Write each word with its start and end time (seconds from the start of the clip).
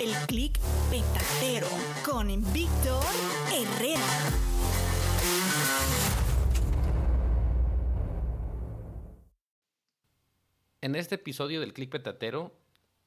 El 0.00 0.14
clic 0.28 0.58
petatero 0.88 1.66
con 2.06 2.28
Víctor 2.54 3.04
Herrera. 3.52 4.00
En 10.80 10.94
este 10.94 11.16
episodio 11.16 11.60
del 11.60 11.74
Click 11.74 11.90
Petatero 11.90 12.50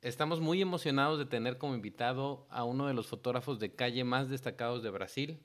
estamos 0.04 0.40
muy 0.40 0.62
emocionados 0.62 1.18
de 1.18 1.26
tener 1.26 1.58
como 1.58 1.74
invitado 1.74 2.46
a 2.52 2.64
uno 2.64 2.86
de 2.86 2.94
los 2.94 3.08
fotógrafos 3.08 3.58
de 3.58 3.74
calle 3.74 4.04
más 4.04 4.30
destacados 4.30 4.84
de 4.84 4.92
Brasil, 4.92 5.40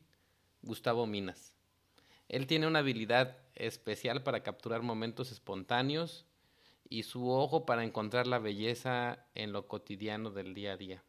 Gustavo 0.60 1.06
Minas. 1.06 1.54
Él 2.28 2.46
tiene 2.46 2.66
una 2.66 2.80
habilidad 2.80 3.38
especial 3.54 4.22
para 4.22 4.42
capturar 4.42 4.82
momentos 4.82 5.32
espontáneos 5.32 6.26
y 6.90 7.04
su 7.04 7.30
ojo 7.30 7.64
para 7.64 7.84
encontrar 7.84 8.26
la 8.26 8.38
belleza 8.38 9.24
en 9.34 9.52
lo 9.52 9.66
cotidiano 9.66 10.30
del 10.30 10.52
día 10.52 10.74
a 10.74 10.76
día. 10.76 11.04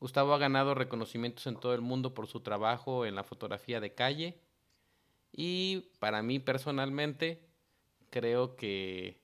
Gustavo 0.00 0.32
ha 0.32 0.38
ganado 0.38 0.74
reconocimientos 0.74 1.46
en 1.46 1.56
todo 1.56 1.74
el 1.74 1.80
mundo 1.80 2.14
por 2.14 2.26
su 2.26 2.40
trabajo 2.40 3.04
en 3.04 3.14
la 3.14 3.24
fotografía 3.24 3.80
de 3.80 3.94
calle 3.94 4.40
y 5.32 5.90
para 5.98 6.22
mí 6.22 6.38
personalmente 6.38 7.42
creo 8.10 8.56
que 8.56 9.20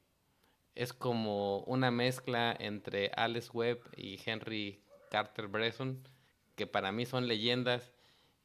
es 0.74 0.92
como 0.92 1.60
una 1.60 1.90
mezcla 1.90 2.54
entre 2.58 3.12
Alex 3.16 3.50
Webb 3.54 3.80
y 3.96 4.18
Henry 4.24 4.82
Carter 5.10 5.46
Bresson, 5.46 6.08
que 6.56 6.66
para 6.66 6.90
mí 6.90 7.06
son 7.06 7.28
leyendas 7.28 7.92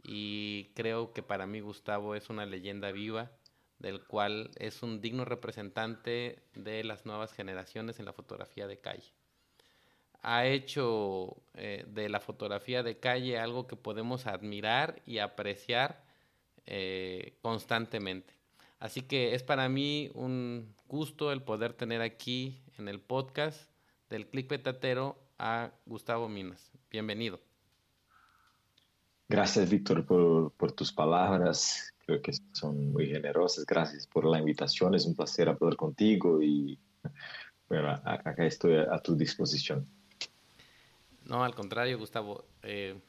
y 0.04 0.66
creo 0.76 1.14
que 1.14 1.24
para 1.24 1.48
mí 1.48 1.60
Gustavo 1.62 2.16
es 2.16 2.30
una 2.30 2.46
leyenda 2.46 2.92
viva, 2.92 3.32
del 3.80 4.04
cual 4.06 4.52
es 4.58 4.84
un 4.84 5.02
digno 5.02 5.26
representante 5.26 6.44
de 6.54 6.84
las 6.84 7.06
nuevas 7.06 7.34
generaciones 7.34 8.00
en 8.00 8.06
la 8.06 8.14
fotografía 8.14 8.68
de 8.68 8.80
calle. 8.80 9.14
Ha 10.22 10.46
hecho 10.46 11.38
eh, 11.54 11.86
de 11.88 12.10
la 12.10 12.20
fotografía 12.20 12.84
de 12.84 13.00
calle 13.00 13.40
algo 13.40 13.68
que 13.68 13.76
podemos 13.76 14.28
admirar 14.28 15.02
y 15.06 15.20
apreciar 15.20 16.04
eh, 16.66 17.38
constantemente. 17.42 18.34
Así 18.80 19.02
que 19.02 19.34
es 19.34 19.44
para 19.44 19.68
mí 19.70 20.10
un 20.14 20.74
gusto 20.88 21.32
el 21.32 21.42
poder 21.42 21.74
tener 21.74 22.02
aquí 22.02 22.62
en 22.78 22.88
el 22.88 23.00
podcast 23.00 23.70
del 24.10 24.28
Click 24.28 24.48
Petatero 24.48 25.18
a 25.38 25.72
Gustavo 25.86 26.30
Minas. 26.30 26.72
Bienvenido. 26.90 27.40
Gracias, 29.28 29.70
Víctor, 29.70 30.06
por, 30.06 30.52
por, 30.54 30.72
tus 30.72 30.92
palabras. 30.92 31.94
Creo 32.06 32.22
que 32.22 32.32
son 32.54 32.92
muy 32.92 33.08
generosas. 33.08 33.66
Gracias 33.66 34.08
por 34.08 34.26
la 34.26 34.40
invitación. 34.40 34.96
Es 34.96 35.06
un 35.06 35.16
placer 35.16 35.50
hablar 35.50 35.76
contigo 35.76 36.42
y 36.42 36.80
bueno, 37.68 37.90
acá 38.04 38.46
estoy 38.46 38.78
a, 38.78 38.96
a 38.96 39.02
tu 39.02 39.16
disposición. 39.16 39.88
No, 41.30 41.44
al 41.44 41.54
contrario, 41.54 42.00
Gustavo. 42.00 42.44
Eh, 42.64 43.00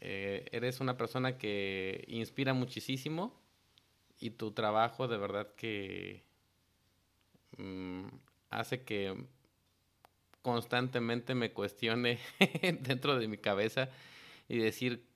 eh, 0.00 0.48
eres 0.52 0.80
una 0.80 0.96
persona 0.98 1.38
que 1.38 2.04
inspira 2.08 2.52
muchísimo 2.54 3.40
y 4.20 4.30
tu 4.30 4.52
trabajo 4.52 5.08
de 5.08 5.16
verdad 5.16 5.48
que 5.56 6.24
mmm, 7.56 8.06
hace 8.50 8.82
que 8.84 9.14
constantemente 10.42 11.34
me 11.34 11.52
cuestione 11.52 12.18
dentro 12.80 13.18
de 13.18 13.28
mi 13.28 13.38
cabeza 13.38 13.88
y 14.48 14.58
decir 14.58 15.06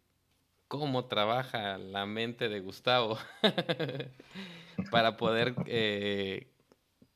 cómo 0.69 1.07
trabaja 1.07 1.79
la 1.79 2.07
mente 2.07 2.49
de 2.49 2.61
Gustavo 2.61 3.19
para 4.91 5.17
poder 5.17 5.55
eh, 5.67 6.49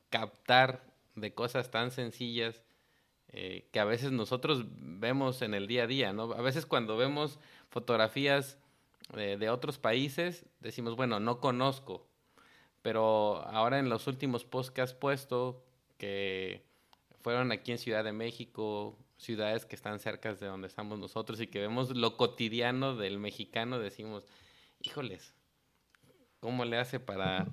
captar 0.09 0.83
de 1.15 1.33
cosas 1.33 1.71
tan 1.71 1.91
sencillas 1.91 2.63
eh, 3.33 3.67
que 3.71 3.79
a 3.79 3.85
veces 3.85 4.11
nosotros 4.11 4.65
vemos 4.77 5.41
en 5.41 5.53
el 5.53 5.67
día 5.67 5.83
a 5.83 5.87
día, 5.87 6.13
¿no? 6.13 6.33
A 6.33 6.41
veces 6.41 6.65
cuando 6.65 6.97
vemos 6.97 7.39
fotografías 7.69 8.57
eh, 9.15 9.37
de 9.39 9.49
otros 9.49 9.77
países, 9.77 10.45
decimos, 10.59 10.95
bueno, 10.95 11.19
no 11.19 11.39
conozco, 11.39 12.07
pero 12.81 13.43
ahora 13.47 13.79
en 13.79 13.89
los 13.89 14.07
últimos 14.07 14.43
posts 14.43 14.71
que 14.71 14.81
has 14.81 14.93
puesto, 14.93 15.63
que 15.97 16.65
fueron 17.21 17.51
aquí 17.51 17.71
en 17.71 17.77
Ciudad 17.77 18.03
de 18.03 18.11
México, 18.11 18.97
ciudades 19.17 19.65
que 19.65 19.75
están 19.75 19.99
cerca 19.99 20.33
de 20.33 20.47
donde 20.47 20.67
estamos 20.67 20.99
nosotros 20.99 21.39
y 21.39 21.47
que 21.47 21.59
vemos 21.59 21.95
lo 21.95 22.17
cotidiano 22.17 22.95
del 22.95 23.19
mexicano, 23.19 23.79
decimos, 23.79 24.25
híjoles, 24.79 25.35
¿cómo 26.39 26.65
le 26.65 26.77
hace 26.77 26.99
para, 26.99 27.47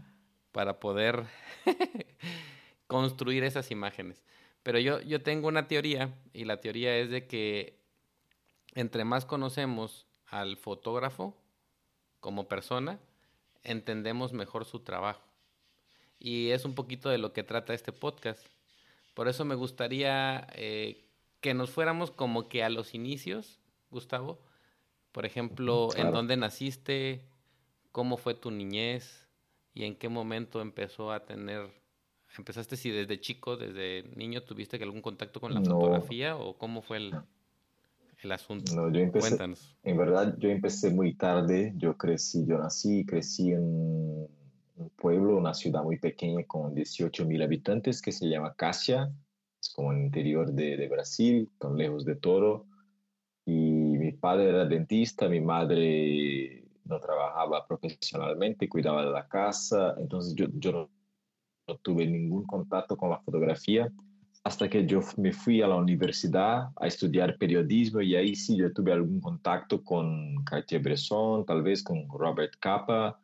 para 0.50 0.80
poder 0.80 1.24
construir 2.86 3.44
esas 3.44 3.70
imágenes? 3.70 4.24
Pero 4.68 4.80
yo, 4.80 5.00
yo 5.00 5.22
tengo 5.22 5.48
una 5.48 5.66
teoría 5.66 6.14
y 6.34 6.44
la 6.44 6.60
teoría 6.60 6.94
es 6.98 7.08
de 7.08 7.26
que 7.26 7.78
entre 8.74 9.02
más 9.06 9.24
conocemos 9.24 10.06
al 10.26 10.58
fotógrafo 10.58 11.34
como 12.20 12.48
persona, 12.48 13.00
entendemos 13.62 14.34
mejor 14.34 14.66
su 14.66 14.80
trabajo. 14.80 15.22
Y 16.18 16.50
es 16.50 16.66
un 16.66 16.74
poquito 16.74 17.08
de 17.08 17.16
lo 17.16 17.32
que 17.32 17.44
trata 17.44 17.72
este 17.72 17.94
podcast. 17.94 18.46
Por 19.14 19.28
eso 19.28 19.46
me 19.46 19.54
gustaría 19.54 20.46
eh, 20.52 21.02
que 21.40 21.54
nos 21.54 21.70
fuéramos 21.70 22.10
como 22.10 22.50
que 22.50 22.62
a 22.62 22.68
los 22.68 22.92
inicios, 22.92 23.60
Gustavo. 23.90 24.38
Por 25.12 25.24
ejemplo, 25.24 25.88
claro. 25.90 26.08
en 26.08 26.14
dónde 26.14 26.36
naciste, 26.36 27.24
cómo 27.90 28.18
fue 28.18 28.34
tu 28.34 28.50
niñez 28.50 29.26
y 29.72 29.84
en 29.84 29.96
qué 29.96 30.10
momento 30.10 30.60
empezó 30.60 31.10
a 31.10 31.24
tener 31.24 31.70
¿Empezaste 32.36 32.76
si 32.76 32.90
desde 32.90 33.20
chico, 33.20 33.56
desde 33.56 34.04
niño, 34.16 34.42
tuviste 34.42 34.76
algún 34.82 35.00
contacto 35.00 35.40
con 35.40 35.54
la 35.54 35.60
no. 35.60 35.70
fotografía 35.70 36.36
o 36.36 36.56
cómo 36.56 36.82
fue 36.82 36.98
el, 36.98 37.14
el 38.22 38.32
asunto? 38.32 38.74
No, 38.74 38.92
yo 38.92 39.00
empecé, 39.00 39.28
Cuéntanos. 39.28 39.76
En 39.82 39.96
verdad, 39.96 40.36
yo 40.38 40.48
empecé 40.50 40.90
muy 40.90 41.14
tarde. 41.14 41.72
Yo 41.76 41.96
crecí, 41.96 42.44
yo 42.46 42.58
nací, 42.58 43.04
crecí 43.04 43.52
en 43.52 43.62
un 43.62 44.90
pueblo, 44.96 45.36
una 45.36 45.54
ciudad 45.54 45.82
muy 45.82 45.98
pequeña 45.98 46.44
con 46.44 46.74
18 46.74 47.24
mil 47.24 47.42
habitantes 47.42 48.02
que 48.02 48.12
se 48.12 48.28
llama 48.28 48.54
Casia. 48.54 49.10
Es 49.60 49.70
como 49.70 49.92
en 49.92 49.98
el 49.98 50.04
interior 50.04 50.52
de, 50.52 50.76
de 50.76 50.88
Brasil, 50.88 51.50
tan 51.58 51.76
lejos 51.76 52.04
de 52.04 52.16
todo. 52.16 52.66
Y 53.44 53.52
mi 53.52 54.12
padre 54.12 54.50
era 54.50 54.66
dentista, 54.66 55.28
mi 55.28 55.40
madre 55.40 56.64
no 56.84 57.00
trabajaba 57.00 57.66
profesionalmente, 57.66 58.68
cuidaba 58.68 59.04
de 59.04 59.10
la 59.10 59.28
casa, 59.28 59.94
entonces 59.98 60.34
yo, 60.34 60.46
yo 60.54 60.90
no, 61.68 61.76
tuve 61.76 62.06
ningún 62.06 62.44
contacto 62.44 62.96
con 62.96 63.10
la 63.10 63.20
fotografía 63.20 63.92
hasta 64.44 64.68
que 64.68 64.86
yo 64.86 65.00
me 65.18 65.32
fui 65.32 65.60
a 65.60 65.68
la 65.68 65.76
universidad 65.76 66.68
a 66.76 66.86
estudiar 66.86 67.36
periodismo 67.36 68.00
y 68.00 68.14
ahí 68.14 68.34
sí 68.34 68.56
yo 68.56 68.72
tuve 68.72 68.92
algún 68.92 69.20
contacto 69.20 69.84
con 69.84 70.42
Cartier-Bresson, 70.44 71.44
tal 71.44 71.62
vez 71.62 71.82
con 71.82 72.08
Robert 72.08 72.54
Capa, 72.58 73.20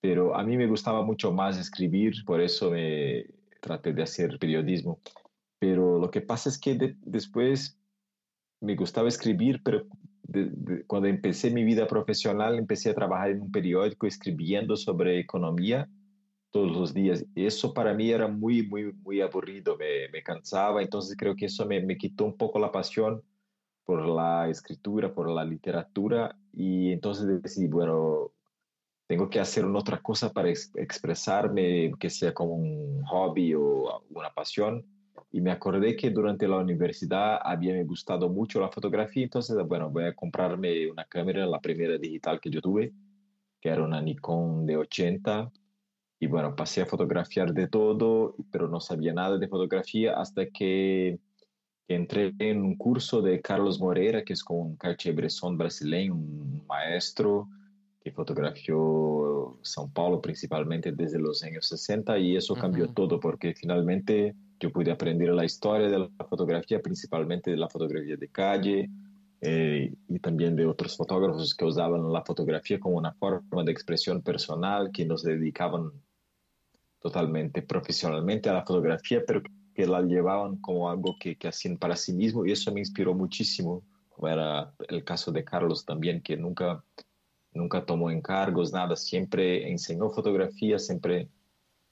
pero 0.00 0.36
a 0.36 0.42
mí 0.42 0.56
me 0.56 0.66
gustaba 0.66 1.02
mucho 1.02 1.32
más 1.32 1.58
escribir, 1.58 2.12
por 2.26 2.40
eso 2.40 2.70
me 2.70 3.24
traté 3.62 3.92
de 3.92 4.02
hacer 4.02 4.38
periodismo. 4.38 5.00
Pero 5.58 5.98
lo 5.98 6.10
que 6.10 6.20
pasa 6.20 6.50
es 6.50 6.58
que 6.58 6.96
después 7.00 7.78
me 8.60 8.76
gustaba 8.76 9.08
escribir, 9.08 9.62
pero 9.64 9.86
cuando 10.86 11.08
empecé 11.08 11.50
mi 11.50 11.64
vida 11.64 11.86
profesional 11.86 12.58
empecé 12.58 12.90
a 12.90 12.94
trabajar 12.94 13.30
en 13.30 13.42
un 13.42 13.50
periódico 13.50 14.06
escribiendo 14.06 14.76
sobre 14.76 15.20
economía 15.20 15.88
todos 16.56 16.72
los 16.72 16.94
días. 16.94 17.22
Eso 17.34 17.74
para 17.74 17.92
mí 17.92 18.10
era 18.10 18.28
muy, 18.28 18.66
muy, 18.66 18.90
muy 19.04 19.20
aburrido, 19.20 19.76
me, 19.76 20.08
me 20.08 20.22
cansaba, 20.22 20.80
entonces 20.80 21.14
creo 21.14 21.36
que 21.36 21.46
eso 21.46 21.66
me, 21.66 21.82
me, 21.82 21.98
quitó 21.98 22.24
un 22.24 22.34
poco 22.34 22.58
la 22.58 22.72
pasión 22.72 23.22
por 23.84 24.06
la 24.06 24.48
escritura, 24.48 25.12
por 25.12 25.28
la 25.28 25.44
literatura, 25.44 26.34
y 26.54 26.92
entonces 26.92 27.42
decidí, 27.42 27.68
bueno, 27.68 28.32
tengo 29.06 29.28
que 29.28 29.38
hacer 29.38 29.66
una 29.66 29.80
otra 29.80 30.00
cosa 30.00 30.32
para 30.32 30.48
expresarme, 30.48 31.92
que 32.00 32.08
sea 32.08 32.32
como 32.32 32.54
un 32.54 33.04
hobby 33.04 33.52
o 33.52 34.02
una 34.14 34.30
pasión. 34.30 34.82
Y 35.30 35.42
me 35.42 35.50
acordé 35.50 35.94
que 35.94 36.08
durante 36.08 36.48
la 36.48 36.56
universidad 36.56 37.38
había 37.42 37.74
me 37.74 37.84
gustado 37.84 38.30
mucho 38.30 38.60
la 38.60 38.70
fotografía, 38.70 39.24
entonces, 39.24 39.54
bueno, 39.68 39.90
voy 39.90 40.04
a 40.04 40.14
comprarme 40.14 40.90
una 40.90 41.04
cámara, 41.04 41.44
la 41.44 41.60
primera 41.60 41.98
digital 41.98 42.40
que 42.40 42.48
yo 42.48 42.62
tuve, 42.62 42.94
que 43.60 43.68
era 43.68 43.84
una 43.84 44.00
Nikon 44.00 44.64
de 44.64 44.78
80 44.78 45.52
y 46.18 46.26
bueno, 46.26 46.56
pasé 46.56 46.82
a 46.82 46.86
fotografiar 46.86 47.52
de 47.52 47.68
todo, 47.68 48.34
pero 48.50 48.68
no 48.68 48.80
sabía 48.80 49.12
nada 49.12 49.38
de 49.38 49.48
fotografía 49.48 50.18
hasta 50.18 50.46
que, 50.46 51.18
entré 51.88 52.34
en 52.38 52.62
un 52.62 52.76
curso 52.76 53.22
de 53.22 53.40
Carlos 53.40 53.80
Moreira, 53.80 54.24
que 54.24 54.32
es 54.32 54.42
como 54.42 54.60
un 54.60 54.76
Cartier-Bresson 54.76 55.56
brasileño, 55.56 56.14
un 56.14 56.64
maestro 56.66 57.48
que 58.02 58.10
fotografió 58.10 59.58
São 59.62 59.92
Paulo 59.92 60.20
principalmente 60.20 60.92
desde 60.92 61.18
los 61.18 61.42
años 61.42 61.66
60 61.68 62.18
y 62.18 62.36
eso 62.36 62.54
cambió 62.54 62.88
todo 62.88 63.18
porque 63.18 63.54
finalmente 63.54 64.34
yo 64.60 64.70
pude 64.70 64.90
aprender 64.90 65.30
la 65.30 65.44
historia 65.44 65.88
de 65.88 65.98
la 65.98 66.24
fotografía, 66.28 66.80
principalmente 66.80 67.50
de 67.50 67.56
la 67.56 67.68
fotografía 67.68 68.16
de 68.16 68.28
calle, 68.28 68.90
eh, 69.40 69.92
y 70.08 70.18
también 70.18 70.56
de 70.56 70.66
otros 70.66 70.96
fotógrafos 70.96 71.54
que 71.54 71.64
usaban 71.64 72.10
la 72.10 72.24
fotografía 72.24 72.80
como 72.80 72.96
una 72.96 73.12
forma 73.12 73.64
de 73.64 73.72
expresión 73.72 74.22
personal, 74.22 74.90
que 74.92 75.04
nos 75.04 75.22
dedicaban 75.22 75.90
totalmente 77.06 77.62
profesionalmente 77.62 78.48
a 78.48 78.54
la 78.54 78.64
fotografía, 78.64 79.22
pero 79.24 79.40
que 79.74 79.86
la 79.86 80.02
llevaban 80.02 80.56
como 80.56 80.90
algo 80.90 81.16
que, 81.20 81.36
que 81.36 81.48
hacían 81.48 81.76
para 81.76 81.94
sí 81.94 82.12
mismo 82.12 82.44
y 82.44 82.50
eso 82.50 82.72
me 82.72 82.80
inspiró 82.80 83.14
muchísimo, 83.14 83.84
como 84.08 84.28
era 84.28 84.74
el 84.88 85.04
caso 85.04 85.30
de 85.30 85.44
Carlos 85.44 85.84
también, 85.84 86.20
que 86.20 86.36
nunca, 86.36 86.82
nunca 87.52 87.84
tomó 87.84 88.10
encargos, 88.10 88.72
nada, 88.72 88.96
siempre 88.96 89.70
enseñó 89.70 90.10
fotografía, 90.10 90.78
siempre 90.80 91.28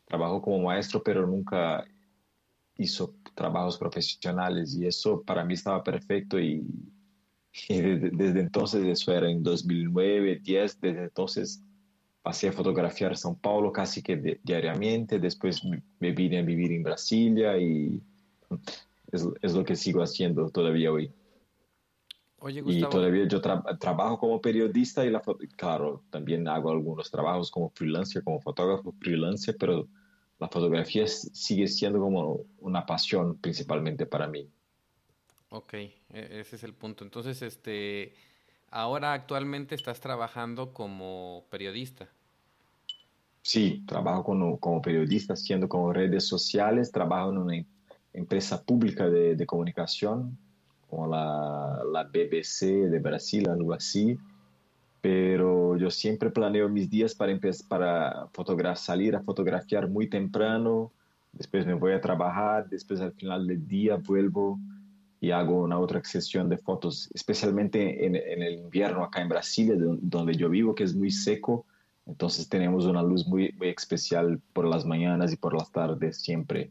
trabajó 0.05 0.43
como 0.43 0.59
maestro, 0.65 1.01
pero 1.03 1.27
nunca 1.27 1.85
hizo 2.77 3.15
trabajos 3.37 3.79
profesionales 3.79 4.75
y 4.75 4.87
eso 4.87 5.23
para 5.23 5.45
mí 5.45 5.55
estaba 5.55 5.85
perfecto 5.85 6.41
y, 6.41 6.67
desde, 7.69 8.11
desde, 8.11 8.41
entonces, 8.41 8.85
eso 8.85 9.13
era 9.13 9.31
en 9.31 9.45
2009, 9.45 10.41
10, 10.43 10.81
desde 10.81 11.05
entonces 11.05 11.63
pasé 12.25 12.49
a 12.49 12.53
fotografiar 12.53 13.13
São 13.17 13.35
Paulo 13.35 13.71
casi 13.71 14.03
que 14.03 14.41
diariamente, 14.43 15.19
después 15.19 15.63
me 16.01 16.11
vine 16.13 16.39
a 16.39 16.43
vivir 16.43 16.73
en 16.73 16.83
Brasilia 16.83 17.59
y 17.59 18.01
es, 19.13 19.29
es 19.43 19.53
lo 19.53 19.63
que 19.63 19.77
sigo 19.77 20.03
haciendo 20.03 20.49
todavía 20.49 20.91
hoy. 20.91 21.13
Oye, 22.39 22.63
Gustavo. 22.63 22.89
Y 22.89 22.91
todavía 22.91 23.29
yo 23.29 23.43
tra 23.43 23.63
trabajo 23.79 24.19
como 24.19 24.41
periodista 24.41 25.05
y, 25.05 25.11
la 25.11 25.21
claro, 25.57 26.03
también 26.09 26.49
hago 26.49 26.71
algunos 26.71 27.11
trabajos 27.11 27.51
como 27.51 27.69
freelancer, 27.69 28.25
como 28.25 28.41
fotógrafo 28.41 28.93
freelancer, 28.93 29.55
pero 29.59 29.87
la 30.39 30.49
fotografía 30.49 31.07
sigue 31.07 31.67
siendo 31.67 32.01
como 32.01 32.41
una 32.61 32.87
pasión 32.87 33.37
principalmente 33.37 34.07
para 34.07 34.29
mí. 34.29 34.49
Ok, 35.51 35.75
e-, 35.75 35.93
ese 36.09 36.57
es 36.57 36.65
el 36.65 36.73
punto. 36.73 37.05
Entonces, 37.05 37.43
este, 37.43 38.15
ahora 38.75 39.13
actualmente 39.13 39.77
estás 39.77 40.01
trabajando 40.01 40.73
como 40.73 41.45
periodista. 41.49 42.09
Sí, 43.41 43.85
trabajo 43.87 44.25
como, 44.59 44.83
periodista, 44.83 45.35
haciendo 45.35 45.69
como 45.69 45.93
redes 45.93 46.27
sociales, 46.27 46.91
trabajo 46.91 47.31
en 47.31 47.39
una 47.39 47.65
empresa 48.13 48.63
pública 48.63 49.09
de, 49.09 49.47
comunicación, 49.47 50.37
como 50.91 51.07
la, 51.07 52.09
BBC 52.13 52.91
de 52.91 52.99
Brasil, 52.99 53.49
algo 53.49 53.73
así. 53.75 54.19
Pero 55.01 55.77
yo 55.77 55.91
siempre 55.91 56.31
planeo 56.31 56.69
mis 56.69 56.91
días 56.91 57.15
para, 57.15 57.39
para 57.69 58.77
salir 58.77 59.15
a 59.15 59.23
fotografiar 59.23 59.89
muy 59.89 60.09
temprano, 60.09 60.91
después 61.33 61.65
me 61.65 61.75
voy 61.75 61.93
a 61.93 62.01
trabajar, 62.01 62.69
después 62.69 63.01
al 63.01 63.13
final 63.13 63.47
del 63.47 63.69
día 63.69 63.97
vuelvo 63.97 64.59
y 65.25 65.31
hago 65.31 65.63
una 65.63 65.79
otra 65.79 66.05
sesión 66.05 66.51
de 66.51 66.59
fotos, 66.59 67.09
especialmente 67.15 68.05
en, 68.05 68.15
en, 68.15 68.43
el 68.43 68.59
invierno 68.59 69.03
acá 69.03 69.23
en 69.23 69.31
Brasilia, 69.31 69.75
donde 69.79 70.35
yo 70.35 70.51
vivo, 70.51 70.75
que 70.75 70.85
es 70.85 70.95
muy 70.95 71.11
seco. 71.11 71.65
Entonces 72.05 72.47
tenemos 72.47 72.85
una 72.85 73.03
luz 73.03 73.27
muy, 73.27 73.51
muy 73.57 73.69
especial 73.69 74.39
por 74.53 74.67
las 74.67 74.85
mañanas 74.85 75.33
y 75.33 75.37
por 75.37 75.55
las 75.55 75.73
tardes 75.73 76.19
siempre. 76.21 76.71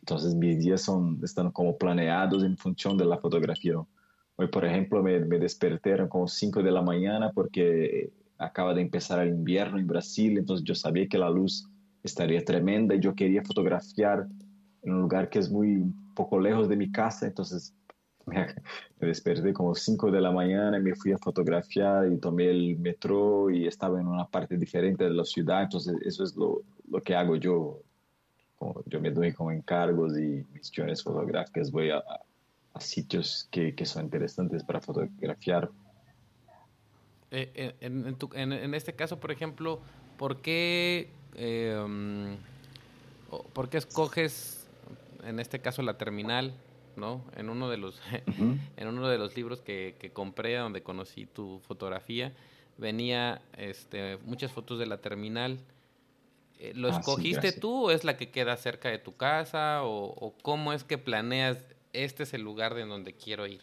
Entonces 0.00 0.34
mis 0.34 0.60
días 0.60 0.80
son, 0.80 1.20
están 1.22 1.50
como 1.50 1.76
planeados 1.76 2.42
en 2.42 2.56
función 2.56 2.96
de 2.96 3.04
la 3.04 3.18
fotografía. 3.18 3.74
Hoy, 4.36 4.48
por 4.48 4.64
ejemplo, 4.64 5.02
me, 5.02 5.20
me 5.20 5.38
desperté 5.38 6.08
como 6.08 6.26
5 6.26 6.62
de 6.62 6.70
la 6.70 6.80
mañana 6.80 7.32
porque 7.34 8.10
acaba 8.38 8.72
de 8.72 8.80
empezar 8.80 9.20
el 9.20 9.34
invierno 9.34 9.78
en 9.78 9.86
Brasil, 9.86 10.38
entonces 10.38 10.64
yo 10.64 10.74
sabía 10.74 11.06
que 11.06 11.18
la 11.18 11.28
luz 11.28 11.68
estaría 12.02 12.42
tremenda 12.42 12.94
y 12.94 13.00
yo 13.00 13.14
quería 13.14 13.44
fotografiar 13.44 14.26
en 14.82 14.92
un 14.94 15.02
lugar 15.02 15.28
que 15.28 15.38
es 15.38 15.50
muy 15.50 15.84
poco 16.14 16.38
lejos 16.38 16.68
de 16.68 16.76
mi 16.76 16.90
casa, 16.90 17.26
entonces 17.26 17.74
me, 18.26 18.46
desperté 19.00 19.52
como 19.52 19.74
5 19.74 20.10
de 20.10 20.20
la 20.20 20.32
mañana 20.32 20.78
y 20.78 20.82
me 20.82 20.94
fui 20.94 21.12
a 21.12 21.18
fotografiar 21.18 22.10
y 22.10 22.18
tomé 22.18 22.50
el 22.50 22.78
metro 22.78 23.50
y 23.50 23.66
estaba 23.66 24.00
en 24.00 24.06
una 24.06 24.26
parte 24.26 24.56
diferente 24.56 25.04
de 25.04 25.10
la 25.10 25.24
ciudad, 25.24 25.62
entonces 25.62 25.96
eso 26.04 26.24
es 26.24 26.34
lo, 26.36 26.62
lo 26.90 27.00
que 27.02 27.14
hago 27.14 27.36
yo. 27.36 27.80
Como 28.56 28.82
yo 28.86 29.00
me 29.00 29.10
doy 29.10 29.32
como 29.32 29.50
encargos 29.50 30.16
y 30.16 30.44
misiones 30.52 31.02
fotográficas, 31.02 31.70
voy 31.70 31.90
a, 31.90 32.02
a 32.72 32.80
sitios 32.80 33.48
que, 33.50 33.74
que, 33.74 33.84
son 33.84 34.04
interesantes 34.04 34.62
para 34.62 34.80
fotografiar. 34.80 35.70
Eh, 37.30 37.74
en, 37.80 38.06
en, 38.06 38.14
tu, 38.14 38.30
en, 38.32 38.52
en, 38.52 38.74
este 38.74 38.94
caso, 38.94 39.18
por 39.18 39.32
ejemplo, 39.32 39.80
¿por 40.16 40.40
qué, 40.40 41.10
eh, 41.34 42.36
¿por 43.52 43.68
qué 43.68 43.78
escoges 43.78 44.63
en 45.24 45.40
este 45.40 45.60
caso 45.60 45.82
la 45.82 45.98
terminal, 45.98 46.54
¿no? 46.96 47.24
En 47.36 47.50
uno 47.50 47.68
de 47.68 47.76
los, 47.76 48.00
en 48.76 48.88
uno 48.88 49.08
de 49.08 49.18
los 49.18 49.36
libros 49.36 49.60
que, 49.60 49.96
que, 49.98 50.10
compré, 50.10 50.56
donde 50.56 50.82
conocí 50.82 51.26
tu 51.26 51.60
fotografía, 51.66 52.32
venía 52.78 53.42
este, 53.56 54.18
muchas 54.24 54.52
fotos 54.52 54.78
de 54.78 54.86
la 54.86 54.98
terminal. 54.98 55.58
Eh, 56.58 56.72
¿Lo 56.74 56.88
ah, 56.88 56.98
escogiste 56.98 57.52
tú 57.52 57.86
o 57.86 57.90
es 57.90 58.04
la 58.04 58.16
que 58.16 58.30
queda 58.30 58.56
cerca 58.56 58.88
de 58.88 58.98
tu 58.98 59.16
casa? 59.16 59.82
O, 59.84 60.06
o, 60.06 60.34
cómo 60.42 60.72
es 60.72 60.84
que 60.84 60.98
planeas, 60.98 61.58
este 61.92 62.22
es 62.22 62.34
el 62.34 62.42
lugar 62.42 62.74
de 62.74 62.84
donde 62.84 63.12
quiero 63.12 63.46
ir? 63.46 63.62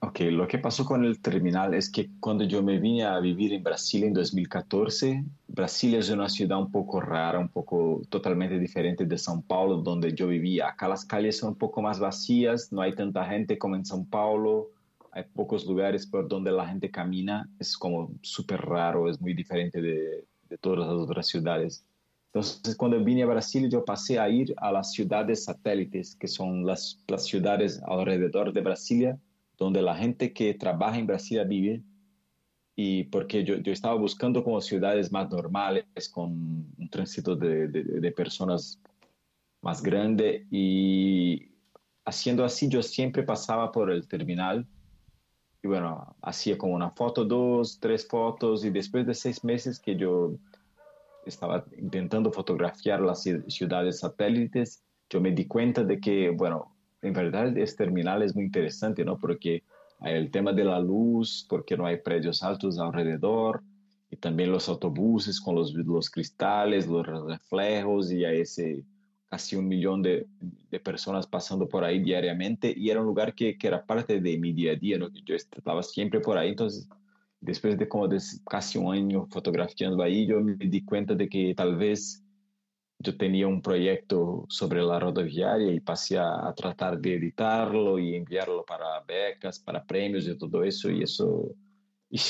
Ok, 0.00 0.18
lo 0.32 0.48
que 0.48 0.58
pasó 0.58 0.84
con 0.84 1.04
el 1.04 1.20
terminal 1.20 1.74
es 1.74 1.88
que 1.88 2.10
cuando 2.18 2.42
yo 2.42 2.60
me 2.60 2.80
vine 2.80 3.04
a 3.04 3.20
vivir 3.20 3.52
en 3.52 3.62
Brasil 3.62 4.02
en 4.02 4.12
2014, 4.12 5.24
Brasil 5.54 5.94
es 5.96 6.08
una 6.08 6.30
ciudad 6.30 6.58
un 6.58 6.70
poco 6.70 6.98
rara, 6.98 7.38
un 7.38 7.48
poco 7.48 8.00
totalmente 8.08 8.58
diferente 8.58 9.04
de 9.04 9.16
São 9.16 9.42
Paulo, 9.46 9.76
donde 9.76 10.14
yo 10.14 10.26
vivía. 10.26 10.68
Acá 10.68 10.88
las 10.88 11.04
calles 11.04 11.36
son 11.36 11.50
un 11.50 11.56
poco 11.56 11.82
más 11.82 12.00
vacías, 12.00 12.72
no 12.72 12.80
hay 12.80 12.94
tanta 12.94 13.22
gente 13.26 13.58
como 13.58 13.76
en 13.76 13.84
São 13.84 14.08
Paulo, 14.08 14.70
hay 15.10 15.24
pocos 15.34 15.66
lugares 15.66 16.06
por 16.06 16.26
donde 16.26 16.50
la 16.50 16.66
gente 16.66 16.90
camina, 16.90 17.50
es 17.58 17.76
como 17.76 18.10
súper 18.22 18.62
raro, 18.62 19.10
es 19.10 19.20
muy 19.20 19.34
diferente 19.34 19.82
de, 19.82 20.24
de 20.48 20.58
todas 20.58 20.78
las 20.78 20.88
otras 20.88 21.26
ciudades. 21.26 21.84
Entonces, 22.32 22.74
cuando 22.74 23.04
vine 23.04 23.22
a 23.22 23.26
Brasil, 23.26 23.68
yo 23.68 23.84
pasé 23.84 24.18
a 24.18 24.30
ir 24.30 24.54
a 24.56 24.72
las 24.72 24.92
ciudades 24.92 25.44
satélites, 25.44 26.16
que 26.16 26.28
son 26.28 26.64
las, 26.64 26.98
las 27.08 27.26
ciudades 27.26 27.82
alrededor 27.84 28.54
de 28.54 28.62
Brasilia, 28.62 29.18
donde 29.58 29.82
la 29.82 29.94
gente 29.94 30.32
que 30.32 30.54
trabaja 30.54 30.98
en 30.98 31.06
Brasil 31.06 31.44
vive 31.46 31.82
y 32.84 33.04
porque 33.04 33.44
yo, 33.44 33.56
yo 33.56 33.72
estaba 33.72 33.94
buscando 33.94 34.42
como 34.42 34.60
ciudades 34.60 35.12
más 35.12 35.30
normales, 35.30 36.08
con 36.10 36.30
un 36.76 36.88
tránsito 36.90 37.36
de, 37.36 37.68
de, 37.68 37.84
de, 37.84 38.10
personas 38.10 38.80
más 39.60 39.80
grande 39.82 40.46
y 40.50 41.52
haciendo 42.04 42.44
así 42.44 42.68
yo 42.68 42.82
siempre 42.82 43.22
pasaba 43.22 43.70
por 43.70 43.92
el 43.92 44.08
terminal 44.08 44.66
y 45.62 45.68
bueno, 45.68 46.16
hacía 46.22 46.58
como 46.58 46.74
una 46.74 46.90
foto, 46.90 47.24
dos, 47.24 47.78
tres 47.78 48.04
fotos 48.08 48.64
y 48.64 48.70
después 48.70 49.06
de 49.06 49.14
seis 49.14 49.44
meses 49.44 49.78
que 49.78 49.94
yo 49.94 50.34
estaba 51.24 51.64
intentando 51.78 52.32
fotografiar 52.32 53.00
las 53.00 53.22
ciudades 53.46 54.00
satélites, 54.00 54.82
yo 55.08 55.20
me 55.20 55.30
di 55.30 55.46
cuenta 55.46 55.84
de 55.84 56.00
que, 56.00 56.30
bueno, 56.30 56.74
en 57.00 57.12
verdad 57.12 57.56
este 57.56 57.84
terminal 57.84 58.22
es 58.22 58.34
muy 58.34 58.44
interesante, 58.44 59.04
¿no? 59.04 59.18
Porque 59.18 59.62
el 60.04 60.30
tema 60.30 60.52
de 60.52 60.64
la 60.64 60.80
luz, 60.80 61.46
porque 61.48 61.76
no 61.76 61.86
hay 61.86 61.98
predios 61.98 62.42
altos 62.42 62.78
alrededor, 62.78 63.62
y 64.10 64.16
también 64.16 64.52
los 64.52 64.68
autobuses 64.68 65.40
con 65.40 65.54
los, 65.54 65.72
los 65.72 66.10
cristales, 66.10 66.86
los 66.86 67.06
reflejos, 67.06 68.12
y 68.12 68.24
hay 68.24 68.40
ese 68.40 68.84
casi 69.28 69.56
un 69.56 69.66
millón 69.66 70.02
de, 70.02 70.26
de, 70.70 70.78
personas 70.78 71.26
pasando 71.26 71.66
por 71.66 71.84
ahí 71.84 72.00
diariamente, 72.00 72.74
y 72.76 72.90
era 72.90 73.00
un 73.00 73.06
lugar 73.06 73.34
que, 73.34 73.56
que 73.56 73.66
era 73.66 73.84
parte 73.84 74.20
de 74.20 74.36
mi 74.36 74.52
día 74.52 74.72
a 74.72 74.76
día, 74.76 74.98
¿no? 74.98 75.08
Yo 75.24 75.34
estaba 75.34 75.82
siempre 75.82 76.20
por 76.20 76.36
ahí, 76.36 76.50
entonces 76.50 76.86
después 77.40 77.76
de 77.76 77.88
como 77.88 78.08
de 78.08 78.18
casi 78.48 78.78
un 78.78 78.94
año 78.94 79.26
fotografiando 79.26 80.02
ahí, 80.02 80.26
yo 80.26 80.40
me 80.40 80.54
di 80.54 80.82
cuenta 80.84 81.14
de 81.14 81.28
que 81.28 81.54
tal 81.54 81.76
vez 81.76 82.22
yo 83.02 83.16
tenía 83.16 83.46
un 83.46 83.60
proyecto 83.60 84.46
sobre 84.48 84.82
la 84.82 84.98
rodoviaria 84.98 85.72
y 85.72 85.80
pasé 85.80 86.18
a, 86.18 86.52
tratar 86.56 86.98
de 87.00 87.16
editarlo 87.16 87.98
y 87.98 88.14
enviarlo 88.14 88.64
para 88.64 89.00
becas, 89.06 89.58
para 89.58 89.84
premios 89.84 90.26
y 90.28 90.36
todo 90.36 90.62
eso. 90.62 90.90
Y 90.90 91.02
eso, 91.02 91.54
y 92.10 92.20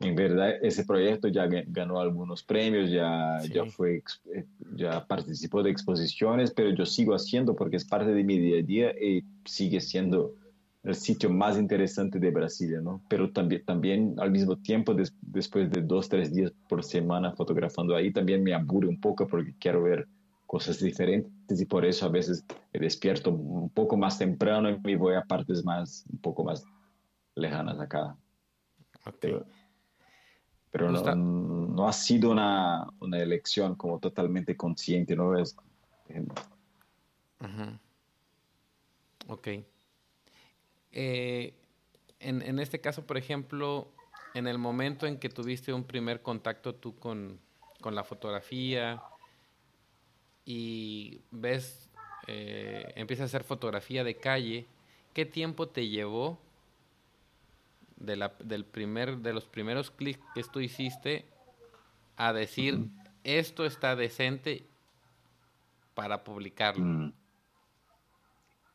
en 0.00 0.14
verdad, 0.14 0.54
ese 0.62 0.84
proyecto 0.84 1.28
ya 1.28 1.46
ganó 1.46 2.00
algunos 2.00 2.42
premios, 2.42 2.90
ya, 2.90 3.38
ya, 3.50 3.64
fue, 3.66 4.02
eh, 4.34 4.44
ya 4.76 5.06
participó 5.06 5.62
de 5.62 5.70
exposiciones, 5.70 6.52
pero 6.52 6.70
yo 6.70 6.84
sigo 6.84 7.14
haciendo 7.14 7.56
porque 7.56 7.76
es 7.76 7.84
parte 7.84 8.12
de 8.12 8.24
mi 8.24 8.38
día 8.38 8.58
a 8.58 8.62
día 8.62 8.90
y 9.00 9.24
sigue 9.44 9.80
siendo 9.80 10.34
el 10.82 10.94
sitio 10.96 11.30
más 11.30 11.58
interesante 11.58 12.18
de 12.18 12.30
Brasilia, 12.30 12.80
¿no? 12.80 13.02
Pero 13.08 13.30
también, 13.30 13.64
también 13.64 14.14
al 14.18 14.30
mismo 14.30 14.56
tiempo, 14.56 14.94
después 15.20 15.70
de 15.70 15.80
dos, 15.82 16.08
tres 16.08 16.32
días 16.34 16.52
por 16.68 16.82
semana 16.82 17.32
fotografando 17.32 17.94
ahí, 17.94 18.12
también 18.12 18.42
me 18.42 18.52
aburre 18.52 18.88
un 18.88 19.00
poco 19.00 19.26
porque 19.26 19.54
quiero 19.60 19.84
ver 19.84 20.08
cosas 20.46 20.80
diferentes 20.80 21.60
y 21.60 21.64
por 21.66 21.84
eso 21.84 22.06
a 22.06 22.08
veces 22.08 22.44
me 22.72 22.80
despierto 22.80 23.30
un 23.30 23.70
poco 23.70 23.96
más 23.96 24.18
temprano 24.18 24.68
y 24.68 24.78
me 24.80 24.96
voy 24.96 25.14
a 25.14 25.22
partes 25.22 25.64
más, 25.64 26.04
un 26.12 26.18
poco 26.18 26.44
más 26.44 26.64
lejanas 27.36 27.78
acá. 27.78 28.16
Pero, 29.20 29.46
pero 30.70 30.90
no, 30.90 31.14
no, 31.14 31.88
ha 31.88 31.92
sido 31.92 32.30
una, 32.30 32.86
una, 33.00 33.18
elección 33.18 33.74
como 33.76 33.98
totalmente 33.98 34.56
consciente, 34.56 35.16
¿no? 35.16 35.38
Es, 35.38 35.56
Ok. 39.28 39.48
Eh, 40.92 41.54
en, 42.20 42.42
en, 42.42 42.58
este 42.58 42.80
caso, 42.80 43.06
por 43.06 43.16
ejemplo, 43.16 43.88
en 44.34 44.46
el 44.46 44.58
momento 44.58 45.06
en 45.06 45.18
que 45.18 45.28
tuviste 45.28 45.72
un 45.72 45.84
primer 45.84 46.22
contacto 46.22 46.74
tú 46.74 46.96
con, 46.96 47.38
con 47.80 47.94
la 47.94 48.04
fotografía 48.04 49.02
y 50.44 51.20
ves, 51.30 51.90
eh, 52.26 52.92
empiezas 52.96 53.24
a 53.24 53.26
hacer 53.26 53.44
fotografía 53.44 54.04
de 54.04 54.16
calle, 54.16 54.66
¿qué 55.12 55.26
tiempo 55.26 55.68
te 55.68 55.88
llevó 55.88 56.38
de, 57.96 58.16
la, 58.16 58.34
del 58.38 58.64
primer, 58.64 59.18
de 59.18 59.32
los 59.32 59.44
primeros 59.44 59.90
clics 59.90 60.20
que 60.34 60.42
tú 60.44 60.60
hiciste 60.60 61.26
a 62.16 62.32
decir, 62.32 62.88
esto 63.24 63.66
está 63.66 63.94
decente 63.96 64.64
para 65.94 66.24
publicarlo? 66.24 66.84
Mm. 66.84 67.12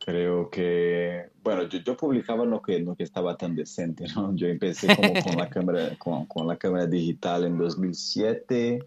Creo 0.07 0.49
que, 0.49 1.31
bueno, 1.43 1.63
yo, 1.67 1.79
yo, 1.79 1.97
publicaba 1.97 2.45
lo 2.45 2.61
que, 2.61 2.79
lo 2.79 2.95
que 2.95 3.03
estaba 3.03 3.35
tan 3.35 3.57
decente, 3.57 4.05
¿no? 4.15 4.33
Yo 4.33 4.47
empecé 4.47 4.95
como 4.95 5.21
con 5.21 5.35
la 5.35 5.49
cámara, 5.49 5.97
con, 5.97 6.25
con, 6.27 6.47
la 6.47 6.55
cámara 6.55 6.85
digital 6.85 7.43
en 7.43 7.57
2007, 7.57 8.79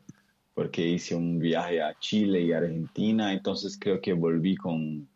porque 0.55 0.89
hice 0.89 1.15
un 1.15 1.39
viaje 1.39 1.83
a 1.83 1.93
Chile 1.99 2.41
y 2.41 2.53
Argentina, 2.53 3.35
entonces 3.35 3.79
creo 3.79 4.01
que 4.01 4.15
volví 4.15 4.57
con, 4.57 5.07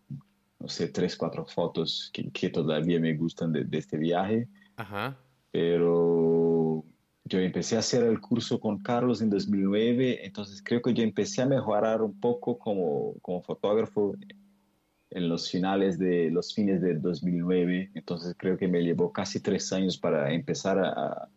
no 0.61 0.69
sé, 0.69 0.89
tres, 0.89 1.17
cuatro 1.17 1.47
fotos 1.47 2.11
que, 2.13 2.31
que 2.31 2.51
todavía 2.51 3.01
me 3.01 3.15
gustan 3.15 3.51
de, 3.51 3.65
de 3.65 3.79
este 3.79 3.97
viaje. 3.97 4.47
Ajá. 4.77 5.17
Pero 5.53 6.85
yo 7.25 7.39
empecé 7.39 7.77
a 7.77 7.79
hacer 7.79 8.05
el 8.05 8.21
curso 8.21 8.61
con 8.61 8.83
Carlos 8.83 9.23
en 9.23 9.31
2009, 9.31 10.27
entonces 10.27 10.63
creo 10.63 10.83
que 10.83 10.93
yo 10.93 11.03
empecé 11.03 11.41
a 11.41 11.47
mejorar 11.47 12.03
un 12.03 12.21
poco 12.21 12.59
como, 12.59 13.15
como 13.23 13.43
fotógrafo 13.43 14.15
en 15.15 15.29
los 15.29 15.51
finales 15.51 15.99
de 15.99 16.31
los 16.31 16.53
fines 16.53 16.83
de 16.83 16.95
2009, 16.95 17.91
entonces 17.95 18.35
creo 18.37 18.59
que 18.59 18.67
me 18.67 18.83
llevó 18.83 19.13
casi 19.13 19.41
tres 19.41 19.73
años 19.73 19.97
para 19.97 20.33
empezar 20.33 20.79
a, 20.79 21.29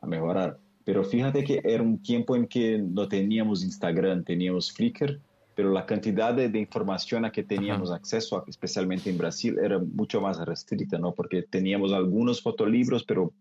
a, 0.00 0.06
mejorar. 0.06 0.58
Pero 0.84 1.02
fíjate 1.02 1.42
que 1.42 1.60
era 1.64 1.82
un 1.82 2.00
tiempo 2.00 2.36
en 2.36 2.46
que 2.46 2.78
no 2.78 3.08
teníamos 3.08 3.64
Instagram, 3.64 4.22
teníamos 4.22 4.72
Flickr, 4.72 5.20
pero 5.56 5.72
la 5.72 5.86
cantidad 5.86 6.32
de, 6.34 6.48
de 6.48 6.60
información 6.60 7.24
a 7.24 7.32
que 7.32 7.42
teníamos 7.42 7.90
acceso, 7.90 8.44
especialmente 8.46 9.10
en 9.10 9.18
Brasil, 9.18 9.58
era 9.58 9.80
mucho 9.80 10.20
más 10.20 10.38
restricta, 10.38 10.96
¿no? 10.96 11.12
Porque 11.12 11.42
teníamos 11.42 11.92
algunos 11.92 12.40
fotolibros, 12.40 13.02
pero 13.02 13.32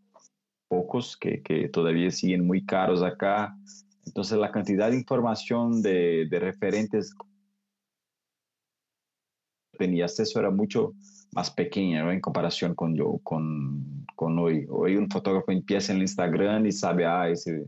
pocos 0.67 1.15
que, 1.15 1.43
que 1.43 1.69
todavía 1.69 2.09
siguen 2.09 2.47
muy 2.47 2.65
caros 2.65 3.03
acá. 3.03 3.55
Entonces 4.05 4.37
la 4.39 4.51
cantidad 4.51 4.89
de 4.89 4.97
información 4.97 5.83
de, 5.83 6.25
de 6.27 6.39
referentes 6.39 7.13
tenía 9.75 10.05
acceso 10.05 10.39
era 10.39 10.49
mucho 10.49 10.93
más 11.31 11.51
pequeña 11.51 12.03
¿no? 12.03 12.11
en 12.11 12.21
comparación 12.21 12.75
con, 12.75 12.95
yo, 12.95 13.19
con, 13.23 14.05
con 14.15 14.39
hoy. 14.39 14.65
Hoy 14.69 14.95
un 14.95 15.09
fotógrafo 15.09 15.51
empieza 15.51 15.93
en 15.93 16.01
Instagram 16.01 16.65
y 16.65 16.71
sabe, 16.71 17.05
ah, 17.05 17.29
ese, 17.29 17.67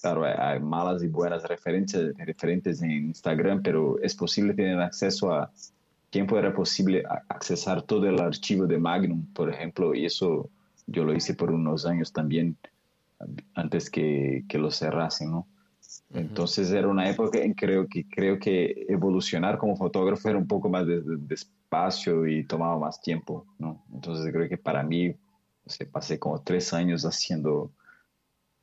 claro, 0.00 0.24
hay 0.24 0.60
malas 0.60 1.02
y 1.02 1.08
buenas 1.08 1.44
referencias, 1.44 2.12
referentes 2.16 2.82
en 2.82 2.90
Instagram, 2.90 3.62
pero 3.62 3.98
es 4.00 4.14
posible 4.14 4.54
tener 4.54 4.80
acceso 4.80 5.32
a 5.32 5.50
tiempo 6.14 6.38
era 6.38 6.54
posible 6.54 7.02
accesar 7.28 7.82
todo 7.82 8.06
el 8.06 8.20
archivo 8.20 8.68
de 8.68 8.78
Magnum, 8.78 9.26
por 9.32 9.52
ejemplo, 9.52 9.96
y 9.96 10.06
eso 10.06 10.48
yo 10.86 11.02
lo 11.02 11.12
hice 11.12 11.34
por 11.34 11.50
unos 11.50 11.86
años 11.86 12.12
también, 12.12 12.56
antes 13.54 13.90
que, 13.90 14.44
que 14.48 14.58
lo 14.58 14.70
cerrasen, 14.70 15.32
¿no? 15.32 15.48
Entonces 16.14 16.70
era 16.70 16.86
una 16.86 17.10
época 17.10 17.40
en 17.40 17.54
que 17.54 17.66
creo 17.66 17.88
que 17.88 18.08
creo 18.08 18.38
que 18.38 18.86
evolucionar 18.88 19.58
como 19.58 19.76
fotógrafo 19.76 20.28
era 20.28 20.38
un 20.38 20.46
poco 20.46 20.68
más 20.68 20.86
despacio 20.86 22.26
y 22.26 22.44
tomaba 22.44 22.78
más 22.78 23.00
tiempo, 23.00 23.44
¿no? 23.58 23.84
Entonces 23.92 24.32
creo 24.32 24.48
que 24.48 24.56
para 24.56 24.84
mí, 24.84 25.14
se 25.66 25.86
pasé 25.86 26.18
como 26.18 26.42
tres 26.42 26.72
años 26.72 27.04
haciendo 27.04 27.72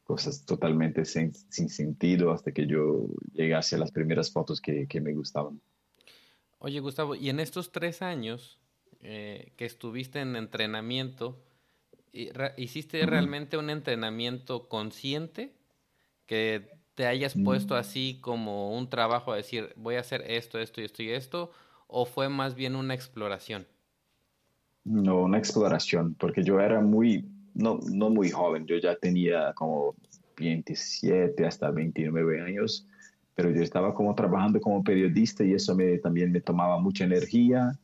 cosas 0.03 0.45
totalmente 0.45 1.03
sin, 1.05 1.33
sentido 1.33 2.31
hasta 2.31 2.51
que 2.51 2.67
yo 2.67 3.07
llegué 3.33 3.55
hacia 3.55 3.77
las 3.77 3.91
primeras 3.91 4.31
fotos 4.31 4.61
que, 4.61 4.87
que, 4.87 5.01
me 5.01 5.13
gustaban. 5.13 5.59
Oye, 6.59 6.79
Gustavo, 6.79 7.15
y 7.15 7.29
en 7.29 7.39
estos 7.39 7.71
tres 7.71 8.01
años 8.01 8.59
eh, 9.01 9.51
que 9.57 9.65
estuviste 9.65 10.19
en 10.19 10.35
entrenamiento, 10.35 11.43
¿hiciste 12.57 13.05
realmente 13.05 13.57
un 13.57 13.69
entrenamiento 13.69 14.67
consciente 14.67 15.53
que 16.27 16.80
te 16.95 17.05
hayas 17.05 17.35
puesto 17.35 17.75
mm. 17.75 17.77
así 17.77 18.19
como 18.21 18.75
un 18.77 18.89
trabajo 18.89 19.31
a 19.31 19.37
decir, 19.37 19.73
voy 19.75 19.95
a 19.95 20.01
hacer 20.01 20.23
esto, 20.27 20.59
esto 20.59 20.81
y 20.81 20.85
esto 20.85 21.03
y 21.03 21.09
esto, 21.09 21.51
o 21.87 22.05
fue 22.05 22.29
más 22.29 22.55
bien 22.55 22.75
una 22.75 22.93
exploración? 22.93 23.65
No, 24.83 25.23
una 25.23 25.37
exploración, 25.37 26.15
porque 26.15 26.43
yo 26.43 26.59
era 26.59 26.81
muy, 26.81 27.25
no, 27.53 27.79
no 27.91 28.09
muy 28.09 28.29
joven, 28.31 28.65
yo 28.65 28.77
ya 28.77 28.95
tenía 28.95 29.53
como 29.53 29.95
27 30.37 31.45
hasta 31.45 31.69
29 31.71 32.41
años, 32.41 32.87
pero 33.35 33.51
yo 33.51 33.61
estaba 33.61 33.93
como 33.93 34.13
trabajando 34.15 34.59
como 34.59 34.83
periodista 34.83 35.43
y 35.43 35.53
eso 35.53 35.75
me, 35.75 35.97
también 35.99 36.31
me 36.31 36.41
tomaba 36.41 36.79
mucha 36.79 37.03
energía 37.03 37.77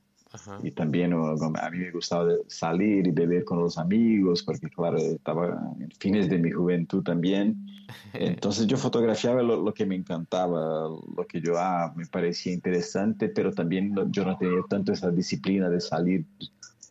y 0.64 0.72
también 0.72 1.14
a 1.14 1.70
mí 1.70 1.78
me 1.78 1.92
gustaba 1.92 2.32
salir 2.48 3.08
y 3.08 3.12
beber 3.12 3.46
con 3.46 3.60
los 3.60 3.78
amigos, 3.78 4.44
porque 4.44 4.70
claro, 4.70 4.98
estaba 4.98 5.74
en 5.80 5.90
fines 6.00 6.30
de 6.30 6.38
mi 6.38 6.52
juventud 6.52 7.04
también. 7.04 7.66
Entonces 8.14 8.68
yo 8.68 8.78
fotografiaba 8.78 9.42
lo, 9.42 9.74
que 9.74 9.86
me 9.86 9.96
encantaba, 9.96 10.90
lo 10.90 11.28
que 11.28 11.42
yo 11.42 11.54
ah, 11.58 11.94
me 11.96 12.06
parecía 12.06 12.54
interesante, 12.54 13.30
pero 13.30 13.52
también 13.52 13.94
yo 14.12 14.26
no 14.26 14.38
tenía 14.38 14.62
tanto 14.70 14.92
esa 14.92 15.12
disciplina 15.12 15.70
de 15.70 15.80
salir 15.80 16.26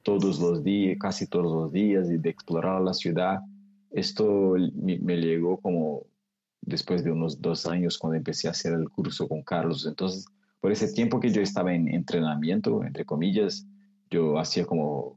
todos 0.02 0.40
los 0.40 0.64
días, 0.64 0.96
casi 0.98 1.26
todos 1.26 1.52
los 1.52 1.72
días, 1.72 2.08
y 2.10 2.16
de 2.16 2.30
explorar 2.30 2.80
la 2.80 2.94
ciudad. 2.94 3.40
Esto 3.90 4.54
me, 4.74 4.98
me 4.98 5.16
llegó 5.16 5.58
como 5.58 6.04
después 6.62 7.04
de 7.04 7.12
unos 7.12 7.40
dos 7.40 7.66
años 7.66 7.98
cuando 7.98 8.16
empecé 8.16 8.48
a 8.48 8.52
hacer 8.52 8.72
el 8.72 8.88
curso 8.88 9.28
con 9.28 9.42
Carlos. 9.42 9.86
Entonces 9.86 10.26
por 10.60 10.72
ese 10.72 10.92
tiempo 10.92 11.20
que 11.20 11.30
yo 11.30 11.42
estaba 11.42 11.74
en 11.74 11.88
entrenamiento, 11.88 12.82
entre 12.82 13.04
comillas, 13.04 13.66
yo 14.10 14.38
hacía 14.38 14.64
como 14.64 15.16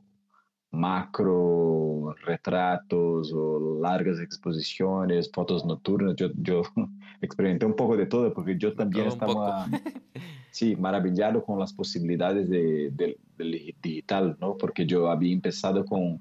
macro 0.72 2.14
retratos 2.24 3.34
o 3.34 3.80
largas 3.82 4.20
exposiciones, 4.20 5.32
fotos 5.32 5.66
nocturnas. 5.66 6.16
Yo, 6.16 6.30
yo 6.36 6.62
experimenté 7.22 7.66
un 7.66 7.76
poco 7.76 7.98
de 7.98 8.06
todo 8.06 8.34
porque 8.34 8.58
yo 8.58 8.74
también 8.74 9.08
estaba 9.08 9.68
sí, 10.52 10.76
maravillado 10.76 11.44
con 11.44 11.60
las 11.60 11.74
posibilidades 11.74 12.50
de, 12.50 12.92
del 12.92 13.76
digital, 13.82 14.38
¿no? 14.40 14.58
Porque 14.58 14.86
yo 14.86 15.10
había 15.10 15.34
empezado 15.34 15.86
con 15.86 16.20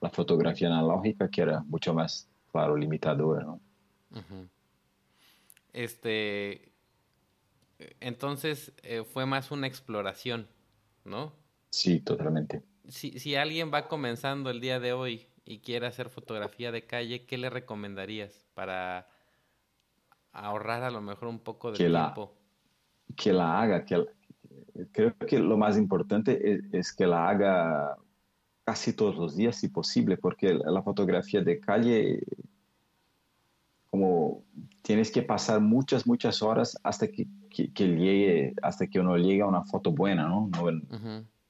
la 0.00 0.10
fotografía 0.10 0.68
analógica, 0.68 1.28
que 1.28 1.42
era 1.42 1.62
mucho 1.64 1.92
más, 1.92 2.28
claro, 2.52 2.76
limitadora, 2.76 3.44
¿no? 3.44 3.60
Este, 5.72 6.67
entonces 8.00 8.72
eh, 8.82 9.04
fue 9.04 9.26
más 9.26 9.50
una 9.50 9.66
exploración, 9.66 10.48
¿no? 11.04 11.32
Sí, 11.70 12.00
totalmente. 12.00 12.62
Si, 12.88 13.18
si 13.18 13.36
alguien 13.36 13.70
va 13.72 13.88
comenzando 13.88 14.50
el 14.50 14.60
día 14.60 14.80
de 14.80 14.92
hoy 14.92 15.26
y 15.44 15.60
quiere 15.60 15.86
hacer 15.86 16.08
fotografía 16.08 16.72
de 16.72 16.86
calle, 16.86 17.26
¿qué 17.26 17.38
le 17.38 17.50
recomendarías 17.50 18.46
para 18.54 19.08
ahorrar 20.32 20.82
a 20.82 20.90
lo 20.90 21.00
mejor 21.00 21.28
un 21.28 21.38
poco 21.38 21.72
de 21.72 21.78
tiempo? 21.78 22.34
que 23.16 23.32
la 23.32 23.60
haga, 23.60 23.84
que 23.84 24.06
creo 24.92 25.16
que 25.16 25.38
lo 25.38 25.56
más 25.56 25.76
importante 25.76 26.60
es, 26.72 26.92
que 26.92 27.06
la 27.06 27.28
haga 27.28 27.96
casi 28.64 28.92
todos 28.92 29.16
los 29.16 29.36
días 29.36 29.56
si 29.56 29.68
posible, 29.68 30.16
porque 30.16 30.54
la 30.54 30.82
fotografía 30.82 31.40
de 31.40 31.58
calle, 31.58 32.22
como 33.90 34.44
tienes 34.82 35.10
que 35.10 35.22
pasar 35.22 35.60
muchas, 35.60 36.06
muchas 36.06 36.42
horas 36.42 36.78
hasta 36.82 37.08
que, 37.08 37.26
llegue, 37.64 38.54
hasta 38.62 38.86
que 38.86 39.00
uno 39.00 39.16
llegue 39.16 39.42
a 39.42 39.46
una 39.46 39.64
foto 39.64 39.92
buena, 39.92 40.28
¿no? 40.28 40.50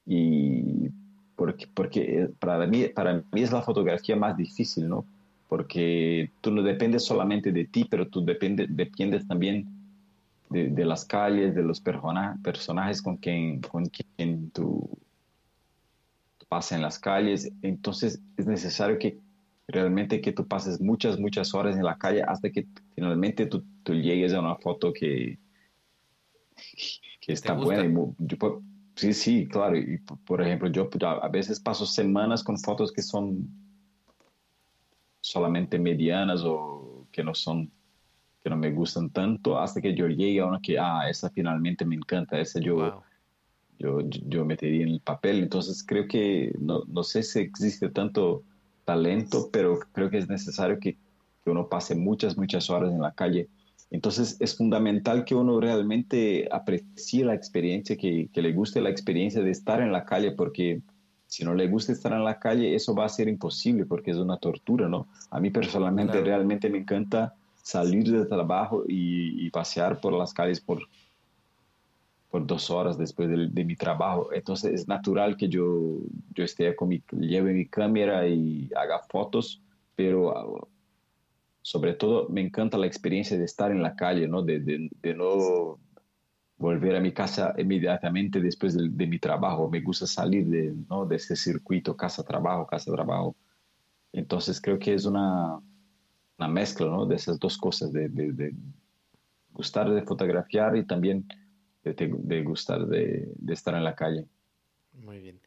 Y 0.07 0.89
porque, 1.37 1.69
porque 1.73 2.31
para, 2.39 2.67
mí, 2.67 2.89
para 2.89 3.23
mí 3.33 3.43
es 3.43 3.53
la 3.53 3.63
fotografía 3.63 4.17
más 4.17 4.37
difícil, 4.37 4.89
¿no? 4.89 5.05
Porque 5.49 6.31
tú 6.41 6.51
no 6.51 6.63
dependes 6.63 7.05
solamente 7.05 7.53
de 7.53 7.65
ti, 7.65 7.87
pero 7.89 8.09
tú 8.09 8.25
depende, 8.25 8.67
dependes 8.69 9.27
también 9.27 9.67
de, 10.51 10.85
las 10.85 11.05
calles, 11.05 11.55
de 11.55 11.63
los 11.63 11.83
personajes 12.43 13.03
con 13.03 13.17
quien, 13.17 13.61
con 13.61 13.87
quien 13.87 14.51
tú, 14.51 14.89
pasas 16.49 16.73
en 16.73 16.83
las 16.83 16.99
calles. 16.99 17.51
Entonces 17.63 18.21
es 18.37 18.47
necesario 18.47 18.99
que 18.99 19.19
realmente 19.69 20.21
que 20.21 20.33
tú 20.33 20.47
pases 20.47 20.81
muchas, 20.81 21.19
muchas 21.19 21.55
horas 21.55 21.77
en 21.77 21.85
la 21.85 21.97
calle 21.97 22.23
hasta 22.23 22.51
que 22.51 22.67
finalmente 22.95 23.47
tú, 23.47 23.63
tú 23.83 23.95
llegues 23.95 24.33
a 24.33 24.41
una 24.41 24.57
foto 24.57 24.93
que, 24.93 25.39
que 27.21 27.33
está 27.33 27.53
buena. 27.55 28.13
sí, 28.95 29.13
sí, 29.13 29.49
claro. 29.49 29.77
Y 29.77 29.99
por 29.99 30.43
ejemplo, 30.43 30.69
yo 30.69 30.89
a 31.05 31.29
veces 31.29 31.61
paso 31.61 31.87
semanas 31.87 32.43
con 32.43 32.59
fotos 32.59 32.93
que 32.93 33.03
son 33.03 33.49
solamente 35.21 35.79
medianas 35.79 36.43
o 36.45 37.07
que 37.11 37.23
no 37.23 37.35
son 37.35 37.71
que 38.43 38.51
no 38.51 38.57
me 38.57 38.71
gustan 38.71 39.11
tanto 39.11 39.59
hasta 39.59 39.81
que 39.81 39.95
yo 39.95 40.07
llegue 40.07 40.41
a 40.41 40.47
una 40.47 40.61
que, 40.61 40.79
ah, 40.79 41.09
esa 41.09 41.29
finalmente 41.31 41.85
me 41.85 41.97
encanta, 41.97 42.39
esa 42.39 42.61
yo, 42.61 43.03
yo, 43.79 44.01
yo 44.09 44.45
metería 44.45 44.85
en 44.85 44.91
el 44.91 45.01
papel. 45.01 45.43
Entonces 45.43 45.85
creo 45.85 46.07
que, 46.07 46.53
no, 46.59 46.85
no 46.87 47.03
sé 47.03 47.23
si 47.23 47.41
existe 47.41 47.89
tanto 47.91 48.45
talento, 48.85 49.51
pero 49.53 49.79
creo 49.93 50.09
que 50.09 50.19
es 50.19 50.29
necesario 50.29 50.79
que, 50.79 50.97
que 51.45 51.51
uno 51.51 51.69
pase 51.69 51.95
muchas, 51.95 52.37
muchas 52.37 52.71
horas 52.71 52.93
en 52.93 53.03
la 53.03 53.13
calle. 53.13 53.49
Entonces 53.91 54.37
es 54.41 54.57
fundamental 54.57 55.25
que 55.25 55.35
uno 55.35 55.61
realmente 55.61 56.49
aprecie 56.53 57.25
la 57.25 57.35
experiencia, 57.35 57.97
que, 57.97 58.29
que, 58.33 58.43
le 58.43 58.53
guste 58.53 58.81
la 58.81 58.91
experiencia 58.91 59.43
de 59.43 59.51
estar 59.51 59.81
en 59.81 59.93
la 59.93 60.05
calle, 60.05 60.33
porque 60.33 60.83
si 61.27 61.45
no 61.45 61.55
le 61.55 61.69
gusta 61.69 61.93
estar 61.93 62.13
en 62.13 62.25
la 62.25 62.39
calle, 62.39 62.75
eso 62.75 62.95
va 62.95 63.05
a 63.05 63.09
ser 63.09 63.29
imposible, 63.29 63.87
porque 63.87 64.11
es 64.11 64.17
una 64.17 64.39
tortura, 64.39 64.89
¿no? 64.89 65.09
A 65.31 65.41
mí 65.41 65.51
personalmente 65.51 66.21
realmente 66.23 66.71
me 66.71 66.79
encanta 66.79 67.35
salir 67.63 68.11
del 68.11 68.27
trabajo 68.27 68.85
y, 68.89 69.51
pasear 69.51 70.01
por 70.01 70.15
las 70.15 70.33
calles 70.33 70.61
por, 70.61 70.81
por 72.31 72.47
dos 72.47 72.71
horas 72.71 72.97
después 72.97 73.29
de, 73.29 73.65
mi 73.65 73.77
trabajo. 73.77 74.31
Entonces 74.33 74.73
es 74.73 74.89
natural 74.89 75.37
que 75.37 75.49
yo, 75.49 75.99
yo 76.35 76.45
esté 76.45 76.75
con 76.75 76.89
mi, 76.89 77.03
lleve 77.13 77.53
mi 77.53 77.67
cámara 77.67 78.27
y 78.27 78.71
haga 78.75 79.01
fotos, 79.01 79.61
pero 79.97 80.69
sobre 81.69 81.93
todo 81.93 82.31
me 82.31 82.41
encanta 82.41 82.79
la 82.79 82.87
experiencia 82.87 83.37
de 83.37 83.45
estar 83.45 83.71
en 83.71 83.83
la 83.83 83.95
calle, 83.95 84.27
¿no? 84.27 84.41
De, 84.41 84.59
de, 84.59 85.15
no 85.15 85.79
volver 86.57 86.97
a 86.97 87.01
mi 87.01 87.13
casa 87.13 87.53
inmediatamente 87.59 88.41
después 88.41 88.75
de, 88.75 89.07
mi 89.07 89.19
trabajo. 89.19 89.69
Me 89.69 89.83
gusta 89.83 90.07
salir 90.07 90.47
de, 90.47 90.75
¿no? 90.89 91.05
de 91.05 91.17
ese 91.17 91.37
circuito 91.37 91.95
casa-trabajo, 91.95 92.67
casa-trabajo. 92.67 93.37
Entonces 94.15 94.63
creo 94.63 94.79
que 94.79 94.95
es 94.95 95.05
una, 95.05 95.61
una 96.39 96.49
mezcla 96.49 96.87
¿no? 96.87 97.05
de 97.05 97.17
esas 97.17 97.39
dos 97.39 97.59
cosas, 97.59 97.93
de, 97.93 98.09
de, 98.09 98.55
gustar 99.51 99.91
de 99.91 100.01
fotografiar 100.01 100.75
y 100.75 100.87
también 100.87 101.29
de, 101.85 102.43
gustar 102.45 102.87
de, 102.87 103.31
estar 103.47 103.75
en 103.75 103.85
la 103.85 103.95
calle. 103.95 104.25
Muy 104.95 105.19
bien. 105.19 105.39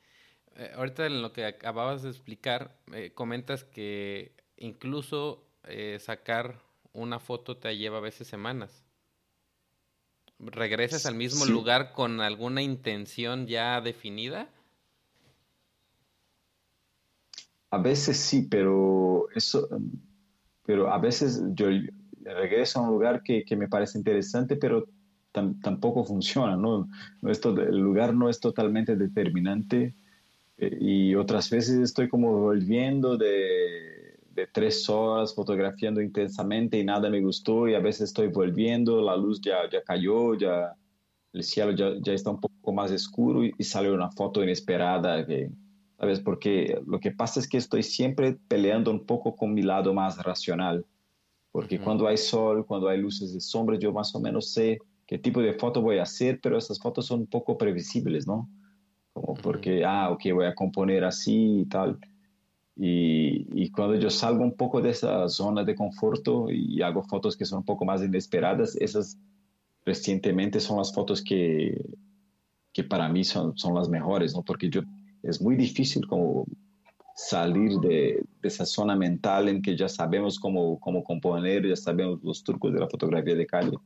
Eh, 0.56 0.70
ahorita 0.76 1.08
en 1.08 1.24
lo 1.24 1.34
que 1.34 1.46
acababas 1.46 2.04
de 2.04 2.10
explicar, 2.10 2.78
eh, 2.94 3.12
comentas 3.12 3.64
que 3.64 4.36
incluso 4.58 5.48
eh, 5.68 5.98
sacar 6.00 6.60
una 6.94 7.20
foto 7.20 7.58
te 7.58 7.78
lleva 7.78 7.98
a 7.98 8.02
veces 8.02 8.28
semanas. 8.28 8.84
¿Regresas 10.40 11.06
al 11.06 11.16
mismo 11.16 11.46
lugar 11.46 11.94
con 11.94 12.20
alguna 12.20 12.62
intención 12.62 13.46
ya 13.46 13.80
definida? 13.80 14.50
A 17.70 17.78
veces 17.78 18.18
sí, 18.18 18.48
pero 18.50 19.28
eso 19.36 19.70
pero 20.66 20.92
a 20.92 21.00
veces 21.00 21.42
yo 21.54 21.68
regreso 22.24 22.80
a 22.80 22.84
un 22.84 22.90
lugar 22.92 23.24
que, 23.24 23.44
que 23.44 23.56
me 23.56 23.68
parece 23.68 23.98
interesante, 23.98 24.56
pero 24.56 24.88
tampoco 25.32 26.04
funciona, 26.04 26.56
¿no? 26.56 26.90
no 27.22 27.32
el 27.32 27.78
lugar 27.78 28.14
no 28.14 28.30
es 28.30 28.40
totalmente 28.40 28.96
determinante 28.96 29.96
eh, 30.58 30.78
y 30.80 31.16
otras 31.16 31.50
veces 31.50 31.80
estoy 31.80 32.10
como 32.10 32.40
volviendo 32.40 33.18
de, 33.18 34.01
de, 34.34 34.48
tres 34.48 34.90
horas 34.90 35.34
fotografiando 35.36 36.02
intensamente 36.02 36.78
y 36.80 36.84
nada 36.84 37.10
me 37.10 37.22
gustó 37.22 37.68
y 37.68 37.76
a 37.76 37.80
veces 37.80 38.10
estoy 38.10 38.28
volviendo, 38.28 39.02
la 39.02 39.16
luz 39.16 39.42
ya, 39.42 39.70
ya 39.72 39.82
cayó, 39.84 40.36
ya 40.36 40.76
el 41.34 41.44
cielo 41.44 41.72
ya, 41.72 41.94
ya 42.02 42.14
está 42.14 42.32
un 42.32 42.40
poco 42.40 42.74
más 42.74 42.92
oscuro 42.92 43.44
y, 43.44 43.54
y 43.58 43.64
sale 43.64 43.92
una 43.92 44.12
foto 44.12 44.44
inesperada 44.44 45.26
que, 45.26 45.50
¿sabes? 45.98 46.20
Porque 46.20 46.82
lo 46.88 47.00
que 47.00 47.12
pasa 47.12 47.40
es 47.40 47.48
que 47.48 47.58
estoy 47.58 47.84
siempre 47.84 48.38
peleando 48.48 48.90
un 48.90 49.06
poco 49.06 49.36
con 49.36 49.54
mi 49.54 49.62
lado 49.62 49.94
más 49.94 50.18
racional, 50.24 50.86
porque 51.52 51.80
cuando 51.80 52.08
hay 52.08 52.18
sol, 52.18 52.66
cuando 52.66 52.88
hay 52.88 53.00
luces 53.00 53.34
de 53.34 53.42
sombra, 53.42 53.78
yo 53.78 53.92
más 53.92 54.16
o 54.16 54.20
menos 54.20 54.52
sé 54.52 54.80
qué 55.06 55.20
tipo 55.20 55.42
de 55.42 55.54
foto 55.54 55.82
voy 55.82 55.98
a 55.98 56.04
hacer, 56.04 56.40
pero 56.42 56.58
esas 56.58 56.80
fotos 56.80 57.06
son 57.06 57.22
un 57.22 57.28
poco 57.28 57.58
previsibles, 57.58 58.26
¿no? 58.26 58.50
Como 59.14 59.34
porque, 59.34 59.84
ah, 59.84 60.10
ok, 60.10 60.22
voy 60.34 60.46
a 60.46 60.56
componer 60.56 61.04
así 61.04 61.60
y 61.62 61.66
tal. 61.66 62.00
Y, 62.84 63.46
y, 63.54 63.70
cuando 63.70 63.94
yo 63.96 64.10
salgo 64.10 64.44
un 64.44 64.56
poco 64.56 64.82
de 64.82 64.90
esa 64.90 65.30
zona 65.30 65.64
de 65.64 65.76
conforto 65.76 66.50
y 66.50 66.82
hago 66.82 67.04
fotos 67.04 67.38
que 67.38 67.46
son 67.46 67.60
un 67.60 67.64
poco 67.64 67.86
más 67.86 68.02
inesperadas, 68.02 68.76
esas 68.76 69.20
recientemente 69.86 70.60
son 70.60 70.80
las 70.80 70.92
fotos 70.92 71.24
que, 71.24 71.80
que 72.74 72.84
para 72.84 73.08
mí 73.08 73.24
son, 73.24 73.56
son 73.56 73.76
las 73.76 73.88
mejores, 73.88 74.34
¿no? 74.34 74.42
Porque 74.42 74.68
yo 74.68 74.82
es 75.22 75.40
muy 75.40 75.56
difícil 75.56 76.08
como 76.08 76.48
salir 77.16 77.78
de, 77.82 78.24
esa 78.42 78.66
zona 78.66 78.96
mental 78.96 79.48
en 79.50 79.62
que 79.62 79.78
ya 79.78 79.88
sabemos 79.88 80.40
cómo, 80.40 80.80
cómo 80.80 81.04
componer, 81.04 81.68
ya 81.68 81.76
sabemos 81.76 82.24
los 82.24 82.44
trucos 82.44 82.74
de 82.74 82.80
la 82.80 82.90
fotografía 82.90 83.36
de 83.36 83.46
calle. 83.46 83.78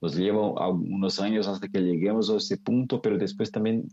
Nos 0.00 0.14
lleva 0.14 0.68
unos 0.68 1.18
años 1.18 1.48
hasta 1.48 1.66
que 1.66 1.80
lleguemos 1.80 2.30
a 2.30 2.36
ese 2.36 2.58
punto, 2.58 3.02
pero 3.02 3.18
después 3.18 3.50
también 3.50 3.88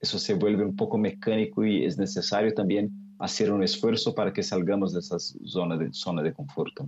eso 0.00 0.18
se 0.18 0.32
vuelve 0.32 0.64
un 0.64 0.74
poco 0.74 0.96
mecánico 0.96 1.66
y 1.66 1.84
es 1.84 1.98
necesario 1.98 2.54
también 2.54 3.05
hacer 3.18 3.52
un 3.52 3.62
esfuerzo 3.62 4.14
para 4.14 4.32
que 4.32 4.42
salgamos 4.42 4.92
de 4.92 5.00
esa 5.00 5.18
zona 5.18 5.76
de, 5.76 5.92
zona 5.92 6.22
de 6.22 6.32
confort. 6.32 6.80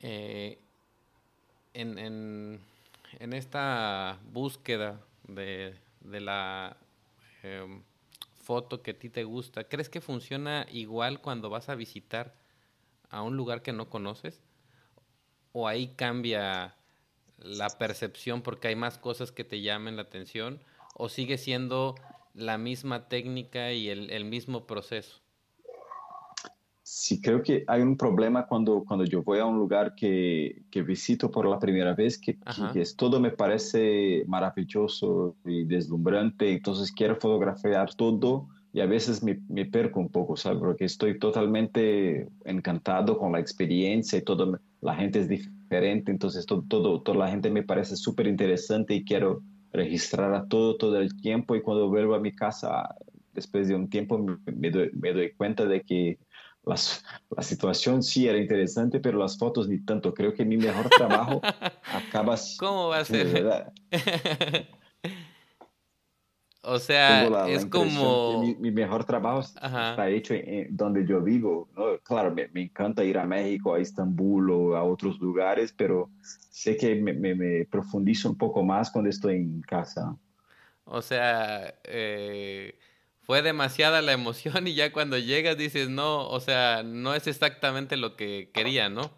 Eh, 0.00 0.58
en, 1.74 1.98
en, 1.98 2.60
en 3.18 3.32
esta 3.32 4.18
búsqueda 4.32 5.00
de 5.26 5.74
de 6.00 6.20
la 6.20 6.76
em, 7.42 7.82
foto 8.42 8.82
que 8.82 8.92
a 8.92 8.98
ti 8.98 9.08
te 9.08 9.24
gusta, 9.24 9.64
¿crees 9.64 9.88
que 9.88 10.00
funciona 10.00 10.66
igual 10.70 11.20
cuando 11.20 11.50
vas 11.50 11.68
a 11.68 11.74
visitar 11.74 12.34
a 13.10 13.22
un 13.22 13.36
lugar 13.36 13.62
que 13.62 13.72
no 13.72 13.88
conoces? 13.88 14.40
¿O 15.52 15.68
ahí 15.68 15.88
cambia 15.96 16.74
la 17.38 17.68
percepción 17.70 18.42
porque 18.42 18.68
hay 18.68 18.76
más 18.76 18.98
cosas 18.98 19.32
que 19.32 19.44
te 19.44 19.60
llamen 19.60 19.96
la 19.96 20.02
atención? 20.02 20.60
¿O 20.94 21.08
sigue 21.08 21.38
siendo 21.38 21.94
la 22.34 22.58
misma 22.58 23.08
técnica 23.08 23.72
y 23.72 23.88
el 23.88 24.24
mismo 24.24 24.66
proceso? 24.66 25.20
Sí, 26.90 27.20
creo 27.20 27.42
que 27.42 27.64
hay 27.66 27.82
un 27.82 27.98
problema 27.98 28.46
cuando, 28.46 28.82
cuando 28.82 29.04
yo 29.04 29.22
voy 29.22 29.40
a 29.40 29.44
un 29.44 29.58
lugar 29.58 29.94
que, 29.94 30.62
que 30.70 30.80
visito 30.80 31.30
por 31.30 31.46
la 31.46 31.58
primera 31.58 31.94
vez, 31.94 32.16
que, 32.18 32.38
que, 32.72 32.80
es, 32.80 32.96
todo 32.96 33.20
me 33.20 33.30
parece 33.30 34.24
maravilloso 34.26 35.36
y 35.44 35.64
deslumbrante, 35.64 36.50
entonces 36.50 36.90
quiero 36.90 37.16
fotografiar 37.16 37.94
todo 37.94 38.48
y 38.72 38.80
a 38.80 38.86
veces 38.86 39.22
me, 39.22 39.38
me 39.50 39.66
perco 39.66 40.00
un 40.00 40.08
poco, 40.08 40.34
¿sabes? 40.34 40.60
Porque 40.60 40.86
estoy 40.86 41.18
totalmente 41.18 42.26
encantado 42.46 43.18
con 43.18 43.32
la 43.32 43.40
experiencia 43.40 44.18
y 44.18 44.22
todo, 44.22 44.58
la 44.80 44.94
gente 44.94 45.20
es 45.20 45.28
diferente, 45.28 46.10
entonces 46.10 46.46
todo, 46.46 46.64
todo 46.66 47.02
toda 47.02 47.18
la 47.18 47.28
gente 47.28 47.50
me 47.50 47.64
parece 47.64 47.96
súper 47.96 48.26
interesante 48.26 48.94
y 48.94 49.04
quiero 49.04 49.42
registrar 49.72 50.34
a 50.34 50.46
todo 50.46 50.76
todo 50.76 50.98
el 50.98 51.20
tiempo 51.20 51.54
y 51.54 51.62
cuando 51.62 51.88
vuelvo 51.88 52.14
a 52.14 52.20
mi 52.20 52.34
casa 52.34 52.94
después 53.32 53.68
de 53.68 53.74
un 53.74 53.88
tiempo 53.88 54.18
me 54.46 54.70
doy, 54.70 54.90
me 54.94 55.12
doy 55.12 55.32
cuenta 55.32 55.66
de 55.66 55.82
que 55.82 56.18
las, 56.64 57.04
la 57.30 57.42
situación 57.42 58.02
sí 58.02 58.28
era 58.28 58.38
interesante, 58.38 59.00
pero 59.00 59.18
las 59.18 59.38
fotos 59.38 59.68
ni 59.68 59.80
tanto. 59.84 60.12
Creo 60.12 60.34
que 60.34 60.44
mi 60.44 60.56
mejor 60.56 60.88
trabajo 60.90 61.40
acaba... 61.92 62.36
¿Cómo 62.58 62.88
va 62.88 62.98
a 62.98 63.04
ser? 63.04 63.72
o 66.62 66.78
sea, 66.78 67.46
es 67.48 67.66
como... 67.66 68.42
Mi, 68.58 68.70
mejor 68.70 69.04
trabajo 69.04 69.40
está 69.40 70.08
hecho 70.08 70.34
en, 70.34 70.76
donde 70.76 71.06
yo 71.06 71.20
vivo. 71.20 71.68
¿no? 71.76 71.98
Claro, 72.02 72.34
me, 72.34 72.48
me, 72.48 72.62
encanta 72.62 73.04
ir 73.04 73.18
a 73.18 73.24
México, 73.24 73.74
a 73.74 73.78
Estambul 73.78 74.50
o 74.50 74.76
a 74.76 74.82
otros 74.82 75.18
lugares, 75.20 75.72
pero 75.76 76.10
sé 76.50 76.76
que 76.76 76.94
me, 76.96 77.12
me, 77.12 77.34
me 77.34 77.64
profundizo 77.64 78.28
un 78.28 78.36
poco 78.36 78.62
más 78.62 78.90
cuando 78.90 79.10
estoy 79.10 79.36
en 79.36 79.60
casa. 79.62 80.16
O 80.84 81.02
sea, 81.02 81.74
eh, 81.84 82.78
fue 83.22 83.42
demasiada 83.42 84.00
la 84.00 84.12
emoción 84.12 84.66
y 84.66 84.74
ya 84.74 84.92
cuando 84.92 85.18
llegas 85.18 85.58
dices, 85.58 85.88
no, 85.90 86.26
o 86.28 86.40
sea, 86.40 86.82
no 86.82 87.14
es 87.14 87.26
exactamente 87.26 87.96
lo 87.96 88.16
que 88.16 88.50
quería, 88.52 88.88
¿no? 88.88 89.10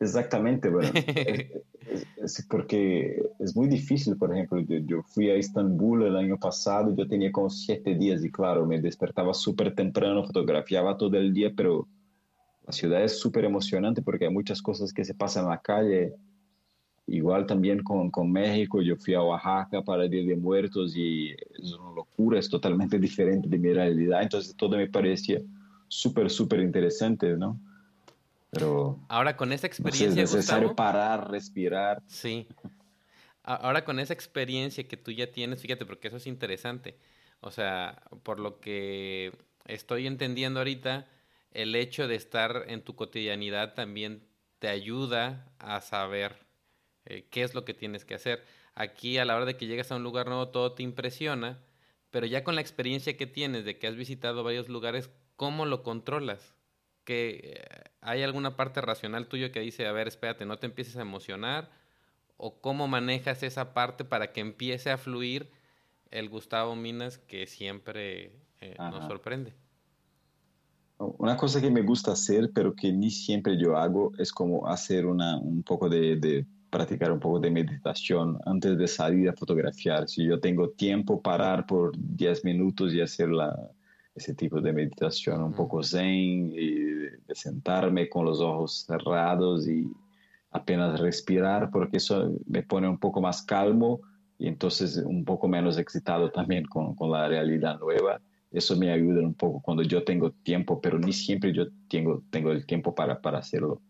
Exactamente, 0.00 0.70
bueno, 0.70 0.90
es, 2.16 2.46
porque 2.48 3.22
es 3.38 3.54
muy 3.54 3.68
difícil, 3.68 4.16
por 4.16 4.32
ejemplo, 4.32 4.58
yo, 4.60 5.02
fui 5.02 5.28
a 5.28 5.34
Estambul 5.34 6.04
el 6.04 6.16
año 6.16 6.38
pasado, 6.38 6.94
yo 6.96 7.06
tenía 7.06 7.30
como 7.30 7.50
siete 7.50 7.94
días 7.94 8.24
y 8.24 8.30
claro, 8.30 8.66
me 8.66 8.80
despertaba 8.80 9.34
súper 9.34 9.74
temprano, 9.74 10.24
fotografiaba 10.24 10.96
todo 10.96 11.18
el 11.18 11.34
día, 11.34 11.52
pero 11.54 11.86
la 12.66 12.72
ciudad 12.72 13.04
es 13.04 13.20
súper 13.20 13.44
emocionante 13.44 14.00
porque 14.00 14.24
hay 14.24 14.32
muchas 14.32 14.62
cosas 14.62 14.90
que 14.90 15.04
se 15.04 15.14
pasan 15.14 15.44
en 15.44 15.50
la 15.50 15.60
calle, 15.60 16.14
Igual 17.10 17.44
también 17.44 17.82
con, 17.82 18.08
con, 18.08 18.30
México, 18.30 18.80
yo 18.80 18.94
fui 18.94 19.14
a 19.14 19.22
Oaxaca 19.22 19.82
para 19.82 20.04
el 20.04 20.10
Día 20.10 20.24
de 20.24 20.36
Muertos 20.36 20.96
y 20.96 21.30
es 21.30 21.72
una 21.72 21.92
locura, 21.92 22.38
es 22.38 22.48
totalmente 22.48 22.98
diferente 23.00 23.48
de 23.48 23.58
mi 23.58 23.72
realidad, 23.72 24.22
entonces 24.22 24.54
todo 24.54 24.76
me 24.76 24.88
parecía 24.88 25.40
súper, 25.88 26.30
súper 26.30 26.60
interesante, 26.60 27.36
¿no? 27.36 27.58
Pero... 28.50 28.98
Ahora 29.08 29.36
con 29.36 29.52
esa 29.52 29.66
experiencia... 29.66 30.22
es 30.22 30.32
necesario 30.32 30.74
parar, 30.74 31.30
respirar. 31.30 32.02
Sí. 32.06 32.48
Ahora 33.42 33.84
con 33.84 33.98
esa 33.98 34.12
experiencia 34.12 34.86
que 34.86 34.96
tú 34.96 35.10
ya 35.12 35.30
tienes, 35.32 35.62
fíjate, 35.62 35.86
porque 35.86 36.08
eso 36.08 36.16
es 36.16 36.26
interesante. 36.26 36.98
O 37.40 37.50
sea, 37.50 38.02
por 38.22 38.38
lo 38.38 38.60
que 38.60 39.32
estoy 39.66 40.06
entendiendo 40.06 40.60
ahorita, 40.60 41.06
el 41.52 41.74
hecho 41.74 42.06
de 42.06 42.16
estar 42.16 42.64
en 42.68 42.82
tu 42.82 42.94
cotidianidad 42.94 43.74
también 43.74 44.26
te 44.58 44.68
ayuda 44.68 45.52
a 45.58 45.80
saber 45.80 46.36
eh, 47.06 47.26
qué 47.30 47.42
es 47.42 47.54
lo 47.54 47.64
que 47.64 47.74
tienes 47.74 48.04
que 48.04 48.14
hacer. 48.14 48.44
Aquí 48.74 49.18
a 49.18 49.24
la 49.24 49.36
hora 49.36 49.46
de 49.46 49.56
que 49.56 49.66
llegas 49.66 49.90
a 49.90 49.96
un 49.96 50.02
lugar 50.02 50.26
nuevo 50.26 50.48
todo 50.48 50.72
te 50.74 50.82
impresiona, 50.82 51.58
pero 52.10 52.26
ya 52.26 52.44
con 52.44 52.56
la 52.56 52.60
experiencia 52.60 53.16
que 53.16 53.26
tienes 53.26 53.64
de 53.64 53.78
que 53.78 53.86
has 53.86 53.96
visitado 53.96 54.44
varios 54.44 54.68
lugares, 54.68 55.10
¿cómo 55.36 55.64
lo 55.64 55.82
controlas? 55.82 56.54
que 57.04 57.89
hay 58.00 58.22
alguna 58.22 58.56
parte 58.56 58.80
racional 58.80 59.26
tuyo 59.26 59.52
que 59.52 59.60
dice, 59.60 59.86
a 59.86 59.92
ver, 59.92 60.08
espérate, 60.08 60.46
no 60.46 60.58
te 60.58 60.66
empieces 60.66 60.96
a 60.96 61.02
emocionar, 61.02 61.70
o 62.36 62.60
cómo 62.60 62.88
manejas 62.88 63.42
esa 63.42 63.74
parte 63.74 64.04
para 64.04 64.32
que 64.32 64.40
empiece 64.40 64.90
a 64.90 64.98
fluir 64.98 65.50
el 66.10 66.28
Gustavo 66.28 66.74
Minas 66.74 67.18
que 67.18 67.46
siempre 67.46 68.32
eh, 68.60 68.74
nos 68.78 69.06
sorprende. 69.06 69.52
Una 70.98 71.36
cosa 71.36 71.60
que 71.60 71.70
me 71.70 71.82
gusta 71.82 72.12
hacer, 72.12 72.50
pero 72.54 72.74
que 72.74 72.92
ni 72.92 73.10
siempre 73.10 73.56
yo 73.58 73.76
hago, 73.76 74.12
es 74.18 74.32
como 74.32 74.66
hacer 74.66 75.06
una, 75.06 75.38
un 75.38 75.62
poco 75.62 75.88
de 75.88 76.46
practicar 76.70 77.10
un 77.10 77.20
poco 77.20 77.40
de 77.40 77.50
meditación 77.50 78.38
antes 78.46 78.78
de 78.78 78.86
salir 78.86 79.28
a 79.28 79.32
fotografiar. 79.34 80.08
Si 80.08 80.24
yo 80.24 80.40
tengo 80.40 80.70
tiempo, 80.70 81.20
parar 81.20 81.66
por 81.66 81.92
10 81.96 82.44
minutos 82.44 82.94
y 82.94 83.00
hacer 83.00 83.28
la, 83.28 83.70
ese 84.14 84.34
tipo 84.34 84.60
de 84.60 84.72
meditación 84.72 85.42
un 85.42 85.52
poco 85.52 85.82
zen, 85.82 86.52
y 86.52 86.70
de 87.26 87.34
sentarme 87.34 88.08
con 88.08 88.24
los 88.24 88.40
ojos 88.40 88.84
cerrados 88.86 89.68
y 89.68 89.86
apenas 90.50 91.00
respirar, 91.00 91.70
porque 91.70 91.98
eso 91.98 92.32
me 92.46 92.62
pone 92.62 92.88
un 92.88 92.98
poco 92.98 93.20
más 93.20 93.42
calmo 93.42 94.00
y 94.38 94.48
entonces 94.48 94.96
un 94.96 95.24
poco 95.24 95.48
menos 95.48 95.78
excitado 95.78 96.30
también 96.30 96.64
con, 96.64 96.94
con 96.94 97.10
la 97.10 97.28
realidad 97.28 97.78
nueva. 97.78 98.20
Eso 98.50 98.76
me 98.76 98.90
ayuda 98.90 99.20
un 99.20 99.34
poco 99.34 99.60
cuando 99.60 99.82
yo 99.82 100.02
tengo 100.02 100.32
tiempo, 100.32 100.80
pero 100.80 100.98
ni 100.98 101.12
siempre 101.12 101.52
yo 101.52 101.66
tengo, 101.88 102.24
tengo 102.30 102.50
el 102.50 102.66
tiempo 102.66 102.94
para, 102.94 103.20
para 103.20 103.38
hacerlo. 103.38 103.80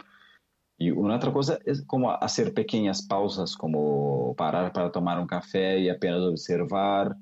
Y 0.76 0.90
una 0.90 1.16
otra 1.16 1.33
cosa 1.33 1.59
es 1.64 1.83
como 1.83 2.11
hacer 2.11 2.52
pequeñas 2.52 3.02
pausas, 3.02 3.54
como 3.56 4.35
parar 4.37 4.72
para 4.72 4.90
tomar 4.90 5.20
un 5.20 5.26
café 5.26 5.78
y 5.78 5.88
apenas 5.88 6.20
observar. 6.20 7.16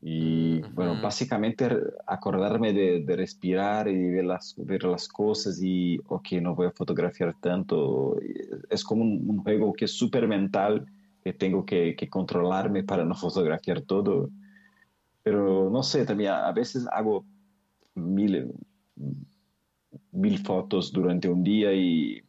Y 0.00 0.60
bueno, 0.74 1.00
básicamente 1.02 1.68
acordarme 2.06 2.72
de, 2.72 3.02
de, 3.02 3.16
respirar 3.16 3.88
y 3.88 4.10
ver 4.10 4.24
las, 4.26 4.54
ver 4.56 4.84
las 4.84 5.08
cosas 5.08 5.60
y, 5.60 5.98
ok, 6.06 6.32
no 6.40 6.54
voy 6.54 6.68
a 6.68 6.72
fotografiar 6.72 7.34
tanto. 7.40 8.16
Es 8.70 8.84
como 8.84 9.02
un, 9.02 9.38
juego 9.38 9.72
que 9.72 9.86
es 9.86 9.92
súper 9.92 10.28
mental, 10.28 10.86
que 11.24 11.32
tengo 11.32 11.64
que, 11.66 11.96
que, 11.96 12.08
controlarme 12.08 12.84
para 12.84 13.04
no 13.04 13.16
fotografiar 13.16 13.80
todo. 13.80 14.30
Pero 15.24 15.68
no 15.68 15.82
sé, 15.82 16.04
también 16.04 16.30
a, 16.30 16.52
veces 16.52 16.86
hago 16.92 17.24
mil, 17.96 18.52
mil 20.12 20.38
fotos 20.38 20.92
durante 20.92 21.28
un 21.28 21.42
día 21.42 21.72
y 21.74 22.22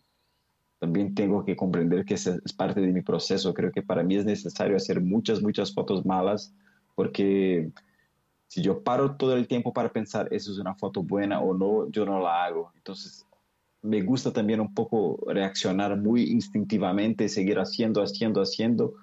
también 0.79 1.13
tengo 1.13 1.45
que 1.45 1.55
comprender 1.55 2.03
que 2.03 2.15
es 2.15 2.53
parte 2.57 2.81
de 2.81 2.91
mi 2.91 3.03
proceso. 3.03 3.53
Creo 3.53 3.71
que 3.71 3.83
para 3.83 4.01
mí 4.01 4.15
es 4.15 4.25
necesario 4.25 4.75
hacer 4.75 5.01
muchas, 5.01 5.39
muchas 5.39 5.71
fotos 5.71 6.03
malas 6.03 6.51
porque 6.99 7.71
si 8.47 8.61
yo 8.61 8.83
paro 8.83 9.15
todo 9.15 9.33
el 9.37 9.47
tiempo 9.47 9.71
para 9.71 9.87
pensar, 9.87 10.27
eso 10.31 10.51
es 10.51 10.57
una 10.57 10.75
foto 10.75 11.01
buena 11.01 11.39
o 11.39 11.53
no, 11.53 11.89
yo 11.89 12.05
no 12.05 12.19
la 12.19 12.43
hago. 12.43 12.73
Entonces, 12.75 13.25
me 13.81 14.01
gusta 14.01 14.33
también 14.33 14.59
un 14.59 14.73
poco 14.73 15.17
reaccionar 15.25 15.95
muy 15.95 16.23
instintivamente, 16.23 17.29
seguir 17.29 17.57
haciendo, 17.57 18.03
haciendo, 18.03 18.41
haciendo, 18.41 18.95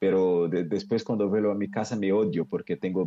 pero 0.00 0.48
después 0.48 1.04
cuando 1.04 1.28
vuelvo 1.28 1.52
a 1.52 1.54
mi 1.54 1.70
casa 1.70 1.94
me 1.94 2.12
odio 2.12 2.46
porque 2.46 2.76
tengo 2.76 3.06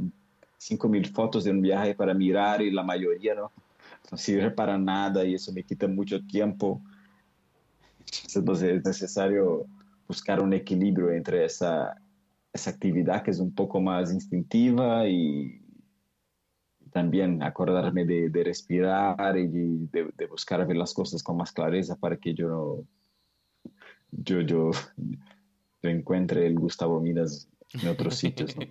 5.000 0.58 1.12
fotos 1.12 1.44
de 1.44 1.52
un 1.52 1.62
viaje 1.62 1.94
para 1.94 2.14
mirar 2.14 2.62
y 2.62 2.72
la 2.72 2.84
mayoría 2.84 3.36
no, 3.36 3.52
no 4.10 4.18
sirve 4.18 4.52
para 4.52 4.78
nada 4.78 5.26
y 5.26 5.34
eso 5.34 5.52
me 5.52 5.64
quita 5.64 5.86
mucho 5.90 6.26
tiempo. 6.26 6.80
Entonces 8.34 8.78
es 8.78 8.86
necesario 8.86 9.66
buscar 10.08 10.42
un 10.42 10.54
equilibrio 10.54 11.12
entre 11.12 11.44
esa, 11.44 11.98
esa 12.54 12.70
actividad 12.70 13.24
que 13.24 13.32
es 13.32 13.40
un 13.40 13.54
poco 13.54 13.82
más 13.82 14.14
instintiva 14.14 15.08
y 15.08 15.60
también 16.92 17.42
acordarme 17.42 18.06
de, 18.06 18.30
de 18.30 18.44
respirar 18.44 19.38
y 19.38 19.48
de, 19.48 20.12
de, 20.16 20.28
buscar 20.28 20.66
ver 20.66 20.78
las 20.78 20.94
cosas 20.94 21.24
con 21.24 21.38
más 21.38 21.52
clareza 21.52 21.96
para 21.96 22.18
que 22.18 22.36
yo, 22.36 22.86
yo, 24.12 24.42
yo, 24.42 24.70
yo 25.82 25.90
encuentre 25.90 26.46
el 26.46 26.54
Gustavo 26.54 27.02
Midas 27.02 27.50
en 27.74 27.88
otros 27.90 28.16
sitios. 28.16 28.56
¿no? 28.56 28.66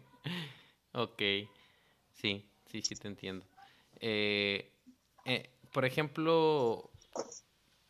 ok, 1.02 1.22
sí, 2.12 2.46
sí, 2.66 2.82
sí 2.82 2.94
te 2.94 3.08
entiendo. 3.08 3.44
Eh, 3.98 4.70
eh, 5.24 5.50
por 5.72 5.84
ejemplo, 5.84 6.90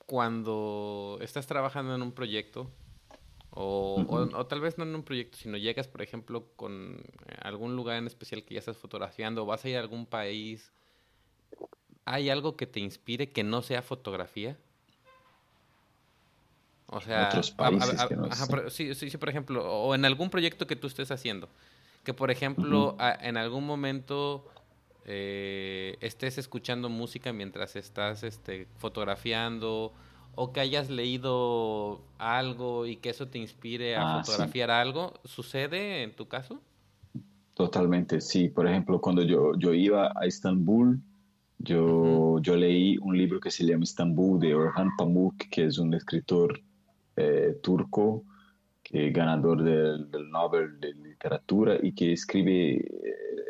cuando 0.06 1.18
estás 1.20 1.46
trabajando 1.46 1.94
en 1.94 2.00
un 2.00 2.12
proyecto, 2.12 2.70
o, 3.54 4.04
o, 4.08 4.46
tal 4.46 4.60
vez 4.60 4.78
no 4.78 4.84
en 4.84 4.94
un 4.94 5.02
proyecto, 5.02 5.36
sino 5.36 5.58
llegas, 5.58 5.86
por 5.86 6.00
ejemplo, 6.00 6.46
con 6.56 7.02
algún 7.42 7.76
lugar 7.76 7.98
en 7.98 8.06
especial 8.06 8.44
que 8.44 8.54
ya 8.54 8.60
estás 8.60 8.78
fotografiando, 8.78 9.42
o 9.42 9.46
vas 9.46 9.64
a 9.64 9.68
ir 9.68 9.76
a 9.76 9.80
algún 9.80 10.06
país, 10.06 10.72
¿hay 12.06 12.30
algo 12.30 12.56
que 12.56 12.66
te 12.66 12.80
inspire 12.80 13.30
que 13.30 13.44
no 13.44 13.60
sea 13.60 13.82
fotografía? 13.82 14.56
O 16.86 17.00
sea, 17.00 17.28
otros 17.28 17.50
países 17.50 18.00
sí, 18.68 18.94
sí, 18.94 19.10
sí, 19.10 19.18
por 19.18 19.28
ejemplo, 19.28 19.70
o 19.70 19.94
en 19.94 20.04
algún 20.06 20.30
proyecto 20.30 20.66
que 20.66 20.76
tú 20.76 20.86
estés 20.86 21.10
haciendo, 21.10 21.48
que 22.04 22.14
por 22.14 22.30
ejemplo, 22.30 22.96
en 23.20 23.36
algún 23.36 23.66
momento 23.66 24.46
eh, 25.04 25.96
estés 26.00 26.38
escuchando 26.38 26.88
música 26.88 27.32
mientras 27.34 27.76
estás 27.76 28.22
este, 28.22 28.66
fotografiando 28.78 29.92
o 30.34 30.52
que 30.52 30.60
hayas 30.60 30.90
leído 30.90 32.00
algo 32.18 32.86
y 32.86 32.96
que 32.96 33.10
eso 33.10 33.28
te 33.28 33.38
inspire 33.38 33.96
a 33.96 34.18
ah, 34.18 34.24
fotografiar 34.24 34.70
algo, 34.70 35.14
¿sucede 35.24 36.02
en 36.02 36.14
tu 36.14 36.26
caso? 36.26 36.60
Totalmente, 37.54 38.20
sí. 38.20 38.48
Por 38.48 38.66
ejemplo, 38.66 39.00
cuando 39.00 39.22
yo, 39.22 39.52
yo 39.58 39.74
iba 39.74 40.12
a 40.14 40.26
Estambul, 40.26 41.00
yo, 41.58 42.38
yo 42.40 42.56
leí 42.56 42.96
un 42.98 43.16
libro 43.16 43.40
que 43.40 43.50
se 43.50 43.64
llama 43.64 43.84
Estambul 43.84 44.40
de 44.40 44.54
Orhan 44.54 44.90
Pamuk, 44.96 45.36
que 45.50 45.66
es 45.66 45.78
un 45.78 45.94
escritor 45.94 46.60
eh, 47.16 47.58
turco 47.62 48.24
que 48.82 49.10
ganador 49.10 49.62
del, 49.62 50.10
del 50.10 50.30
Nobel 50.30 50.78
de 50.80 50.92
Literatura 50.94 51.78
y 51.82 51.92
que 51.92 52.12
escribe 52.12 52.84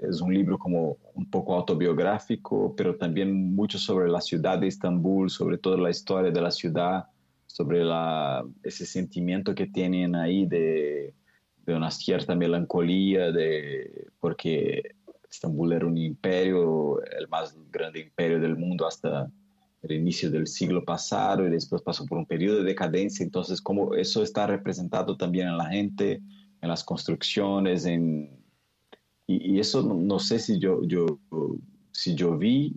es 0.02 0.20
un 0.20 0.34
libro 0.34 0.58
como 0.58 0.98
un 1.14 1.30
poco 1.30 1.54
autobiográfico, 1.54 2.74
pero 2.76 2.96
también 2.96 3.54
mucho 3.54 3.78
sobre 3.78 4.10
la 4.10 4.20
ciudad 4.20 4.58
de 4.58 4.66
Estambul, 4.66 5.30
sobre 5.30 5.58
toda 5.58 5.76
la 5.78 5.90
historia 5.90 6.30
de 6.30 6.40
la 6.40 6.50
ciudad, 6.50 7.04
sobre 7.46 7.84
la, 7.84 8.44
ese 8.62 8.84
sentimiento 8.84 9.54
que 9.54 9.66
tienen 9.66 10.16
ahí 10.16 10.46
de, 10.46 11.14
de 11.64 11.74
una 11.74 11.90
cierta 11.90 12.34
melancolía, 12.34 13.30
de, 13.30 14.08
porque 14.18 14.96
Estambul 15.30 15.72
era 15.72 15.86
un 15.86 15.96
imperio, 15.96 17.02
el 17.04 17.28
más 17.28 17.56
grande 17.70 18.00
imperio 18.00 18.40
del 18.40 18.56
mundo 18.56 18.86
hasta 18.86 19.30
el 19.82 19.92
inicio 19.92 20.30
del 20.30 20.46
siglo 20.46 20.84
pasado 20.84 21.46
y 21.46 21.50
después 21.50 21.82
pasó 21.82 22.06
por 22.06 22.18
un 22.18 22.26
periodo 22.26 22.58
de 22.58 22.64
decadencia. 22.64 23.24
Entonces, 23.24 23.60
como 23.60 23.94
eso 23.94 24.22
está 24.22 24.46
representado 24.46 25.16
también 25.16 25.48
en 25.48 25.56
la 25.56 25.66
gente, 25.66 26.22
en 26.60 26.68
las 26.68 26.84
construcciones, 26.84 27.84
en, 27.84 28.30
y, 29.26 29.58
eso 29.58 29.82
no, 29.82 30.18
sé 30.18 30.38
si 30.38 30.58
yo, 30.58 30.82
yo, 30.84 31.18
si 31.90 32.14
yo 32.14 32.36
vi 32.36 32.74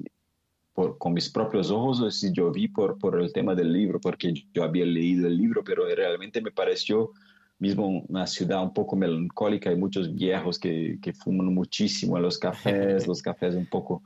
por, 0.73 0.97
con 0.97 1.13
mis 1.13 1.29
propios 1.29 1.69
ojos 1.69 2.01
o 2.01 2.09
si 2.11 2.31
yo 2.33 2.51
vi 2.51 2.67
por, 2.67 2.97
por 2.97 3.21
el 3.21 3.31
tema 3.31 3.53
del 3.55 3.71
libro, 3.71 3.99
porque 3.99 4.33
yo 4.53 4.63
había 4.63 4.85
leído 4.85 5.27
el 5.27 5.37
libro, 5.37 5.63
pero 5.63 5.85
realmente 5.85 6.41
me 6.41 6.51
pareció 6.51 7.11
mismo 7.57 8.03
una 8.09 8.27
ciudad 8.27 8.61
un 8.61 8.73
poco 8.73 8.95
melancólica, 8.95 9.69
hay 9.69 9.77
muchos 9.77 10.13
viejos 10.13 10.59
que, 10.59 10.99
que 11.01 11.13
fuman 11.13 11.53
muchísimo 11.53 12.17
en 12.17 12.23
los 12.23 12.37
cafés, 12.37 13.07
los 13.07 13.21
cafés 13.21 13.55
un 13.55 13.67
poco 13.67 14.03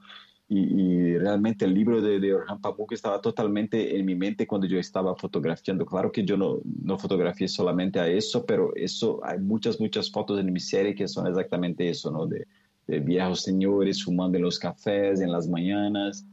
y, 0.51 1.17
realmente 1.17 1.65
el 1.65 1.73
libro 1.75 2.01
de, 2.01 2.19
de 2.19 2.33
Orhan 2.33 2.59
Pamuk 2.59 2.91
estaba 2.93 3.21
totalmente 3.21 3.97
en 3.97 4.05
mi 4.05 4.15
mente 4.15 4.47
cuando 4.47 4.65
yo 4.65 4.79
estaba 4.79 5.15
fotografiando. 5.15 5.85
Claro 5.85 6.11
que 6.11 6.25
yo 6.25 6.37
no, 6.37 6.59
no 6.63 6.97
fotografié 6.97 7.47
solamente 7.47 7.99
a 7.99 8.07
eso, 8.07 8.45
pero 8.45 8.75
eso 8.75 9.19
hay 9.23 9.37
muchas, 9.37 9.79
muchas 9.79 10.09
fotos 10.09 10.39
en 10.39 10.51
mi 10.51 10.59
serie 10.59 10.95
que 10.95 11.07
son 11.07 11.27
exactamente 11.27 11.87
eso, 11.87 12.09
¿no? 12.09 12.25
De, 12.25 12.47
de 12.89 12.99
viejos 12.99 13.41
señores 13.41 14.03
fumando 14.03 14.37
en 14.39 14.43
los 14.43 14.57
cafés 14.57 15.21
en 15.21 15.31
las 15.31 15.47
mañanas, 15.47 16.25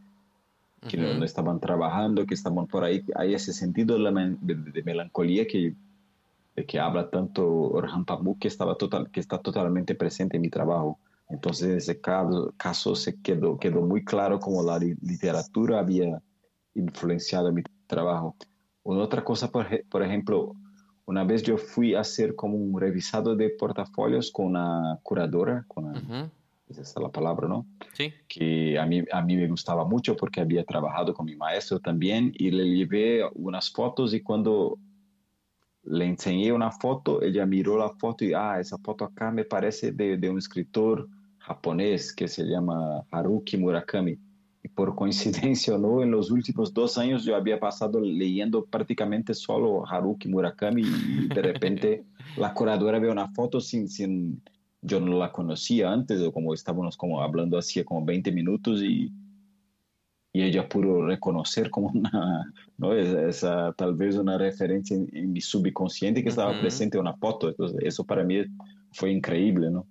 que 0.88 0.96
no, 0.96 1.22
estaban 1.24 1.60
trabajando, 1.60 2.24
que 2.24 2.34
estaban 2.34 2.66
por 2.66 2.84
ahí. 2.84 3.02
Hay 3.16 3.34
ese 3.34 3.52
sentido 3.52 3.98
de, 3.98 4.36
de, 4.40 4.82
melancolía 4.82 5.46
que, 5.46 5.74
que 6.66 6.78
habla 6.78 7.10
tanto 7.10 7.46
Orhan 7.46 8.04
Pamuk 8.04 8.38
que, 8.38 8.48
estaba 8.48 8.76
total, 8.76 9.10
que 9.10 9.20
está 9.20 9.38
totalmente 9.38 9.94
presente 9.94 10.36
en 10.36 10.42
mi 10.42 10.48
trabajo. 10.48 10.98
Entonces, 11.28 11.68
en 11.68 11.76
ese 11.76 12.00
caso, 12.00 12.54
caso 12.56 12.94
se 12.94 13.20
quedó, 13.20 13.58
quedó 13.58 13.82
muy 13.82 14.04
claro 14.04 14.38
cómo 14.38 14.62
la 14.62 14.78
literatura 14.78 15.80
había 15.80 16.22
influenciado 16.74 17.52
mi 17.52 17.62
trabajo. 17.86 18.36
Una 18.84 19.02
otra 19.02 19.24
cosa, 19.24 19.50
por, 19.50 19.66
por, 19.88 20.02
ejemplo, 20.02 20.54
una 21.04 21.24
vez 21.24 21.42
yo 21.42 21.58
fui 21.58 21.94
a 21.94 22.00
hacer 22.00 22.36
como 22.36 22.56
un 22.56 22.80
revisado 22.80 23.34
de 23.34 23.50
portafolios 23.50 24.30
con 24.30 24.46
una 24.46 24.98
curadora, 25.02 25.64
con 25.66 26.30
esa 26.68 26.82
es 26.82 26.94
la 27.00 27.10
palabra, 27.10 27.46
¿no? 27.46 27.66
Sí. 27.92 28.12
Que 28.28 28.78
a 28.78 28.86
mí, 28.86 29.04
a 29.12 29.22
mí 29.22 29.36
me 29.36 29.48
gustaba 29.48 29.84
mucho 29.84 30.16
porque 30.16 30.40
había 30.40 30.64
trabajado 30.64 31.14
con 31.14 31.26
mi 31.26 31.36
maestro 31.36 31.78
también 31.78 32.32
y 32.34 32.50
le 32.50 32.64
llevé 32.64 33.22
unas 33.34 33.70
fotos 33.70 34.14
y 34.14 34.20
cuando 34.20 34.78
le 35.84 36.04
enseñé 36.06 36.52
una 36.52 36.72
foto, 36.72 37.22
ella 37.22 37.46
miró 37.46 37.78
la 37.78 37.90
foto 37.90 38.24
y, 38.24 38.32
ah, 38.34 38.58
esa 38.58 38.78
foto 38.78 39.04
acá 39.04 39.30
me 39.30 39.44
parece 39.44 39.92
de, 39.92 40.16
de 40.16 40.28
un 40.28 40.38
escritor 40.38 41.08
japonés 41.46 42.12
que 42.12 42.26
se 42.26 42.44
llama 42.44 43.04
Haruki 43.10 43.56
Murakami. 43.56 44.18
Y 44.62 44.68
por 44.68 44.94
coincidencia 44.96 45.78
no, 45.78 46.02
en 46.02 46.10
los 46.10 46.30
últimos 46.30 46.74
dos 46.74 46.98
años 46.98 47.24
yo 47.24 47.36
había 47.36 47.60
pasado 47.60 48.00
leyendo 48.00 48.64
prácticamente 48.64 49.32
solo 49.32 49.86
Haruki 49.86 50.28
Murakami 50.28 50.82
y 50.82 51.28
de 51.28 51.42
repente 51.42 52.04
la 52.36 52.52
curadora 52.52 52.98
ve 52.98 53.10
una 53.10 53.28
foto 53.28 53.60
sin, 53.60 53.88
sin, 53.88 54.42
yo 54.82 54.98
no 54.98 55.18
la 55.18 55.30
conocía 55.30 55.92
antes, 55.92 56.20
o 56.20 56.32
como 56.32 56.52
estábamos 56.52 56.96
como 56.96 57.22
hablando 57.22 57.58
hacía 57.58 57.84
como 57.84 58.04
20 58.04 58.32
minutos 58.32 58.82
y, 58.82 59.12
y 60.32 60.42
ella 60.42 60.68
pudo 60.68 61.06
reconocer 61.06 61.70
como 61.70 61.88
una, 61.94 62.52
¿no? 62.76 62.92
Esa, 62.92 63.72
tal 63.74 63.94
vez 63.94 64.16
una 64.16 64.36
referencia 64.36 64.96
en, 64.96 65.32
mi 65.32 65.40
subconsciente 65.40 66.24
que 66.24 66.28
estaba 66.28 66.58
presente 66.60 66.98
en 66.98 67.02
una 67.02 67.16
foto. 67.16 67.48
Entonces, 67.48 67.78
eso 67.82 68.04
para 68.04 68.24
mí 68.24 68.44
fue 68.90 69.12
increíble, 69.12 69.70
¿no? 69.70 69.86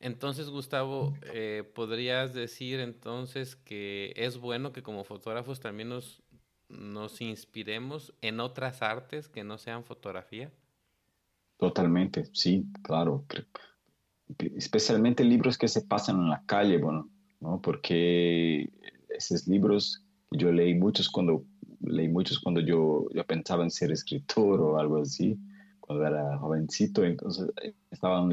Entonces, 0.00 0.48
Gustavo, 0.48 1.16
eh, 1.34 1.64
¿podrías 1.74 2.32
decir 2.32 2.78
entonces 2.78 3.56
que 3.56 4.12
es 4.16 4.38
bueno 4.38 4.72
que 4.72 4.82
como 4.82 5.02
fotógrafos 5.02 5.58
también 5.58 5.88
nos, 5.88 6.22
nos 6.68 7.20
inspiremos 7.20 8.14
en 8.22 8.38
otras 8.38 8.80
artes 8.82 9.28
que 9.28 9.42
no 9.42 9.58
sean 9.58 9.82
fotografía? 9.84 10.52
Totalmente, 11.56 12.26
sí, 12.32 12.64
claro. 12.82 13.24
Especialmente 14.56 15.24
libros 15.24 15.58
que 15.58 15.66
se 15.66 15.82
pasan 15.82 16.16
en 16.18 16.30
la 16.30 16.44
calle, 16.46 16.78
bueno, 16.78 17.10
¿no? 17.40 17.60
Porque 17.60 18.70
esos 19.08 19.48
libros, 19.48 20.04
yo 20.30 20.52
leí 20.52 20.74
muchos 20.74 21.08
cuando, 21.08 21.44
leí 21.80 22.08
muchos 22.08 22.38
cuando 22.38 22.60
yo, 22.60 23.08
yo 23.12 23.26
pensaba 23.26 23.64
en 23.64 23.72
ser 23.72 23.90
escritor 23.90 24.60
o 24.60 24.78
algo 24.78 25.02
así 25.02 25.36
cuando 25.88 26.06
era 26.06 26.36
jovencito, 26.36 27.02
entonces 27.02 27.50
eh, 27.62 27.72
estaban 27.90 28.30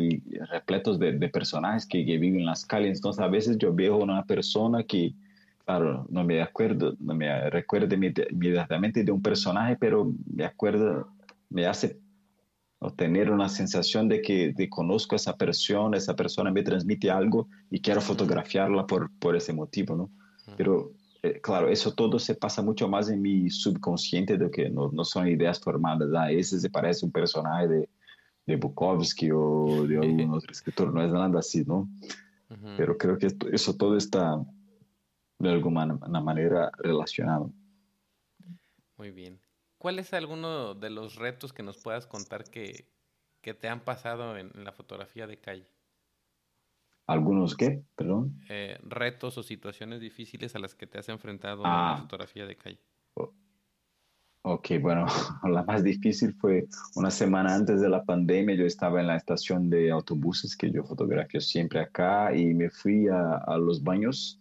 repletos 0.51 0.99
de, 0.99 1.13
personajes 1.29 1.85
que, 1.85 2.03
viven 2.03 2.41
en 2.41 2.45
las 2.45 2.65
calles, 2.65 2.97
entonces 2.97 3.23
a 3.23 3.29
veces 3.29 3.57
yo 3.57 3.73
veo 3.73 3.95
una 3.97 4.25
persona 4.25 4.83
que, 4.83 5.13
claro, 5.63 6.05
no 6.09 6.25
me 6.25 6.41
acuerdo, 6.41 6.97
no 6.99 7.15
me 7.15 7.49
recuerdo 7.49 7.95
inmediatamente 7.95 9.05
de 9.05 9.11
un 9.11 9.21
personaje, 9.21 9.77
pero 9.79 10.13
me 10.25 10.43
acuerdo, 10.43 11.07
me 11.49 11.65
hace 11.65 11.97
tener 12.97 13.31
una 13.31 13.47
sensación 13.47 14.09
de 14.09 14.21
que 14.21 14.51
de 14.51 14.69
conozco 14.69 15.15
a 15.15 15.17
esa 15.17 15.37
persona, 15.37 15.97
esa 15.97 16.13
persona 16.13 16.51
me 16.51 16.61
transmite 16.61 17.09
algo 17.09 17.47
y 17.71 17.79
quiero 17.79 18.01
fotografiarla 18.01 18.85
por, 18.85 19.09
por 19.17 19.37
ese 19.37 19.53
motivo, 19.53 19.95
¿no? 19.95 20.09
Pero 20.57 20.91
eh, 21.25 21.41
claro, 21.41 21.69
eso 21.69 21.93
todo 21.93 22.19
se 22.19 22.35
pasa 22.35 22.61
mucho 22.61 22.87
más 22.87 23.09
en 23.09 23.21
mi 23.21 23.49
subconsciente 23.49 24.37
de 24.37 24.51
que 24.51 24.69
no, 24.69 24.91
no 24.91 25.03
son 25.03 25.27
ideas 25.27 25.59
formadas. 25.59 26.09
Ah, 26.15 26.31
ese 26.31 26.59
se 26.59 26.69
parece 26.69 27.05
un 27.05 27.11
personaje 27.11 27.67
de, 27.67 27.89
de 28.45 28.55
Bukowski 28.55 29.31
o 29.31 29.85
de 29.87 29.97
algún 29.97 30.33
otro 30.33 30.51
escritor, 30.51 30.93
no 30.93 31.03
es 31.03 31.11
nada 31.11 31.39
así, 31.39 31.63
¿no? 31.65 31.89
Pero 32.77 32.97
creo 32.97 33.17
que 33.17 33.27
eso 33.51 33.75
todo 33.75 33.97
está 33.97 34.39
de 35.39 35.49
alguna 35.49 35.85
manera 36.21 36.71
relacionado. 36.77 37.51
Muy 38.97 39.11
bien. 39.11 39.41
¿Cuál 39.77 39.99
es 39.99 40.13
alguno 40.13 40.73
de 40.73 40.89
los 40.89 41.15
retos 41.15 41.53
que 41.53 41.63
nos 41.63 41.77
puedas 41.77 42.07
contar 42.07 42.45
que, 42.45 42.87
que 43.41 43.53
te 43.53 43.67
han 43.67 43.81
pasado 43.81 44.37
en 44.37 44.51
la 44.63 44.71
fotografía 44.71 45.27
de 45.27 45.39
calle? 45.39 45.74
¿Algunos 47.07 47.55
qué? 47.55 47.83
Perdón. 47.95 48.39
Eh, 48.49 48.77
retos 48.83 49.37
o 49.37 49.43
situaciones 49.43 50.01
difíciles 50.01 50.55
a 50.55 50.59
las 50.59 50.73
que 50.73 50.87
te 50.87 50.97
has 50.97 51.09
enfrentado 51.09 51.57
en 51.57 51.69
la 51.69 51.93
ah. 51.93 51.97
fotografía 51.97 52.45
de 52.45 52.55
calle. 52.55 52.79
Ok, 54.47 54.73
bueno, 54.79 55.05
la 55.43 55.63
más 55.63 55.83
difícil 55.83 56.35
fue 56.35 56.67
una 56.95 57.09
semana 57.09 57.55
antes 57.55 57.81
de 57.81 57.89
la 57.89 58.03
pandemia. 58.03 58.55
Yo 58.55 58.65
estaba 58.65 59.01
en 59.01 59.07
la 59.07 59.17
estación 59.17 59.71
de 59.71 59.89
autobuses 59.89 60.55
que 60.55 60.71
yo 60.71 60.83
fotografio 60.83 61.41
siempre 61.41 61.79
acá 61.79 62.35
y 62.35 62.53
me 62.53 62.69
fui 62.69 63.07
a, 63.07 63.57
los 63.57 63.83
baños 63.83 64.39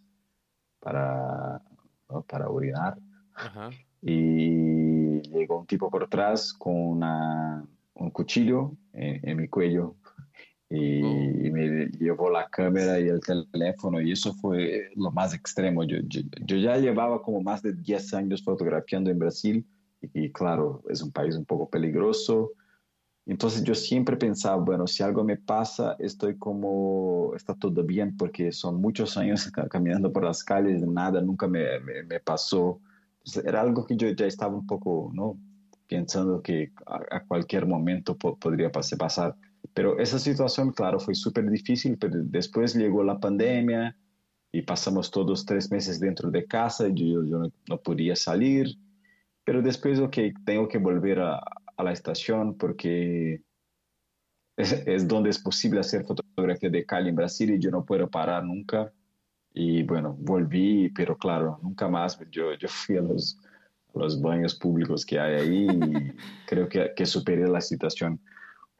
para, 0.78 1.62
para 2.28 2.50
orinar. 2.50 2.98
Y 4.02 5.22
llegó 5.22 5.60
un 5.60 5.66
tipo 5.66 5.90
por 5.90 6.04
atrás 6.04 6.52
con 6.52 7.02
un 7.94 8.10
cuchillo 8.10 8.72
en 8.92 9.36
mi 9.38 9.48
cuello 9.48 9.96
y, 10.74 11.50
me 11.50 11.86
llevó 11.98 12.30
la 12.30 12.48
cámara 12.48 12.98
y 12.98 13.08
el 13.08 13.20
teléfono 13.20 14.00
y 14.00 14.12
eso 14.12 14.34
fue 14.34 14.90
lo 14.96 15.10
más 15.12 15.32
extremo. 15.34 15.84
Yo, 15.84 15.98
yo, 16.08 16.56
ya 16.56 16.76
llevaba 16.78 17.22
como 17.22 17.40
más 17.40 17.62
de 17.62 17.72
10 17.74 18.14
años 18.14 18.42
fotografiando 18.42 19.10
en 19.10 19.18
Brasil 19.18 19.66
y, 20.00 20.30
claro, 20.32 20.82
es 20.88 21.02
un 21.02 21.12
país 21.12 21.36
un 21.36 21.44
poco 21.44 21.68
peligroso. 21.68 22.52
Entonces 23.26 23.62
yo 23.62 23.74
siempre 23.74 24.16
pensaba, 24.16 24.56
bueno, 24.56 24.86
si 24.86 25.02
algo 25.02 25.24
me 25.24 25.36
pasa, 25.36 25.96
estoy 25.98 26.36
como, 26.36 27.32
está 27.34 27.54
todo 27.54 27.82
bien 27.82 28.16
porque 28.16 28.52
son 28.52 28.80
muchos 28.80 29.16
años 29.16 29.50
caminando 29.70 30.12
por 30.12 30.24
las 30.24 30.44
calles, 30.44 30.82
nada 30.82 31.22
nunca 31.22 31.48
me, 31.48 31.80
me, 31.80 32.20
pasó. 32.20 32.80
era 33.44 33.62
algo 33.62 33.86
que 33.86 33.96
yo 33.96 34.10
ya 34.10 34.26
estaba 34.26 34.54
un 34.54 34.66
poco, 34.66 35.10
¿no? 35.14 35.38
Pensando 35.86 36.42
que 36.42 36.72
a, 36.86 37.24
cualquier 37.24 37.66
momento 37.66 38.16
podría 38.16 38.70
pasar. 38.70 39.36
Pero 39.74 39.98
esa 39.98 40.20
situación, 40.20 40.72
claro, 40.72 41.00
fue 41.00 41.14
súper 41.14 41.50
difícil, 41.50 41.98
pero 41.98 42.14
después 42.22 42.74
llegó 42.74 43.02
la 43.02 43.18
pandemia 43.18 43.96
y 44.52 44.62
pasamos 44.62 45.10
todos 45.10 45.44
tres 45.44 45.70
meses 45.72 45.98
dentro 45.98 46.30
de 46.30 46.46
casa, 46.46 46.86
yo, 46.88 47.24
yo 47.24 47.42
no, 47.68 47.78
podía 47.78 48.14
salir, 48.14 48.68
pero 49.44 49.60
después, 49.60 49.98
ok, 49.98 50.16
tengo 50.46 50.68
que 50.68 50.78
volver 50.78 51.18
a, 51.18 51.38
a 51.76 51.82
la 51.82 51.92
estación 51.92 52.56
porque 52.56 53.42
es, 54.56 54.72
es, 54.86 55.08
donde 55.08 55.30
es 55.30 55.40
posible 55.40 55.80
hacer 55.80 56.04
fotografía 56.04 56.70
de 56.70 56.86
calle 56.86 57.08
en 57.08 57.16
Brasil 57.16 57.50
y 57.50 57.58
yo 57.58 57.70
no 57.70 57.84
puedo 57.84 58.08
parar 58.08 58.44
nunca. 58.44 58.92
Y 59.52 59.82
bueno, 59.82 60.16
volví, 60.18 60.88
pero 60.90 61.16
claro, 61.16 61.58
nunca 61.62 61.88
más. 61.88 62.18
Yo, 62.30 62.54
yo 62.54 62.68
fui 62.68 62.96
a 62.96 63.02
los, 63.02 63.40
los 63.94 64.20
baños 64.20 64.54
públicos 64.54 65.04
que 65.04 65.18
hay 65.18 65.34
ahí 65.34 65.66
y 65.66 66.12
creo 66.46 66.68
que, 66.68 66.92
que 66.94 67.06
superé 67.06 67.48
la 67.48 67.60
situación. 67.60 68.20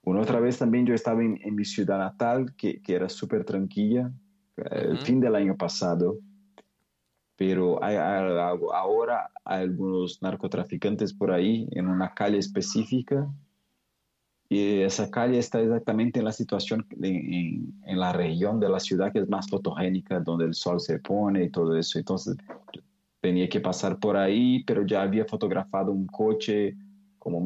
Una 0.05 0.21
otra 0.21 0.39
vez 0.39 0.59
también 0.59 0.87
yo 0.87 0.95
estaba 0.95 1.23
en, 1.23 1.39
mi 1.55 1.65
ciudad 1.65 1.99
natal, 1.99 2.55
que, 2.57 2.83
que 2.83 2.95
era 2.95 3.09
súper 3.09 3.45
tranquila, 3.45 4.13
el 4.57 4.99
fin 4.99 5.19
del 5.19 5.35
año 5.35 5.57
pasado, 5.57 6.19
pero 7.37 7.83
hay, 7.83 7.97
ahora 7.97 9.31
hay 9.45 9.63
algunos 9.63 10.23
narcotraficantes 10.23 11.13
por 11.13 11.33
ahí 11.33 11.67
en 11.73 11.89
una 11.89 12.15
calle 12.15 12.39
específica. 12.39 13.29
Y 14.49 14.83
esa 14.83 15.11
calle 15.11 15.39
está 15.39 15.61
exactamente 15.61 16.21
en 16.21 16.27
la 16.27 16.33
situación, 16.33 16.87
en, 17.01 17.75
en, 17.85 17.99
la 17.99 18.13
región 18.13 18.61
de 18.61 18.69
la 18.69 18.79
ciudad 18.79 19.11
que 19.11 19.21
es 19.21 19.29
más 19.29 19.49
fotogénica, 19.49 20.21
donde 20.21 20.45
el 20.45 20.55
sol 20.55 20.81
se 20.81 20.99
pone 20.99 21.45
y 21.45 21.51
todo 21.51 21.77
eso. 21.77 21.99
Entonces 21.99 22.37
tenía 23.21 23.49
que 23.49 23.61
pasar 23.61 23.99
por 23.99 24.17
ahí, 24.17 24.63
pero 24.65 24.87
ya 24.87 25.03
había 25.03 25.25
fotografado 25.25 25.91
un 25.91 26.07
coche 26.07 26.77
como 27.19 27.41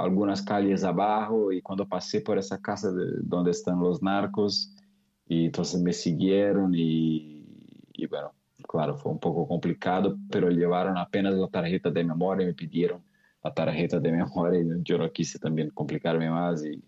algunas 0.00 0.42
calles 0.42 0.84
abajo 0.84 1.52
y 1.52 1.60
cuando 1.60 1.86
pasé 1.86 2.20
por 2.20 2.38
esa 2.38 2.60
casa 2.60 2.90
de, 2.92 3.04
donde 3.22 3.50
están 3.50 3.80
los 3.80 4.02
narcos, 4.02 4.74
y 5.26 5.46
entonces 5.46 5.80
me 5.80 5.92
siguieron 5.92 6.74
y, 6.74 7.44
y 7.92 8.06
bueno, 8.06 8.32
claro, 8.68 8.96
fue 8.96 9.12
un 9.12 9.20
poco 9.20 9.46
complicado, 9.46 10.16
pero 10.30 10.50
llevaron 10.50 10.98
apenas 10.98 11.34
la 11.34 11.48
tarjeta 11.48 11.90
de 11.90 12.02
memoria 12.02 12.46
me 12.46 12.54
pidieron 12.54 13.02
la 13.42 13.52
tarjeta 13.54 14.00
de 14.00 14.12
memoria 14.12 14.60
y 14.60 14.82
yo 14.82 14.98
no 14.98 15.10
quise 15.12 15.38
también 15.38 15.70
complicarme 15.70 16.28
más. 16.30 16.64
Y, 16.64 16.82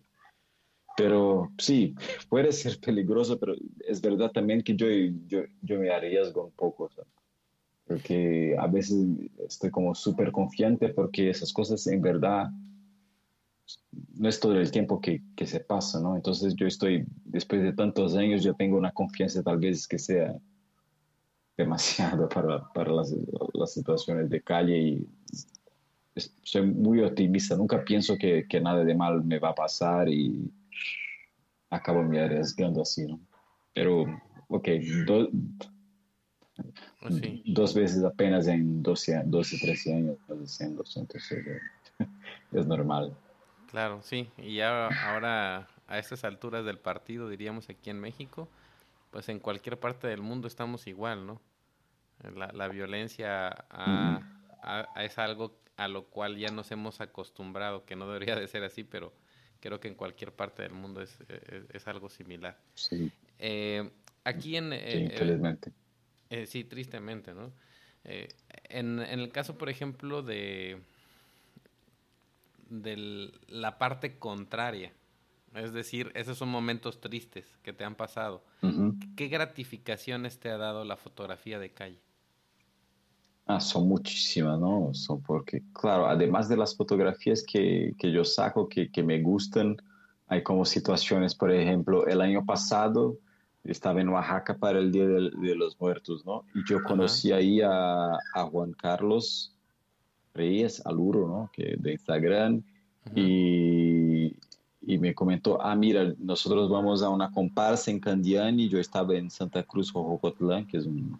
pero 0.96 1.52
sí, 1.58 1.94
puede 2.28 2.52
ser 2.52 2.78
peligroso, 2.80 3.38
pero 3.38 3.54
es 3.86 4.00
verdad 4.00 4.30
también 4.32 4.62
que 4.62 4.74
yo, 4.74 4.86
yo, 5.26 5.42
yo 5.62 5.78
me 5.78 5.90
arriesgo 5.90 6.46
un 6.46 6.52
poco, 6.52 6.90
porque 7.86 8.56
a 8.58 8.66
veces 8.66 9.06
estoy 9.46 9.70
como 9.70 9.94
súper 9.94 10.32
confiante 10.32 10.88
porque 10.88 11.30
esas 11.30 11.52
cosas 11.52 11.86
en 11.86 12.00
verdad 12.00 12.50
no 14.14 14.28
es 14.28 14.40
todo 14.40 14.58
el 14.58 14.70
tiempo 14.70 15.00
que, 15.00 15.22
que, 15.36 15.46
se 15.46 15.60
pasa, 15.60 16.00
¿no? 16.00 16.16
Entonces 16.16 16.54
yo 16.56 16.66
estoy, 16.66 17.04
después 17.24 17.62
de 17.62 17.72
tantos 17.72 18.16
años, 18.16 18.42
yo 18.42 18.54
tengo 18.54 18.76
una 18.76 18.92
confianza 18.92 19.42
tal 19.42 19.58
vez 19.58 19.86
que 19.86 19.98
sea 19.98 20.36
demasiado 21.56 22.28
para, 22.28 22.72
para 22.72 22.92
las, 22.92 23.14
las, 23.54 23.72
situaciones 23.72 24.30
de 24.30 24.42
calle 24.42 24.78
y 24.78 25.06
soy 26.42 26.66
muy 26.66 27.00
optimista, 27.00 27.56
nunca 27.56 27.82
pienso 27.84 28.16
que, 28.18 28.46
que, 28.48 28.60
nada 28.60 28.84
de 28.84 28.94
mal 28.94 29.24
me 29.24 29.38
va 29.38 29.50
a 29.50 29.54
pasar 29.54 30.08
y 30.08 30.50
acabo 31.70 32.02
me 32.02 32.20
arriesgando 32.20 32.82
así, 32.82 33.06
¿no? 33.06 33.18
Pero, 33.72 34.04
ok, 34.48 34.68
do, 35.06 35.30
pues 37.00 37.14
sí. 37.16 37.42
dos 37.46 37.74
veces 37.74 38.04
apenas 38.04 38.46
en 38.46 38.82
12, 38.82 39.22
12 39.24 39.58
13 39.58 39.94
años 39.94 40.18
entonces 40.28 41.48
es 42.52 42.66
normal. 42.66 43.16
Claro, 43.72 44.02
sí, 44.02 44.28
y 44.36 44.56
ya 44.56 44.86
ahora 44.86 45.66
a 45.88 45.98
estas 45.98 46.22
alturas 46.24 46.64
del 46.64 46.78
partido, 46.78 47.28
diríamos 47.28 47.68
aquí 47.70 47.90
en 47.90 47.98
México, 47.98 48.48
pues 49.10 49.28
en 49.28 49.40
cualquier 49.40 49.80
parte 49.80 50.06
del 50.06 50.20
mundo 50.20 50.46
estamos 50.46 50.86
igual, 50.86 51.26
¿no? 51.26 51.40
La, 52.36 52.52
la 52.52 52.68
violencia 52.68 53.48
a, 53.70 54.20
a, 54.62 55.02
es 55.02 55.18
algo 55.18 55.58
a 55.76 55.88
lo 55.88 56.04
cual 56.04 56.36
ya 56.36 56.48
nos 56.50 56.70
hemos 56.70 57.00
acostumbrado, 57.00 57.84
que 57.84 57.96
no 57.96 58.06
debería 58.06 58.36
de 58.36 58.46
ser 58.46 58.62
así, 58.62 58.84
pero 58.84 59.12
creo 59.60 59.80
que 59.80 59.88
en 59.88 59.94
cualquier 59.94 60.32
parte 60.32 60.62
del 60.62 60.72
mundo 60.72 61.00
es, 61.00 61.18
es, 61.28 61.64
es 61.72 61.88
algo 61.88 62.08
similar. 62.10 62.58
Sí. 62.74 63.10
Eh, 63.38 63.90
aquí 64.22 64.56
en... 64.56 64.70
Sí, 64.70 64.98
infelizmente. 64.98 65.72
Eh, 66.30 66.46
sí, 66.46 66.64
tristemente, 66.64 67.32
¿no? 67.32 67.52
Eh, 68.04 68.28
en, 68.68 69.00
en 69.00 69.20
el 69.20 69.30
caso, 69.32 69.56
por 69.56 69.68
ejemplo, 69.70 70.22
de, 70.22 70.80
de 72.72 73.30
la 73.48 73.78
parte 73.78 74.18
contraria, 74.18 74.92
es 75.54 75.74
decir, 75.74 76.10
esos 76.14 76.38
son 76.38 76.48
momentos 76.48 77.00
tristes 77.00 77.44
que 77.62 77.74
te 77.74 77.84
han 77.84 77.94
pasado. 77.94 78.42
¿Qué 79.16 79.28
gratificaciones 79.28 80.38
te 80.38 80.48
ha 80.48 80.56
dado 80.56 80.84
la 80.84 80.96
fotografía 80.96 81.58
de 81.58 81.70
calle? 81.70 82.00
Ah, 83.46 83.60
son 83.60 83.88
muchísimas, 83.88 84.58
¿no? 84.58 84.94
Son 84.94 85.20
porque, 85.20 85.62
claro, 85.74 86.06
además 86.06 86.48
de 86.48 86.56
las 86.56 86.74
fotografías 86.74 87.44
que, 87.46 87.94
que 87.98 88.10
yo 88.10 88.24
saco, 88.24 88.68
que, 88.68 88.90
que, 88.90 89.02
me 89.02 89.20
gustan, 89.20 89.76
hay 90.28 90.42
como 90.42 90.64
situaciones, 90.64 91.34
por 91.34 91.52
ejemplo, 91.52 92.06
el 92.06 92.22
año 92.22 92.46
pasado 92.46 93.18
estaba 93.64 94.00
en 94.00 94.08
Oaxaca 94.08 94.56
para 94.56 94.78
el 94.78 94.90
Día 94.90 95.06
de, 95.06 95.30
de 95.30 95.54
los 95.54 95.78
Muertos, 95.78 96.24
¿no? 96.24 96.44
Y 96.54 96.64
yo 96.66 96.82
conocí 96.82 97.32
ahí 97.32 97.60
a, 97.60 98.12
a, 98.12 98.44
Juan 98.50 98.72
Carlos 98.72 99.54
Reyes, 100.34 100.84
Aluro, 100.86 101.26
¿no? 101.28 101.50
Que 101.52 101.76
de 101.78 101.92
Instagram, 101.92 102.62
y, 103.14 104.36
y, 104.80 104.98
me 104.98 105.14
comentó, 105.14 105.60
ah, 105.60 105.74
mira, 105.74 106.14
nosotros 106.18 106.70
vamos 106.70 107.02
a 107.02 107.08
una 107.08 107.30
comparsa 107.32 107.90
en 107.90 107.98
Candiani, 107.98 108.68
yo 108.68 108.78
estaba 108.78 109.16
en 109.16 109.28
Santa 109.28 109.62
Cruz, 109.64 109.90
Jojocotlán, 109.90 110.66
que 110.66 110.78
es 110.78 110.86
un 110.86 111.18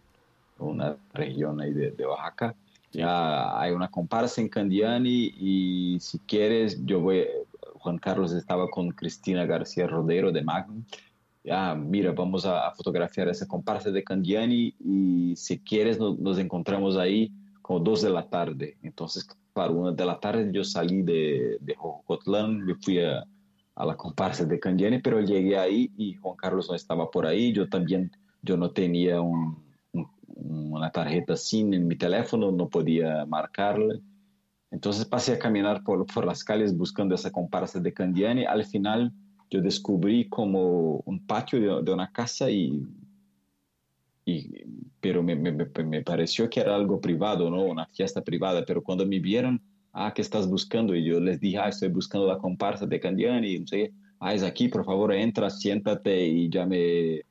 una 0.63 0.97
región 1.13 1.61
ahí 1.61 1.73
de, 1.73 1.91
de 1.91 2.07
Oaxaca. 2.07 2.55
Ya 2.93 3.59
hay 3.59 3.73
una 3.73 3.89
comparsa 3.89 4.41
en 4.41 4.49
Candiani 4.49 5.33
y 5.39 5.99
si 6.01 6.19
quieres, 6.19 6.85
yo 6.85 7.01
voy, 7.01 7.27
Juan 7.75 7.99
Carlos 7.99 8.33
estaba 8.33 8.69
con 8.69 8.91
Cristina 8.91 9.47
García 9.47 9.87
Rodero 9.87 10.31
de 10.31 10.43
Magnum. 10.43 10.85
Ya, 11.43 11.75
mira, 11.75 12.13
vamos 12.13 12.45
a, 12.47 12.71
fotografiar 12.73 13.29
esa 13.29 13.49
comparsa 13.49 13.91
de 13.91 14.05
Candiani 14.05 14.75
y 14.79 15.35
si 15.37 15.59
quieres 15.59 15.99
nos, 15.99 16.39
encontramos 16.39 16.97
ahí 16.97 17.33
como 17.63 17.81
dos 17.81 18.03
de 18.03 18.11
la 18.11 18.29
tarde. 18.29 18.77
Entonces, 18.83 19.27
para 19.53 19.71
una 19.71 19.93
de 19.93 20.05
la 20.05 20.19
tarde 20.19 20.51
yo 20.53 20.65
salí 20.65 21.03
de, 21.03 21.59
de 21.61 21.75
Jocotlán, 21.75 22.65
me 22.65 22.75
fui 22.75 22.99
a, 23.01 23.25
a 23.75 23.87
la 23.87 23.97
comparsa 23.97 24.45
de 24.45 24.61
Candiani, 24.61 25.01
pero 25.01 25.21
llegué 25.21 25.57
ahí 25.57 25.91
y 25.97 26.15
Juan 26.15 26.37
Carlos 26.37 26.69
no 26.69 26.75
estaba 26.75 27.11
por 27.11 27.27
ahí. 27.27 27.53
Yo 27.53 27.69
también, 27.69 28.11
yo 28.43 28.57
no 28.57 28.71
tenía 28.71 29.21
un, 29.21 29.63
una 30.25 30.91
tarjeta 30.91 31.37
SIM 31.37 31.75
en 31.75 31.87
mi 31.87 31.97
teléfono, 31.97 32.51
no 32.51 32.69
podía 32.69 33.25
marcarle. 33.27 34.01
Entonces 34.71 35.05
pasé 35.05 35.35
a 35.35 35.39
caminar 35.39 35.83
por, 35.85 36.07
por 36.07 36.25
las 36.25 36.43
calles 36.43 36.77
buscando 36.77 37.15
esa 37.15 37.31
comparsa 37.31 37.79
de 37.79 37.93
Candiani. 37.93 38.45
Al 38.45 38.65
final 38.65 39.13
yo 39.51 39.61
descubrí 39.61 40.29
como 40.29 41.03
un 41.05 41.27
patio 41.27 41.61
de, 41.61 41.83
de 41.83 41.93
una 41.93 42.11
casa 42.11 42.51
y, 42.51 42.83
y 44.25 44.51
pero 45.01 45.23
me, 45.23 45.35
me, 45.35 45.53
me, 45.53 46.03
pareció 46.03 46.49
que 46.49 46.61
era 46.61 46.77
algo 46.77 47.01
privado, 47.01 47.51
¿no? 47.51 47.65
Una 47.65 47.87
fiesta 47.87 48.23
privada, 48.23 48.65
pero 48.65 48.83
cuando 48.83 49.05
me 49.05 49.19
vieron, 49.19 49.61
ah, 49.93 50.13
¿qué 50.15 50.23
estás 50.23 50.49
buscando? 50.49 50.95
Y 50.95 51.05
yo 51.05 51.19
les 51.19 51.41
dije, 51.41 51.59
ah, 51.59 51.69
estoy 51.69 51.89
buscando 51.89 52.27
la 52.29 52.39
comparsa 52.39 52.87
de 52.87 53.01
Candiani, 53.01 53.55
y 53.55 53.61
no 53.61 53.67
sé, 53.67 53.93
ah, 54.21 54.33
es 54.33 54.45
aquí, 54.45 54.69
por 54.69 54.85
favor, 54.85 55.13
entra, 55.13 55.51
siéntate 55.51 56.25
y 56.25 56.49
ya 56.49 56.65
me, 56.67 57.23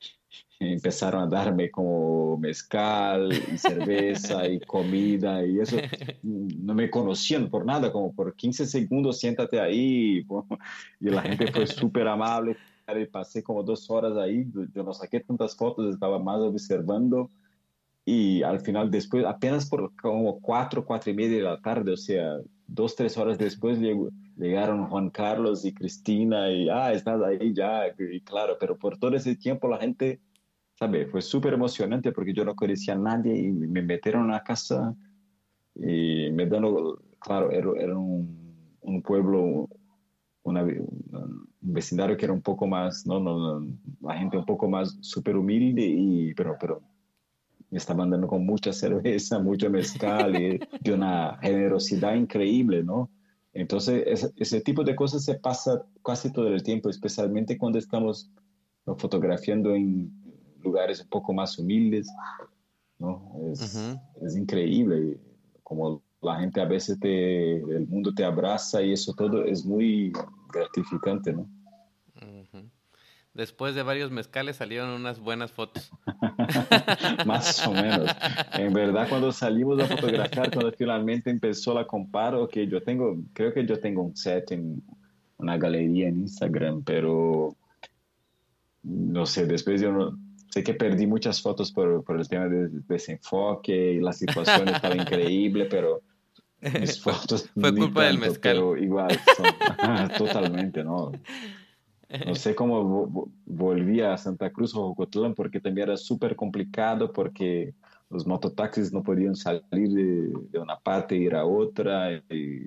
empezaron 0.60 1.22
a 1.22 1.26
darme 1.26 1.70
como 1.70 2.36
mezcal 2.36 3.32
y 3.32 3.56
cerveza 3.56 4.46
y 4.46 4.60
comida 4.66 5.44
y 5.44 5.60
eso. 5.60 5.76
No 6.22 6.74
me 6.74 6.90
conocían 6.90 7.48
por 7.48 7.64
nada, 7.64 7.92
como 7.92 8.12
por 8.12 8.34
15 8.34 8.66
segundos 8.66 9.20
siéntate 9.20 9.60
ahí 9.60 10.26
y 11.00 11.10
la 11.10 11.22
gente 11.22 11.50
fue 11.52 11.66
súper 11.66 12.08
amable. 12.08 12.56
Pasé 13.10 13.42
como 13.42 13.62
dos 13.62 13.90
horas 13.90 14.16
ahí, 14.16 14.46
yo 14.72 14.82
no 14.84 14.92
saqué 14.92 15.20
tantas 15.20 15.56
fotos, 15.56 15.92
estaba 15.92 16.18
más 16.18 16.38
observando 16.38 17.30
y 18.04 18.42
al 18.42 18.60
final 18.60 18.90
después, 18.90 19.24
apenas 19.24 19.68
por 19.68 19.94
como 19.96 20.40
cuatro, 20.40 20.84
cuatro 20.84 21.10
y 21.10 21.14
media 21.14 21.38
de 21.38 21.42
la 21.42 21.60
tarde, 21.60 21.92
o 21.92 21.96
sea, 21.96 22.38
dos, 22.68 22.94
tres 22.94 23.18
horas 23.18 23.38
después 23.38 23.80
llegaron 24.36 24.86
Juan 24.86 25.10
Carlos 25.10 25.64
y 25.64 25.74
Cristina 25.74 26.48
y, 26.50 26.68
ah, 26.68 26.92
estás 26.92 27.20
ahí 27.22 27.52
ya, 27.52 27.88
y 27.98 28.20
claro, 28.20 28.56
pero 28.60 28.78
por 28.78 28.96
todo 28.98 29.16
ese 29.16 29.34
tiempo 29.34 29.68
la 29.68 29.78
gente 29.78 30.20
¿sabe? 30.78 31.06
Fue 31.06 31.22
súper 31.22 31.54
emocionante 31.54 32.12
porque 32.12 32.32
yo 32.32 32.44
no 32.44 32.54
conocía 32.54 32.94
a 32.94 32.98
nadie 32.98 33.36
y 33.36 33.50
me 33.50 33.82
metieron 33.82 34.32
a 34.32 34.42
casa 34.42 34.94
y 35.74 36.30
me 36.30 36.46
dieron, 36.46 36.98
claro, 37.18 37.50
era, 37.50 37.98
un, 37.98 38.76
un, 38.80 39.02
pueblo, 39.02 39.68
una, 40.42 40.62
un 40.62 41.48
vecindario 41.72 42.16
que 42.16 42.24
era 42.24 42.32
un 42.32 42.42
poco 42.42 42.66
más, 42.66 43.06
no, 43.06 43.20
no, 43.20 43.66
la 44.00 44.16
gente 44.16 44.36
un 44.36 44.44
poco 44.44 44.68
más 44.68 44.96
súper 45.00 45.36
humilde, 45.36 45.82
y, 45.84 46.34
pero, 46.34 46.56
pero 46.60 46.82
me 47.70 47.78
estaban 47.78 48.10
dando 48.10 48.28
con 48.28 48.44
mucha 48.44 48.72
cerveza, 48.72 49.38
mucho 49.40 49.70
mezcal 49.70 50.40
y 50.40 50.60
de 50.80 50.92
una 50.92 51.38
generosidad 51.42 52.14
increíble, 52.14 52.82
¿no? 52.82 53.10
Entonces, 53.52 54.04
ese, 54.06 54.32
ese 54.36 54.60
tipo 54.60 54.84
de 54.84 54.94
cosas 54.94 55.24
se 55.24 55.34
pasa 55.36 55.82
casi 56.04 56.30
todo 56.30 56.48
el 56.48 56.62
tiempo, 56.62 56.90
especialmente 56.90 57.56
cuando 57.56 57.78
estamos 57.78 58.30
fotografiando 58.98 59.74
en 59.74 60.12
lugares 60.62 61.00
un 61.00 61.08
poco 61.08 61.32
más 61.32 61.58
humildes, 61.58 62.06
¿no? 62.98 63.32
Es, 63.50 63.82
es 64.22 64.36
increíble 64.36 65.18
como 65.62 66.02
la 66.22 66.38
gente 66.40 66.60
a 66.60 66.64
veces 66.64 66.98
te, 67.00 67.56
el 67.56 67.86
mundo 67.88 68.12
te 68.14 68.24
abraza 68.24 68.82
y 68.82 68.92
eso 68.92 69.12
todo 69.14 69.44
es 69.44 69.64
muy 69.64 70.12
gratificante, 70.52 71.32
¿no? 71.32 71.48
Después 73.36 73.74
de 73.74 73.82
varios 73.82 74.10
mezcales 74.10 74.56
salieron 74.56 74.88
unas 74.88 75.20
buenas 75.20 75.52
fotos. 75.52 75.92
Más 77.26 77.66
o 77.66 77.72
menos. 77.72 78.10
En 78.54 78.72
verdad, 78.72 79.06
cuando 79.10 79.30
salimos 79.30 79.78
a 79.78 79.86
fotografiar, 79.86 80.50
cuando 80.50 80.72
finalmente 80.72 81.28
empezó 81.28 81.74
la 81.74 81.86
comparo, 81.86 82.48
que 82.48 82.66
yo 82.66 82.82
tengo, 82.82 83.18
creo 83.34 83.52
que 83.52 83.66
yo 83.66 83.78
tengo 83.78 84.02
un 84.02 84.16
set 84.16 84.52
en 84.52 84.82
una 85.36 85.58
galería 85.58 86.08
en 86.08 86.20
Instagram, 86.20 86.82
pero 86.82 87.54
no 88.82 89.26
sé, 89.26 89.44
después 89.44 89.82
yo 89.82 89.92
no, 89.92 90.18
sé 90.48 90.64
que 90.64 90.72
perdí 90.72 91.06
muchas 91.06 91.42
fotos 91.42 91.70
por, 91.72 92.02
por 92.04 92.18
el 92.18 92.26
tema 92.26 92.48
de 92.48 92.68
desenfoque 92.88 93.92
y 93.92 94.00
la 94.00 94.14
situación 94.14 94.68
estaba 94.70 94.96
increíble, 94.96 95.66
pero 95.66 96.00
mis 96.80 96.98
fotos. 97.02 97.50
Fue 97.54 97.74
culpa 97.74 98.04
del 98.04 98.16
mezcal. 98.18 98.54
Pero 98.54 98.76
igual, 98.78 99.10
son- 99.36 100.08
totalmente, 100.16 100.82
¿no? 100.82 101.12
No 102.26 102.34
sé 102.34 102.54
cómo 102.54 102.82
vo- 102.84 103.08
vo- 103.10 103.32
volví 103.46 104.00
a 104.00 104.16
Santa 104.16 104.50
Cruz 104.50 104.74
o 104.74 104.88
Jocotlán 104.88 105.34
porque 105.34 105.60
también 105.60 105.88
era 105.88 105.96
súper 105.96 106.36
complicado 106.36 107.12
porque 107.12 107.74
los 108.10 108.26
mototaxis 108.26 108.92
no 108.92 109.02
podían 109.02 109.34
salir 109.34 109.88
de, 109.90 110.32
de 110.50 110.58
una 110.58 110.78
parte 110.78 111.16
e 111.16 111.18
ir 111.18 111.34
a 111.34 111.44
otra 111.44 112.12
y 112.30 112.66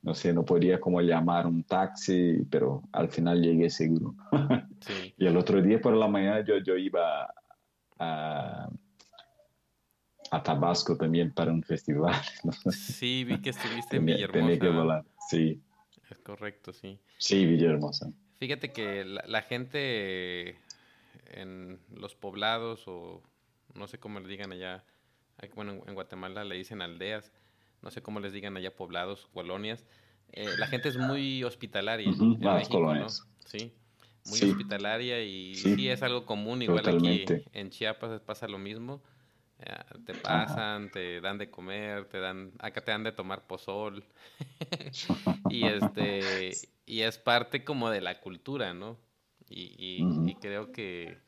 no 0.00 0.14
sé, 0.14 0.32
no 0.32 0.44
podía 0.44 0.80
como 0.80 1.00
llamar 1.02 1.46
un 1.46 1.62
taxi, 1.64 2.46
pero 2.50 2.82
al 2.92 3.08
final 3.10 3.42
llegué 3.42 3.68
seguro. 3.70 4.14
Sí. 4.80 5.12
Y 5.18 5.26
el 5.26 5.36
otro 5.36 5.60
día 5.60 5.80
por 5.80 5.94
la 5.94 6.08
mañana 6.08 6.42
yo, 6.46 6.56
yo 6.58 6.76
iba 6.76 7.28
a, 7.98 8.70
a 10.30 10.42
Tabasco 10.42 10.96
también 10.96 11.32
para 11.32 11.52
un 11.52 11.62
festival. 11.62 12.14
Sí, 12.70 13.24
vi 13.24 13.38
que 13.42 13.50
estuviste 13.50 13.96
en 13.96 14.06
Tenía, 14.06 14.26
tenía 14.28 14.58
que 14.58 14.68
Villahermosa. 14.68 14.78
volar. 14.78 15.04
Sí, 15.28 15.60
Es 16.10 16.18
correcto, 16.18 16.72
sí. 16.72 16.98
sí, 17.18 17.44
Villahermosa. 17.44 18.10
Fíjate 18.38 18.72
que 18.72 19.04
la, 19.04 19.24
la 19.26 19.42
gente 19.42 20.58
en 21.26 21.80
los 21.94 22.14
poblados 22.14 22.84
o 22.86 23.22
no 23.74 23.88
sé 23.88 23.98
cómo 23.98 24.20
le 24.20 24.28
digan 24.28 24.52
allá, 24.52 24.84
bueno, 25.54 25.82
en- 25.86 25.94
Guatemala 25.94 26.44
le 26.44 26.56
dicen 26.56 26.82
aldeas, 26.82 27.32
no 27.82 27.90
sé 27.90 28.02
cómo 28.02 28.20
les 28.20 28.32
digan 28.32 28.56
allá 28.56 28.74
poblados, 28.76 29.28
colonias, 29.32 29.86
eh, 30.32 30.56
la 30.58 30.66
gente 30.66 30.88
es 30.88 30.96
muy 30.98 31.44
hospitalaria 31.44 32.10
Ujú, 32.10 32.38
en 32.40 32.54
México, 32.54 32.94
¿no? 32.94 33.16
colonias. 33.16 33.28
Sí, 33.44 33.72
muy 34.24 34.40
Sí. 34.40 34.44
hospitalaria 34.44 35.22
y 35.24 35.64
Sí, 35.64 35.70
sí, 35.70 35.88
es 35.88 36.02
algo 36.02 36.26
común, 36.26 36.62
igual 36.62 36.88
totalmente. 36.88 37.34
aquí 37.34 37.46
en 37.52 37.70
Chiapas 37.70 38.20
pasa 38.20 38.48
lo 38.48 38.58
mismo. 38.58 39.02
eh, 39.60 39.74
te 40.04 40.14
pasan, 40.14 40.90
te 40.90 41.20
dan 41.20 41.38
de 41.38 41.50
comer, 41.50 42.06
te 42.06 42.18
dan, 42.20 42.52
acá 42.60 42.82
te 42.84 42.92
dan 42.92 43.04
de 43.04 43.12
tomar 43.12 43.46
pozol. 43.46 44.04
y 45.48 45.66
este 45.66 46.68
y 46.88 47.02
es 47.02 47.18
parte 47.18 47.64
como 47.64 47.90
de 47.90 48.00
la 48.00 48.20
cultura, 48.20 48.72
¿no? 48.72 48.96
Y, 49.50 49.74
y- 49.78 50.04
Ujú. 50.06 50.28
y 50.30 50.34
creo 50.36 50.72
que, 50.72 51.18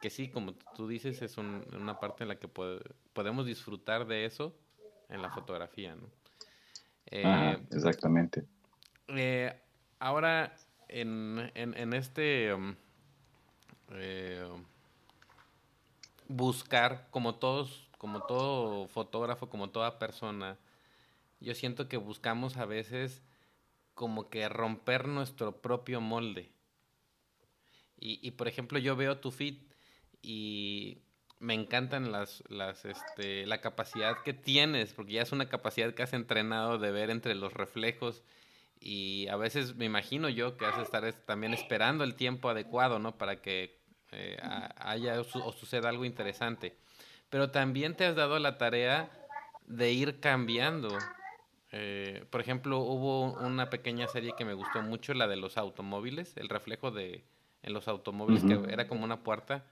que 0.00 0.10
sí, 0.10 0.28
como 0.30 0.54
tú 0.74 0.86
dices, 0.86 1.20
es 1.22 1.36
un- 1.38 1.66
una 1.74 1.98
parte 1.98 2.22
en 2.24 2.28
la 2.28 2.38
que 2.38 2.48
pod- 2.48 2.82
podemos 3.12 3.44
disfrutar 3.44 4.06
de 4.06 4.24
eso 4.24 4.54
en 5.08 5.20
la 5.20 5.28
fotografía, 5.30 5.96
¿no? 5.96 6.08
Eh, 7.06 7.58
exactamente. 7.72 8.46
eh, 9.08 9.60
ahora, 9.98 10.56
en, 10.88 11.50
en, 11.54 11.76
en 11.76 11.92
este 11.94 12.54
um, 12.54 12.74
eh, 13.90 14.46
buscar, 16.28 17.08
como 17.10 17.34
todos, 17.34 17.88
como 17.98 18.22
todo 18.22 18.86
fotógrafo, 18.88 19.48
como 19.48 19.70
toda 19.70 19.98
persona, 19.98 20.58
yo 21.40 21.54
siento 21.54 21.88
que 21.88 21.96
buscamos 21.96 22.56
a 22.56 22.66
veces 22.66 23.22
como 24.02 24.28
que 24.30 24.48
romper 24.48 25.06
nuestro 25.06 25.62
propio 25.62 26.00
molde. 26.00 26.50
Y, 28.00 28.32
por 28.32 28.48
ejemplo, 28.48 28.80
yo 28.80 28.96
veo 28.96 29.18
tu 29.18 29.30
feed 29.30 29.54
y 30.22 30.98
me 31.38 31.54
encantan 31.54 32.10
las, 32.10 32.42
las, 32.48 32.84
este, 32.84 33.46
la 33.46 33.60
capacidad 33.60 34.18
que 34.24 34.32
tienes, 34.32 34.92
porque 34.92 35.12
ya 35.12 35.22
es 35.22 35.30
una 35.30 35.48
capacidad 35.48 35.94
que 35.94 36.02
has 36.02 36.14
entrenado 36.14 36.78
de 36.78 36.90
ver 36.90 37.10
entre 37.10 37.36
los 37.36 37.52
reflejos 37.52 38.24
y 38.80 39.28
a 39.28 39.36
veces 39.36 39.76
me 39.76 39.84
imagino 39.84 40.28
yo 40.28 40.56
que 40.56 40.66
has 40.66 40.76
de 40.76 40.82
estar 40.82 41.04
es- 41.04 41.24
también 41.26 41.54
esperando 41.54 42.02
el 42.02 42.16
tiempo 42.16 42.48
adecuado, 42.48 42.98
¿no? 42.98 43.16
Para 43.18 43.40
que 43.40 43.78
eh, 44.10 44.36
ha- 44.42 44.74
haya 44.90 45.20
o, 45.20 45.24
o 45.46 45.52
suceda 45.52 45.88
algo 45.88 46.04
interesante. 46.04 46.76
Pero 47.30 47.52
también 47.52 47.94
te 47.96 48.04
has 48.04 48.16
dado 48.16 48.36
la 48.40 48.58
tarea 48.58 49.08
de 49.68 49.92
ir 49.92 50.18
cambiando. 50.18 50.88
Eh, 51.72 52.24
por 52.30 52.40
ejemplo, 52.40 52.78
hubo 52.80 53.32
una 53.32 53.70
pequeña 53.70 54.06
serie 54.06 54.34
que 54.36 54.44
me 54.44 54.54
gustó 54.54 54.82
mucho, 54.82 55.14
la 55.14 55.26
de 55.26 55.36
los 55.36 55.56
automóviles, 55.56 56.36
el 56.36 56.48
reflejo 56.48 56.90
de 56.90 57.24
en 57.62 57.72
los 57.72 57.88
automóviles, 57.88 58.44
que 58.44 58.72
era 58.72 58.88
como 58.88 59.04
una 59.04 59.22
puerta. 59.22 59.64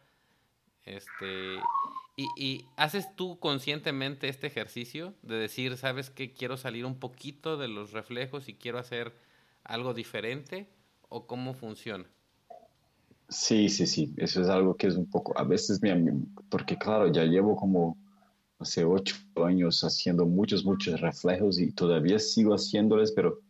Este, 0.87 1.57
y, 2.17 2.27
y 2.37 2.65
haces 2.77 3.15
tú 3.17 3.39
conscientemente 3.39 4.29
este 4.29 4.47
ejercicio 4.47 5.15
de 5.23 5.37
decir, 5.37 5.77
sabes 5.77 6.09
que 6.09 6.33
quiero 6.33 6.57
salir 6.57 6.87
un 6.87 6.99
poquito 6.99 7.57
de 7.57 7.69
los 7.69 7.93
reflejos 7.93 8.49
y 8.49 8.55
quiero 8.55 8.79
hacer 8.79 9.13
algo 9.65 9.93
diferente, 9.93 10.69
o 11.11 11.27
cómo 11.27 11.53
funciona. 11.53 12.07
Sí, 13.29 13.69
sí, 13.69 13.87
sí, 13.87 14.13
eso 14.17 14.41
es 14.41 14.49
algo 14.49 14.77
que 14.77 14.87
es 14.87 14.97
un 14.97 15.09
poco, 15.09 15.39
a 15.39 15.45
veces 15.45 15.81
porque 16.49 16.77
claro, 16.77 17.13
ya 17.13 17.25
llevo 17.25 17.55
como, 17.55 17.97
sé, 18.65 18.85
ocho 18.85 19.17
años 19.45 19.83
haciendo 19.83 20.27
muchos, 20.27 20.65
muchos 20.65 21.01
reflejos 21.01 21.59
y 21.61 21.73
todavía 21.73 22.19
sigo 22.19 22.55
haciéndoles, 22.55 23.13
pero 23.13 23.41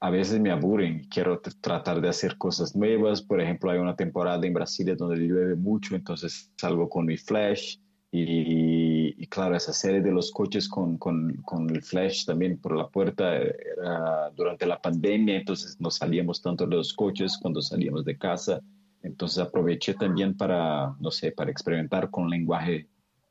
a 0.00 0.10
veces 0.10 0.40
me 0.40 0.50
aburren, 0.50 1.04
quiero 1.08 1.40
tr- 1.42 1.58
tratar 1.60 2.00
de 2.00 2.08
hacer 2.08 2.36
cosas 2.38 2.76
nuevas, 2.76 3.22
por 3.22 3.40
ejemplo, 3.40 3.70
hay 3.70 3.78
una 3.78 3.96
temporada 3.96 4.46
en 4.46 4.52
Brasilia 4.54 4.94
donde 4.94 5.16
llueve 5.16 5.56
mucho, 5.56 5.94
entonces 5.96 6.52
salgo 6.56 6.88
con 6.88 7.06
mi 7.06 7.16
flash 7.16 7.78
y, 8.12 9.22
y 9.22 9.26
claro, 9.26 9.56
esa 9.56 9.72
serie 9.72 10.00
de 10.00 10.12
los 10.12 10.30
coches 10.32 10.68
con, 10.68 10.98
con, 10.98 11.34
con 11.42 11.68
el 11.70 11.82
flash 11.82 12.24
también 12.26 12.58
por 12.58 12.76
la 12.76 12.88
puerta 12.88 13.36
era 13.36 14.30
durante 14.34 14.66
la 14.66 14.80
pandemia, 14.80 15.36
entonces 15.38 15.80
no 15.80 15.90
salíamos 15.90 16.40
tanto 16.42 16.66
de 16.66 16.76
los 16.76 16.92
coches 16.92 17.38
cuando 17.40 17.60
salíamos 17.62 18.04
de 18.04 18.16
casa. 18.18 18.60
Entonces 19.02 19.38
aproveché 19.38 19.94
también 19.94 20.36
para, 20.36 20.94
no 20.98 21.10
sé, 21.10 21.32
para 21.32 21.50
experimentar 21.50 22.10
con 22.10 22.28
lenguaje 22.28 22.88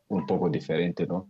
un 0.09 0.25
poco 0.25 0.49
diferente, 0.49 1.05
¿no? 1.07 1.27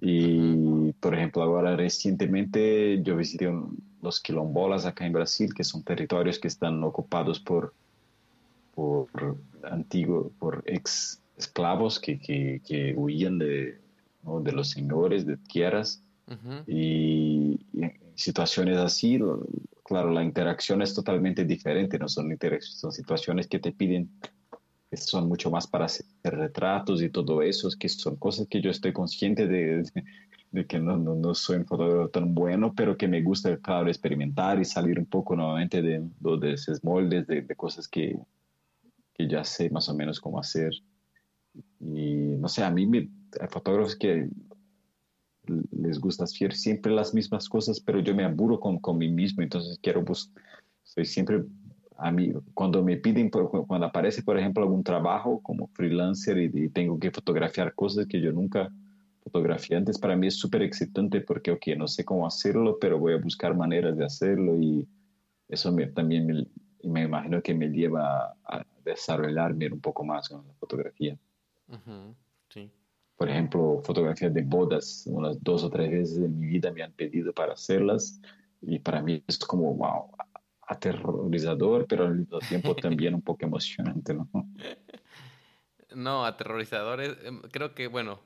Y, 0.00 0.92
por 0.94 1.14
ejemplo, 1.14 1.42
ahora 1.42 1.76
recientemente 1.76 3.00
yo 3.02 3.16
visité 3.16 3.48
un- 3.48 3.78
los 4.02 4.20
quilombolas 4.20 4.84
acá 4.86 5.06
en 5.06 5.12
Brasil, 5.12 5.54
que 5.54 5.64
son 5.64 5.82
territorios 5.82 6.38
que 6.38 6.48
están 6.48 6.82
ocupados 6.84 7.40
por, 7.40 7.72
por 8.74 9.08
antiguos, 9.62 10.30
por 10.38 10.62
ex 10.66 11.20
esclavos 11.38 11.98
que, 11.98 12.18
que, 12.18 12.60
que 12.66 12.94
huían 12.96 13.38
de, 13.38 13.78
¿no? 14.22 14.40
de 14.40 14.52
los 14.52 14.70
señores 14.70 15.26
de 15.26 15.36
tierras. 15.36 16.02
Y, 16.66 17.60
y 17.72 17.82
en 17.84 17.92
situaciones 18.14 18.76
así, 18.78 19.18
claro, 19.84 20.10
la 20.10 20.22
interacción 20.24 20.82
es 20.82 20.94
totalmente 20.94 21.44
diferente, 21.44 21.98
no 21.98 22.08
son, 22.08 22.36
son 22.60 22.92
situaciones 22.92 23.46
que 23.46 23.58
te 23.58 23.72
piden, 23.72 24.08
son 24.96 25.28
mucho 25.28 25.50
más 25.50 25.66
para 25.66 25.86
hacer 25.86 26.06
retratos 26.22 27.02
y 27.02 27.10
todo 27.10 27.42
eso, 27.42 27.68
es 27.68 27.76
que 27.76 27.88
son 27.88 28.16
cosas 28.16 28.46
que 28.48 28.60
yo 28.60 28.70
estoy 28.70 28.92
consciente 28.92 29.46
de, 29.46 29.82
de, 29.82 30.04
de 30.52 30.66
que 30.66 30.78
no, 30.78 30.96
no, 30.96 31.14
no 31.14 31.34
soy 31.34 31.56
un 31.56 31.66
fotógrafo 31.66 32.08
tan 32.10 32.34
bueno, 32.34 32.72
pero 32.74 32.96
que 32.96 33.08
me 33.08 33.22
gusta, 33.22 33.56
claro, 33.58 33.88
experimentar 33.88 34.60
y 34.60 34.64
salir 34.64 34.98
un 34.98 35.06
poco 35.06 35.34
nuevamente 35.34 35.82
de, 35.82 36.08
de, 36.20 36.52
esos 36.52 36.82
moldes, 36.84 37.26
de, 37.26 37.42
de 37.42 37.56
cosas 37.56 37.88
que, 37.88 38.16
que 39.14 39.28
ya 39.28 39.44
sé 39.44 39.70
más 39.70 39.88
o 39.88 39.94
menos 39.94 40.20
cómo 40.20 40.38
hacer. 40.38 40.72
Y 41.80 42.14
no 42.38 42.48
sé, 42.48 42.62
a 42.64 42.70
mí 42.70 42.86
me, 42.86 43.08
hay 43.40 43.48
fotógrafos 43.48 43.96
que 43.96 44.28
les 45.72 46.00
gusta 46.00 46.24
hacer 46.24 46.54
siempre 46.54 46.92
las 46.92 47.14
mismas 47.14 47.48
cosas, 47.48 47.80
pero 47.80 48.00
yo 48.00 48.14
me 48.14 48.24
aburro 48.24 48.58
con, 48.58 48.78
con 48.78 48.98
mí 48.98 49.10
mismo, 49.10 49.42
entonces 49.42 49.78
quiero 49.82 50.02
buscar, 50.02 50.42
soy 50.82 51.04
siempre, 51.04 51.44
a 51.96 52.10
mí, 52.10 52.32
cuando 52.54 52.82
me 52.82 52.96
piden, 52.96 53.30
cuando 53.30 53.86
aparece, 53.86 54.22
por 54.22 54.38
ejemplo, 54.38 54.62
algún 54.62 54.82
trabajo 54.82 55.40
como 55.42 55.68
freelancer 55.68 56.38
y, 56.38 56.50
y 56.52 56.68
tengo 56.68 56.98
que 56.98 57.10
fotografiar 57.10 57.74
cosas 57.74 58.06
que 58.06 58.20
yo 58.20 58.32
nunca 58.32 58.70
fotografié 59.24 59.76
antes, 59.76 59.98
para 59.98 60.16
mí 60.16 60.26
es 60.26 60.36
súper 60.36 60.62
excitante 60.62 61.20
porque, 61.22 61.50
ok, 61.50 61.68
no 61.78 61.88
sé 61.88 62.04
cómo 62.04 62.26
hacerlo, 62.26 62.78
pero 62.78 62.98
voy 62.98 63.14
a 63.14 63.18
buscar 63.18 63.56
maneras 63.56 63.96
de 63.96 64.04
hacerlo 64.04 64.56
y 64.60 64.86
eso 65.48 65.72
me, 65.72 65.86
también 65.86 66.26
me, 66.26 66.46
me 66.84 67.02
imagino 67.04 67.42
que 67.42 67.54
me 67.54 67.68
lleva 67.68 68.36
a, 68.44 68.64
desarrollarme 68.84 69.72
un 69.72 69.80
poco 69.80 70.04
más 70.04 70.28
con 70.28 70.46
la 70.46 70.52
fotografía 70.60 71.16
ujú, 71.68 72.14
sí. 72.50 72.70
por 73.16 73.30
ejemplo, 73.30 73.80
fotografías 73.82 74.34
de 74.34 74.42
bodas, 74.42 75.04
unas 75.06 75.42
dos 75.42 75.64
o 75.64 75.70
tres 75.70 75.90
veces 75.90 76.18
en 76.18 76.38
mi 76.38 76.48
vida 76.48 76.70
me 76.70 76.82
han 76.82 76.92
pedido 76.92 77.32
para 77.32 77.54
hacerlas 77.54 78.20
y 78.60 78.78
para 78.78 79.00
mí 79.00 79.24
es 79.26 79.38
como, 79.38 79.72
wow, 79.72 80.10
aterrorizador, 80.66 81.86
pero 81.88 82.06
al 82.06 82.16
mismo 82.16 82.38
tiempo 82.40 82.74
también 82.74 83.14
un 83.14 83.22
poco 83.22 83.44
emocionante, 83.46 84.14
¿no? 84.14 84.28
No, 85.94 86.24
aterrorizador 86.24 87.00
es, 87.00 87.16
em, 87.24 87.40
creo 87.52 87.72
que, 87.72 87.86
bueno, 87.86 88.18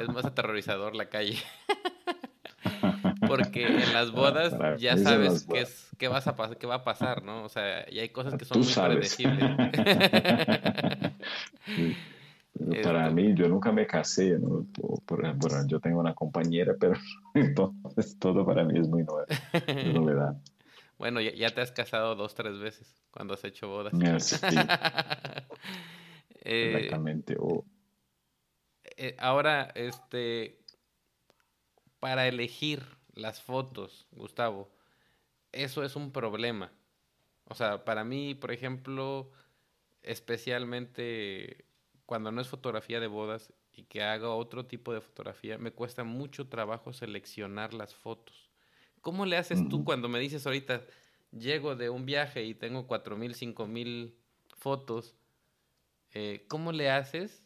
es 0.00 0.08
más 0.08 0.24
aterrorizador 0.24 0.96
la 0.96 1.08
calle. 1.10 1.38
Porque 3.28 3.66
en 3.66 3.92
las 3.92 4.10
bodas 4.10 4.52
Para- 4.54 4.76
ya 4.76 4.96
sabes 4.96 5.44
qué, 5.44 5.52
bodas. 5.52 5.68
es, 5.68 5.88
qué, 5.96 6.08
vas 6.08 6.26
a 6.26 6.34
qué 6.58 6.66
va 6.66 6.74
a 6.76 6.84
pasar, 6.84 7.22
¿no? 7.22 7.44
O 7.44 7.48
sea, 7.48 7.86
y 7.90 8.00
hay 8.00 8.08
cosas 8.08 8.34
que 8.34 8.44
son 8.44 8.56
Tú 8.58 8.64
muy 8.64 8.72
sabes. 8.72 9.14
predecibles. 9.14 9.44
Sí. 11.76 11.96
Para 12.82 13.10
mí, 13.10 13.34
yo 13.34 13.48
nunca 13.48 13.72
me 13.72 13.86
casé, 13.86 14.38
¿no? 14.38 14.64
Por- 15.06 15.34
bueno, 15.36 15.66
yo 15.66 15.80
tengo 15.80 16.00
una 16.00 16.14
compañera, 16.14 16.74
pero 16.78 16.94
entonces 17.34 18.16
todo 18.18 18.44
para 18.46 18.64
mí 18.64 18.78
es 18.78 18.88
muy 18.88 19.02
nuevo, 19.04 19.24
novedad. 19.92 20.36
Bueno, 20.98 21.20
ya, 21.20 21.32
ya 21.32 21.50
te 21.50 21.60
has 21.60 21.72
casado 21.72 22.14
dos, 22.14 22.34
tres 22.34 22.58
veces 22.58 23.02
cuando 23.10 23.34
has 23.34 23.44
hecho 23.44 23.68
bodas. 23.68 23.92
Sí, 24.24 24.56
Eh, 26.46 26.74
exactamente. 26.74 27.38
Eh, 28.98 29.16
ahora, 29.18 29.72
este, 29.74 30.60
para 32.00 32.28
elegir 32.28 32.84
las 33.14 33.40
fotos, 33.40 34.06
Gustavo, 34.12 34.70
eso 35.52 35.82
es 35.84 35.96
un 35.96 36.12
problema. 36.12 36.70
O 37.46 37.54
sea, 37.54 37.84
para 37.84 38.04
mí, 38.04 38.34
por 38.34 38.52
ejemplo, 38.52 39.30
especialmente 40.02 41.64
cuando 42.06 42.30
no 42.30 42.40
es 42.40 42.48
fotografía 42.48 43.00
de 43.00 43.06
bodas 43.06 43.52
y 43.72 43.84
que 43.84 44.02
haga 44.02 44.28
otro 44.30 44.66
tipo 44.66 44.92
de 44.92 45.00
fotografía, 45.00 45.58
me 45.58 45.72
cuesta 45.72 46.04
mucho 46.04 46.48
trabajo 46.48 46.92
seleccionar 46.92 47.74
las 47.74 47.94
fotos. 47.94 48.43
¿Cómo 49.04 49.26
le 49.26 49.36
haces 49.36 49.68
tú 49.68 49.84
cuando 49.84 50.08
me 50.08 50.18
dices 50.18 50.46
ahorita, 50.46 50.82
llego 51.30 51.76
de 51.76 51.90
un 51.90 52.06
viaje 52.06 52.42
y 52.42 52.54
tengo 52.54 52.86
cuatro 52.86 53.18
mil, 53.18 53.34
cinco 53.34 53.66
mil 53.66 54.16
fotos? 54.56 55.14
Eh, 56.14 56.46
¿Cómo 56.48 56.72
le 56.72 56.90
haces 56.90 57.44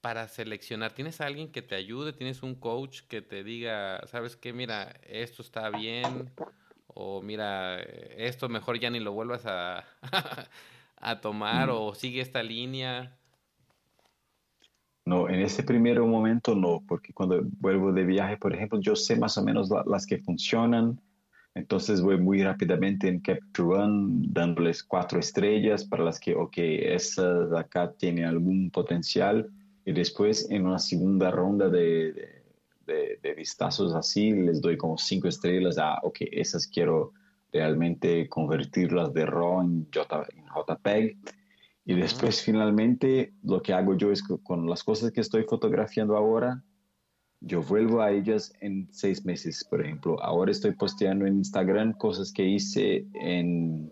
para 0.00 0.28
seleccionar? 0.28 0.92
¿Tienes 0.92 1.20
a 1.20 1.26
alguien 1.26 1.50
que 1.50 1.62
te 1.62 1.74
ayude? 1.74 2.12
¿Tienes 2.12 2.44
un 2.44 2.54
coach 2.54 3.00
que 3.08 3.22
te 3.22 3.42
diga, 3.42 4.06
sabes 4.06 4.36
qué, 4.36 4.52
mira, 4.52 5.00
esto 5.02 5.42
está 5.42 5.68
bien? 5.68 6.30
O 6.86 7.22
mira, 7.22 7.80
esto 7.80 8.48
mejor 8.48 8.78
ya 8.78 8.88
ni 8.88 9.00
lo 9.00 9.10
vuelvas 9.10 9.46
a, 9.46 9.84
a 10.96 11.20
tomar 11.20 11.70
o 11.70 11.92
sigue 11.96 12.20
esta 12.20 12.44
línea. 12.44 13.18
No, 15.10 15.28
en 15.28 15.40
ese 15.40 15.64
primer 15.64 15.98
momento 15.98 16.54
no, 16.54 16.84
porque 16.86 17.12
cuando 17.12 17.42
vuelvo 17.58 17.92
de 17.92 18.04
viaje, 18.04 18.36
por 18.36 18.54
ejemplo, 18.54 18.78
yo 18.78 18.94
sé 18.94 19.16
más 19.16 19.36
o 19.38 19.42
menos 19.42 19.68
las 19.86 20.06
que 20.06 20.18
funcionan, 20.18 21.00
entonces 21.56 22.00
voy 22.00 22.16
muy 22.16 22.44
rápidamente 22.44 23.08
en 23.08 23.18
Capture 23.18 23.82
One 23.82 24.26
dándoles 24.28 24.84
cuatro 24.84 25.18
estrellas 25.18 25.84
para 25.84 26.04
las 26.04 26.20
que, 26.20 26.36
ok, 26.36 26.54
esas 26.58 27.52
acá 27.52 27.92
tienen 27.98 28.26
algún 28.26 28.70
potencial. 28.70 29.50
Y 29.84 29.90
después 29.90 30.48
en 30.48 30.64
una 30.64 30.78
segunda 30.78 31.32
ronda 31.32 31.68
de, 31.68 32.44
de, 32.86 33.18
de, 33.20 33.34
vistazos 33.34 33.92
así 33.96 34.30
les 34.30 34.60
doy 34.60 34.76
como 34.76 34.96
cinco 34.96 35.26
estrellas 35.26 35.76
a, 35.76 35.98
ok, 36.04 36.18
esas 36.30 36.68
quiero 36.68 37.14
realmente 37.52 38.28
convertirlas 38.28 39.12
de 39.12 39.26
RAW 39.26 39.62
en, 39.62 39.88
en 40.36 40.44
JPEG 40.54 41.16
y 41.84 41.94
después 41.94 42.42
finalmente 42.42 43.32
lo 43.42 43.62
que 43.62 43.72
hago 43.72 43.96
yo 43.96 44.12
es 44.12 44.22
que 44.22 44.36
con 44.42 44.68
las 44.68 44.84
cosas 44.84 45.10
que 45.12 45.20
estoy 45.20 45.44
fotografiando 45.44 46.16
ahora, 46.16 46.62
yo 47.40 47.62
vuelvo 47.62 48.02
a 48.02 48.10
ellas 48.10 48.52
en 48.60 48.88
seis 48.92 49.24
meses, 49.24 49.64
por 49.64 49.80
ejemplo. 49.80 50.22
Ahora 50.22 50.50
estoy 50.50 50.72
posteando 50.72 51.26
en 51.26 51.38
Instagram 51.38 51.94
cosas 51.94 52.32
que 52.32 52.44
hice 52.44 53.06
en, 53.14 53.90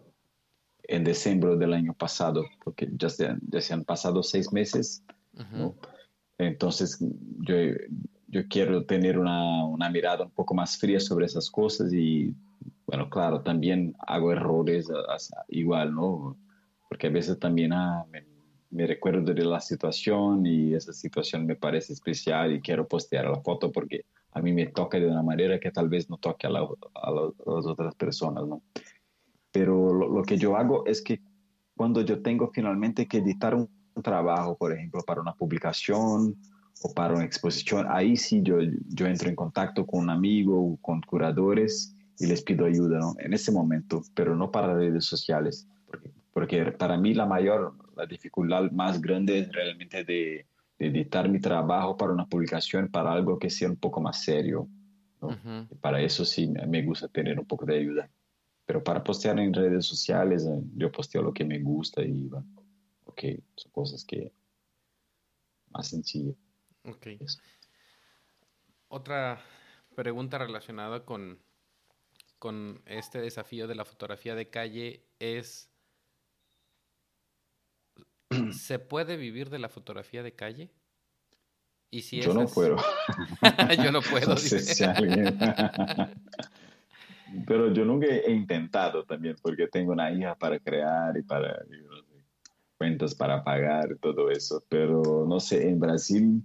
en 0.82 1.04
diciembre 1.04 1.56
del 1.56 1.72
año 1.72 1.94
pasado, 1.94 2.44
porque 2.62 2.88
ya 2.92 3.08
se, 3.08 3.34
ya 3.50 3.60
se 3.60 3.72
han 3.72 3.84
pasado 3.84 4.22
seis 4.22 4.52
meses. 4.52 5.02
Entonces 6.36 6.98
yo, 7.40 7.54
yo 8.28 8.46
quiero 8.48 8.84
tener 8.84 9.18
una, 9.18 9.64
una 9.64 9.88
mirada 9.88 10.24
un 10.24 10.30
poco 10.30 10.54
más 10.54 10.76
fría 10.76 11.00
sobre 11.00 11.26
esas 11.26 11.50
cosas 11.50 11.92
y, 11.92 12.34
bueno, 12.86 13.08
claro, 13.08 13.40
también 13.40 13.96
hago 14.06 14.30
errores 14.30 14.88
igual, 15.48 15.94
¿no? 15.94 16.36
Porque 16.88 17.06
a 17.06 17.10
veces 17.10 17.38
también 17.38 17.72
ah, 17.72 18.04
me, 18.70 18.86
recuerdo 18.86 19.32
de 19.32 19.44
la 19.44 19.60
situación 19.60 20.44
y 20.46 20.74
esa 20.74 20.92
situación 20.92 21.46
me 21.46 21.56
parece 21.56 21.92
especial 21.92 22.52
y 22.52 22.60
quiero 22.60 22.86
postear 22.86 23.26
la 23.26 23.40
foto 23.40 23.70
porque 23.70 24.04
a 24.32 24.40
mí 24.40 24.52
me 24.52 24.66
toca 24.66 24.98
de 24.98 25.06
una 25.06 25.22
manera 25.22 25.58
que 25.58 25.70
tal 25.70 25.88
vez 25.88 26.08
no 26.10 26.18
toque 26.18 26.46
a, 26.46 26.50
las 26.50 26.66
otras 27.44 27.94
personas, 27.94 28.46
¿no? 28.46 28.62
Pero 29.50 29.92
lo, 29.92 30.22
que 30.22 30.36
yo 30.36 30.56
hago 30.56 30.84
es 30.86 31.02
que 31.02 31.20
cuando 31.76 32.02
yo 32.02 32.20
tengo 32.20 32.50
finalmente 32.52 33.06
que 33.06 33.18
editar 33.18 33.54
un 33.54 33.68
trabajo, 34.02 34.56
por 34.56 34.72
ejemplo, 34.72 35.00
para 35.06 35.22
una 35.22 35.34
publicación 35.34 36.36
o 36.82 36.94
para 36.94 37.14
una 37.14 37.24
exposición, 37.24 37.86
ahí 37.88 38.16
sí 38.16 38.42
yo, 38.42 38.58
yo 38.88 39.06
entro 39.06 39.28
en 39.28 39.34
contacto 39.34 39.86
con 39.86 40.00
un 40.00 40.10
amigo 40.10 40.72
o 40.72 40.76
con 40.76 41.00
curadores 41.00 41.96
y 42.18 42.26
les 42.26 42.42
pido 42.42 42.66
ayuda, 42.66 42.98
¿no? 42.98 43.14
En 43.18 43.32
ese 43.32 43.50
momento, 43.50 44.02
pero 44.14 44.36
no 44.36 44.50
para 44.50 44.74
redes 44.74 45.06
sociales, 45.06 45.66
porque 46.32 46.72
para 46.72 46.96
mí 46.96 47.14
la 47.14 47.26
mayor, 47.26 47.74
la 47.96 48.06
dificultad 48.06 48.70
más 48.70 49.00
grande 49.00 49.40
es 49.40 49.52
realmente 49.52 50.04
de, 50.04 50.46
editar 50.78 51.28
mi 51.28 51.40
trabajo 51.40 51.96
para 51.96 52.12
una 52.12 52.26
publicación, 52.26 52.88
para 52.88 53.12
algo 53.12 53.38
que 53.38 53.50
sea 53.50 53.68
un 53.68 53.76
poco 53.76 54.00
más 54.00 54.22
serio. 54.22 54.68
Para 55.80 56.00
eso 56.00 56.24
sí 56.24 56.46
me 56.46 56.82
gusta 56.82 57.08
tener 57.08 57.38
un 57.38 57.46
poco 57.46 57.66
de 57.66 57.78
ayuda. 57.78 58.08
Pero 58.64 58.84
para 58.84 59.02
postear 59.02 59.40
en 59.40 59.52
redes 59.52 59.86
sociales, 59.86 60.46
eh, 60.46 60.60
yo 60.76 60.92
posteo 60.92 61.22
lo 61.22 61.32
que 61.32 61.44
me 61.44 61.58
gusta 61.58 62.02
y 62.02 62.28
bueno, 62.28 62.46
ok, 63.06 63.22
son 63.56 63.72
cosas 63.72 64.04
que 64.04 64.32
más 65.70 65.88
sencillas. 65.88 66.36
Ok. 66.84 67.08
Otra 68.88 69.40
pregunta 69.96 70.38
relacionada 70.38 71.04
con, 71.04 71.38
con 72.38 72.82
este 72.86 73.20
desafío 73.20 73.66
de 73.66 73.74
la 73.74 73.84
fotografía 73.84 74.34
de 74.34 74.50
calle 74.50 75.02
es 75.18 75.70
¿Se 78.52 78.78
puede 78.78 79.16
vivir 79.16 79.50
de 79.50 79.58
la 79.58 79.68
fotografía 79.68 80.22
de 80.22 80.32
calle? 80.32 80.70
¿Y 81.90 82.02
si 82.02 82.20
Yo 82.20 82.34
no 82.34 82.46
puedo. 82.46 82.76
yo 83.82 83.92
no 83.92 84.00
puedo. 84.02 84.36
Pero 87.46 87.72
yo 87.72 87.84
nunca 87.84 88.06
he 88.06 88.32
intentado 88.32 89.04
también, 89.04 89.36
porque 89.42 89.68
tengo 89.68 89.92
una 89.92 90.10
hija 90.10 90.34
para 90.34 90.58
crear 90.58 91.16
y 91.16 91.22
para 91.22 91.64
cuentas 92.76 93.14
para 93.14 93.42
pagar 93.42 93.90
y 93.92 93.98
todo 93.98 94.30
eso. 94.30 94.62
Pero 94.68 95.26
no 95.26 95.40
sé, 95.40 95.68
en 95.68 95.80
Brasil 95.80 96.42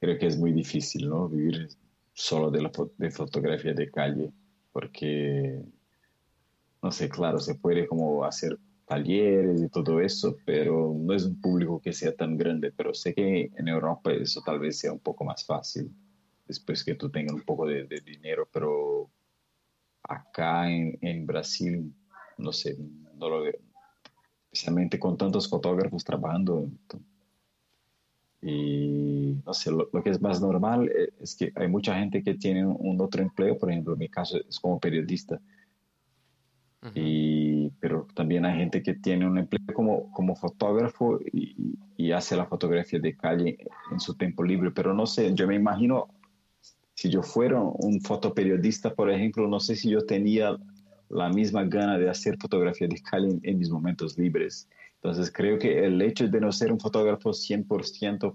creo 0.00 0.18
que 0.18 0.26
es 0.26 0.38
muy 0.38 0.52
difícil, 0.52 1.08
¿no? 1.08 1.28
Vivir 1.28 1.68
solo 2.14 2.50
de, 2.50 2.62
la, 2.62 2.70
de 2.96 3.10
fotografía 3.10 3.74
de 3.74 3.90
calle, 3.90 4.32
porque, 4.72 5.60
no 6.82 6.90
sé, 6.90 7.10
claro, 7.10 7.38
se 7.38 7.56
puede 7.56 7.86
como 7.86 8.24
hacer 8.24 8.58
talleres 8.86 9.62
y 9.62 9.68
todo 9.68 10.00
eso, 10.00 10.36
pero 10.44 10.94
no 10.96 11.12
es 11.12 11.24
un 11.24 11.40
público 11.40 11.80
que 11.80 11.92
sea 11.92 12.14
tan 12.14 12.36
grande, 12.36 12.72
pero 12.72 12.94
sé 12.94 13.14
que 13.14 13.50
en 13.56 13.68
Europa 13.68 14.12
eso 14.12 14.40
tal 14.44 14.60
vez 14.60 14.78
sea 14.78 14.92
un 14.92 15.00
poco 15.00 15.24
más 15.24 15.44
fácil 15.44 15.90
después 16.46 16.84
que 16.84 16.94
tú 16.94 17.10
tengas 17.10 17.34
un 17.34 17.42
poco 17.42 17.66
de, 17.66 17.86
dinero, 18.04 18.48
pero 18.52 19.10
acá 20.04 20.70
en, 20.70 20.96
en, 21.00 21.26
Brasil, 21.26 21.92
no 22.38 22.52
sé, 22.52 22.76
no 23.16 23.28
lo 23.28 23.42
veo, 23.42 23.58
especialmente 24.52 24.98
con 24.98 25.16
tantos 25.16 25.48
fotógrafos 25.48 26.04
trabajando. 26.04 26.70
Y 28.40 29.40
no 29.44 29.52
sé, 29.52 29.72
lo, 29.72 29.90
que 29.90 30.10
es 30.10 30.20
más 30.20 30.40
normal 30.40 30.88
eh, 30.88 31.12
es 31.20 31.34
que 31.34 31.52
hay 31.56 31.66
mucha 31.66 31.98
gente 31.98 32.22
que 32.22 32.34
tiene 32.34 32.64
un 32.64 33.00
otro 33.00 33.20
empleo, 33.20 33.58
por 33.58 33.72
ejemplo, 33.72 33.94
en 33.94 33.98
mi 33.98 34.08
caso 34.08 34.38
es 34.48 34.60
como 34.60 34.78
periodista 34.78 35.40
y, 36.94 37.70
pero 37.80 38.06
también 38.14 38.44
hay 38.44 38.58
gente 38.58 38.82
que 38.82 38.94
tiene 38.94 39.26
un 39.26 39.38
empleo 39.38 39.74
como, 39.74 40.10
como 40.12 40.36
fotógrafo 40.36 41.18
y, 41.32 41.76
y, 41.96 42.12
hace 42.12 42.36
la 42.36 42.46
fotografía 42.46 42.98
de 43.00 43.16
calle 43.16 43.58
en 43.90 44.00
su 44.00 44.14
tiempo 44.14 44.44
libre. 44.44 44.70
Pero 44.70 44.94
no 44.94 45.06
sé, 45.06 45.34
yo 45.34 45.46
me 45.46 45.56
imagino, 45.56 46.08
si 46.94 47.10
yo 47.10 47.22
fuera 47.22 47.60
un 47.60 48.00
fotoperiodista, 48.00 48.94
por 48.94 49.10
ejemplo, 49.10 49.48
no 49.48 49.60
sé 49.60 49.76
si 49.76 49.90
yo 49.90 50.04
tenía 50.04 50.56
la 51.08 51.28
misma 51.28 51.64
gana 51.64 51.98
de 51.98 52.10
hacer 52.10 52.36
fotografía 52.38 52.88
de 52.88 53.00
calle 53.00 53.38
en, 53.42 53.58
mis 53.58 53.70
momentos 53.70 54.18
libres. 54.18 54.68
Entonces 54.96 55.30
creo 55.32 55.58
que 55.58 55.84
el 55.84 56.00
hecho 56.02 56.28
de 56.28 56.40
no 56.40 56.52
ser 56.52 56.72
un 56.72 56.80
fotógrafo 56.80 57.30
100% 57.30 58.34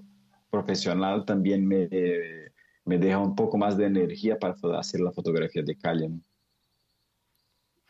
profesional 0.49 1.25
también 1.25 1.67
me, 1.67 1.87
me 2.85 2.97
deja 2.97 3.19
un 3.19 3.35
poco 3.35 3.57
más 3.57 3.77
de 3.77 3.85
energía 3.85 4.37
para 4.37 4.55
hacer 4.79 5.01
la 5.01 5.11
fotografía 5.11 5.63
de 5.63 5.75
calle. 5.75 6.09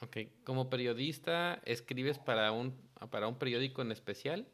Ok, 0.04 0.18
como 0.44 0.70
periodista, 0.70 1.62
¿escribes 1.64 2.18
para 2.18 2.52
un, 2.52 2.74
para 3.12 3.28
un 3.28 3.36
periódico 3.36 3.84
en 3.84 3.92
especial? 3.92 4.48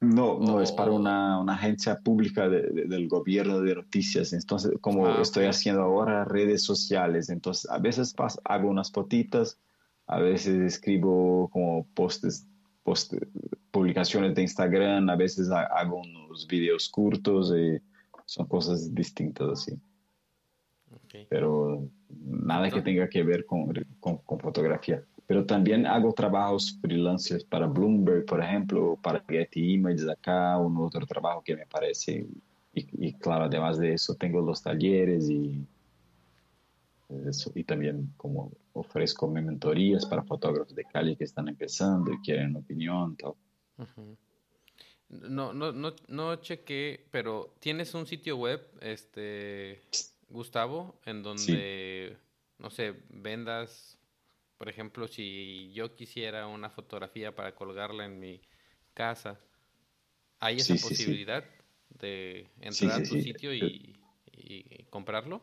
No, 0.00 0.38
no, 0.38 0.60
es 0.60 0.72
para 0.72 0.90
una, 0.90 1.38
una 1.38 1.54
agencia 1.54 1.98
pública 2.00 2.48
del 2.48 3.08
gobierno 3.08 3.60
de 3.60 3.74
noticias. 3.74 4.32
Entonces, 4.32 4.72
como 4.80 5.06
ah, 5.06 5.18
estoy 5.20 5.46
haciendo 5.46 5.82
ahora 5.82 6.24
redes 6.24 6.64
sociales, 6.64 7.28
entonces 7.28 7.70
a 7.70 7.78
veces 7.78 8.14
hago 8.44 8.68
unas 8.68 8.90
fotitas, 8.90 9.58
a 10.06 10.18
veces 10.20 10.60
escribo 10.60 11.48
como 11.50 11.86
postes, 11.94 12.46
post, 12.82 13.14
publicaciones 13.70 14.34
de 14.34 14.42
Instagram, 14.42 15.08
a 15.10 15.16
veces 15.16 15.50
hago 15.50 15.98
unos 15.98 16.46
videos 16.46 16.88
cortos, 16.88 17.52
y 17.54 17.78
son 18.26 18.46
cosas 18.46 18.94
distintas 18.94 19.48
así. 19.48 19.78
Pero 21.28 21.88
nada 22.08 22.70
que 22.70 22.82
tenga 22.82 23.08
que 23.08 23.22
ver 23.22 23.46
con, 23.46 23.72
con, 24.00 24.40
fotografía. 24.40 25.02
Pero 25.26 25.44
también 25.44 25.86
hago 25.86 26.12
trabajos 26.12 26.78
freelancers 26.80 27.44
para 27.44 27.66
Bloomberg, 27.66 28.24
por 28.26 28.40
ejemplo, 28.40 28.98
para 29.02 29.22
Getty 29.28 29.74
Images 29.74 30.08
acá, 30.08 30.56
un 30.58 30.76
otro 30.78 31.04
trabajo 31.06 31.42
que 31.42 31.56
me 31.56 31.66
parece. 31.66 32.26
Y, 32.72 33.12
claro, 33.14 33.44
además 33.44 33.78
de 33.78 33.94
eso, 33.94 34.14
tengo 34.14 34.40
los 34.42 34.62
talleres 34.62 35.30
y, 35.30 35.64
eso, 37.26 37.50
y 37.54 37.64
también 37.64 38.12
como 38.16 38.52
ofrezco 38.74 39.26
mentorías 39.28 40.04
para 40.04 40.22
fotógrafos 40.22 40.74
de 40.74 40.84
calle 40.84 41.16
que 41.16 41.24
están 41.24 41.48
empezando 41.48 42.12
y 42.12 42.18
quieren 42.18 42.54
opinión. 42.54 43.16
Tal. 43.16 43.32
No, 45.08 45.52
no, 45.52 45.72
no, 45.72 45.94
no 46.08 46.36
chequé, 46.36 47.06
pero 47.10 47.54
¿tienes 47.60 47.94
un 47.94 48.06
sitio 48.06 48.36
web? 48.36 48.60
Este... 48.80 49.80
Gustavo, 50.28 51.00
en 51.04 51.22
donde, 51.22 52.16
no 52.58 52.70
sé, 52.70 52.94
vendas, 53.08 53.98
por 54.58 54.68
ejemplo, 54.68 55.06
si 55.08 55.72
yo 55.72 55.94
quisiera 55.94 56.46
una 56.46 56.70
fotografía 56.70 57.34
para 57.34 57.54
colgarla 57.54 58.04
en 58.04 58.18
mi 58.18 58.40
casa, 58.94 59.40
¿hay 60.40 60.56
esa 60.56 60.74
posibilidad 60.74 61.44
de 61.98 62.48
entrar 62.60 62.92
a 62.92 63.02
tu 63.02 63.20
sitio 63.20 63.54
y, 63.54 63.96
y 64.32 64.84
comprarlo? 64.90 65.42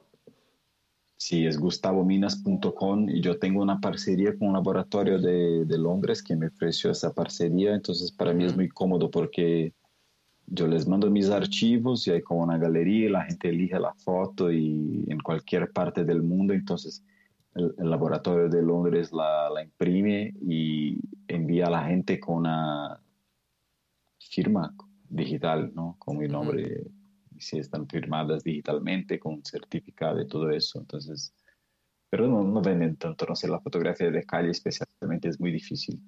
Sí, 1.23 1.45
es 1.45 1.57
gustavominas.com 1.57 3.09
y 3.09 3.21
yo 3.21 3.39
tengo 3.39 3.61
una 3.61 3.79
parcería 3.79 4.37
con 4.37 4.49
un 4.49 4.55
laboratorio 4.55 5.19
de, 5.19 5.63
de, 5.63 5.77
Londres 5.77 6.21
que 6.21 6.35
me 6.35 6.47
ofreció 6.47 6.91
esa 6.91 7.13
parcería, 7.13 7.73
entonces 7.73 8.11
para 8.11 8.33
mí 8.33 8.43
es 8.43 8.53
muy 8.57 8.67
cómodo 8.67 9.09
porque 9.09 9.71
yo 10.47 10.67
les 10.67 10.87
mando 10.87 11.09
mis 11.09 11.29
archivos 11.29 12.07
y 12.07 12.11
hay 12.11 12.21
como 12.21 12.43
una 12.43 12.57
galería 12.57 13.05
y 13.05 13.09
la 13.09 13.25
gente 13.25 13.49
elige 13.49 13.79
la 13.79 13.93
foto 13.93 14.51
y 14.51 15.05
en 15.07 15.19
cualquier 15.19 15.71
parte 15.71 16.03
del 16.03 16.21
mundo, 16.21 16.53
entonces 16.53 17.03
el, 17.55 17.73
laboratorio 17.77 18.49
de 18.49 18.61
Londres 18.61 19.11
la, 19.11 19.49
la, 19.49 19.63
imprime 19.63 20.33
y 20.41 20.99
envía 21.27 21.67
a 21.67 21.71
la 21.71 21.85
gente 21.85 22.19
con 22.19 22.37
una 22.37 22.99
firma 24.19 24.73
digital, 25.09 25.71
¿no? 25.75 25.95
Con 25.99 26.17
mi 26.17 26.27
nombre 26.27 26.83
si 27.43 27.59
están 27.59 27.87
firmadas 27.87 28.43
digitalmente 28.43 29.19
con 29.19 29.43
certificado 29.43 30.21
y 30.21 30.27
todo 30.27 30.49
eso. 30.49 30.79
Entonces, 30.79 31.33
pero 32.09 32.27
no, 32.27 32.43
no 32.43 32.61
venden 32.61 32.95
tanto, 32.95 33.25
no 33.25 33.35
sé, 33.35 33.47
la 33.47 33.59
fotografía 33.59 34.09
de 34.11 34.23
calle 34.23 34.51
especialmente 34.51 35.29
es 35.29 35.39
muy 35.39 35.51
difícil. 35.51 35.99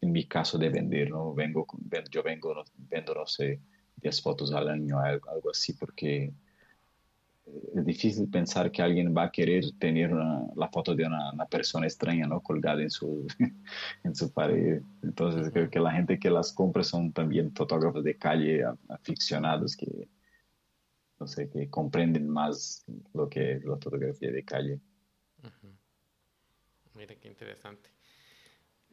En 0.00 0.12
mi 0.12 0.26
caso 0.26 0.58
de 0.58 0.70
vender, 0.70 1.10
¿no? 1.10 1.34
Vengo, 1.34 1.66
yo 2.10 2.22
vengo, 2.22 2.64
vendo, 2.76 3.14
no 3.14 3.26
sé, 3.26 3.60
10 4.00 4.22
fotos 4.22 4.52
al 4.52 4.68
año, 4.68 4.98
algo, 5.00 5.50
así, 5.50 5.72
porque 5.74 6.24
eh, 6.24 6.32
es 7.76 7.84
difícil 7.84 8.28
pensar 8.28 8.70
que 8.70 8.82
alguien 8.82 9.14
va 9.16 9.24
a 9.24 9.32
querer 9.32 9.64
tener 9.78 10.10
la 10.12 10.68
foto 10.68 10.94
de 10.94 11.06
una, 11.06 11.32
una, 11.32 11.46
persona 11.46 11.86
extraña 11.86 12.26
¿no? 12.26 12.40
colgada 12.40 12.82
en 12.82 12.90
su, 12.90 13.26
en 14.04 14.14
su 14.14 14.32
pared. 14.32 14.82
Entonces 15.02 15.50
creo 15.52 15.70
que 15.70 15.80
la 15.80 15.92
gente 15.92 16.18
que 16.18 16.30
las 16.30 16.52
compra 16.52 16.82
son 16.82 17.12
también 17.12 17.52
fotógrafos 17.54 18.04
de 18.04 18.16
calle 18.16 18.64
aficionados 18.88 19.76
que 19.76 20.08
no 21.20 21.26
sé, 21.26 21.50
que 21.50 21.68
comprenden 21.68 22.28
más 22.28 22.84
lo 23.12 23.28
que 23.28 23.52
es 23.52 23.64
la 23.64 23.76
fotografía 23.76 24.32
de 24.32 24.42
calle. 24.42 24.80
Mira 26.94 27.14
qué 27.14 27.28
interesante. 27.28 27.90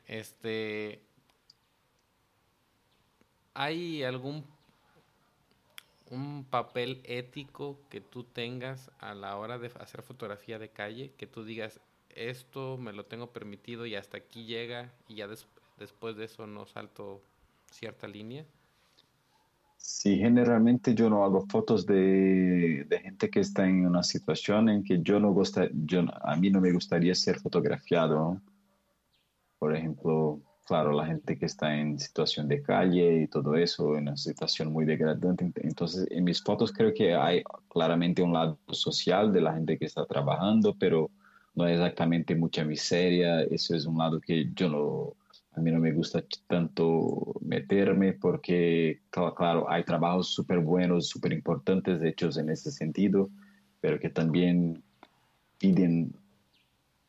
Este, 0.05 1.01
¿hay 3.53 4.03
algún 4.03 4.43
un 6.12 6.45
papel 6.49 7.01
ético 7.03 7.80
que 7.89 8.01
tú 8.01 8.24
tengas 8.24 8.91
a 8.99 9.14
la 9.14 9.38
hora 9.38 9.58
de 9.58 9.72
hacer 9.80 10.01
fotografía 10.01 10.60
de 10.60 10.70
calle, 10.70 11.12
que 11.18 11.28
tú 11.28 11.43
digas, 11.43 11.80
esto 12.10 12.78
me 12.78 12.93
lo 12.93 13.05
tengo 13.05 13.32
permitido 13.32 13.86
y 13.86 13.95
hasta 13.95 14.18
aquí 14.18 14.45
llega 14.45 14.91
y 15.08 15.16
ya 15.16 15.28
después 15.28 16.16
de 16.16 16.26
eso 16.26 16.47
no 16.47 16.66
salto 16.66 17.22
cierta 17.72 18.08
línea? 18.08 18.45
Sí, 19.78 20.18
generalmente 20.18 20.93
yo 20.95 21.10
no 21.10 21.24
hago 21.24 21.45
fotos 21.47 21.86
de, 21.86 22.86
de, 22.89 22.99
gente 22.99 23.30
que 23.30 23.39
está 23.39 23.68
en 23.68 23.86
una 23.86 24.03
situación 24.03 24.70
en 24.70 24.84
que 24.84 25.01
yo 25.01 25.20
no 25.20 25.32
gusta, 25.32 25.70
yo, 25.72 26.03
a 26.24 26.36
mí 26.36 26.49
no 26.49 26.60
me 26.60 26.74
gustaría 26.74 27.14
ser 27.16 27.39
fotografiado. 27.39 28.41
Por 29.60 29.76
ejemplo, 29.76 30.41
claro, 30.68 30.91
la 30.91 31.05
gente 31.05 31.38
que 31.38 31.45
está 31.45 31.76
en 31.76 31.97
situación 31.97 32.47
de 32.47 32.61
calle 32.61 33.22
y 33.24 33.28
todo 33.28 33.55
eso, 33.55 33.95
en 33.95 34.03
una 34.03 34.18
situación 34.18 34.72
muy 34.72 34.86
degradante. 34.86 35.49
Entonces, 35.63 36.07
en 36.11 36.26
mis 36.26 36.43
fotos 36.43 36.74
creo 36.74 36.93
que 36.93 37.15
hay 37.15 37.41
claramente 37.70 38.22
un 38.22 38.34
lado 38.34 38.59
social 38.72 39.32
de 39.32 39.41
la 39.41 39.53
gente 39.53 39.78
que 39.78 39.86
está 39.86 40.05
trabajando, 40.05 40.76
pero 40.78 41.09
no 41.55 41.65
es 41.68 41.78
exactamente 41.78 42.36
mucha 42.36 42.65
miseria. 42.65 43.41
Eso 43.43 43.76
es 43.76 43.86
un 43.86 43.97
lado 43.97 44.20
que 44.20 44.51
yo 44.53 44.70
no 44.70 45.13
a 45.57 45.59
mí 45.59 45.72
no 45.72 45.80
me 45.80 45.91
gusta 45.91 46.24
tanto 46.45 47.34
meterme 47.41 48.13
porque, 48.13 49.01
claro, 49.09 49.68
hay 49.68 49.84
trabajos 49.84 50.28
súper 50.28 50.59
buenos, 50.59 51.07
súper 51.07 51.34
importantes 51.34 51.99
hechos 52.03 52.38
en 52.38 52.51
ese 52.51 52.70
sentido, 52.70 53.32
pero 53.82 53.99
que 53.99 54.11
también 54.11 54.84
piden 55.57 56.13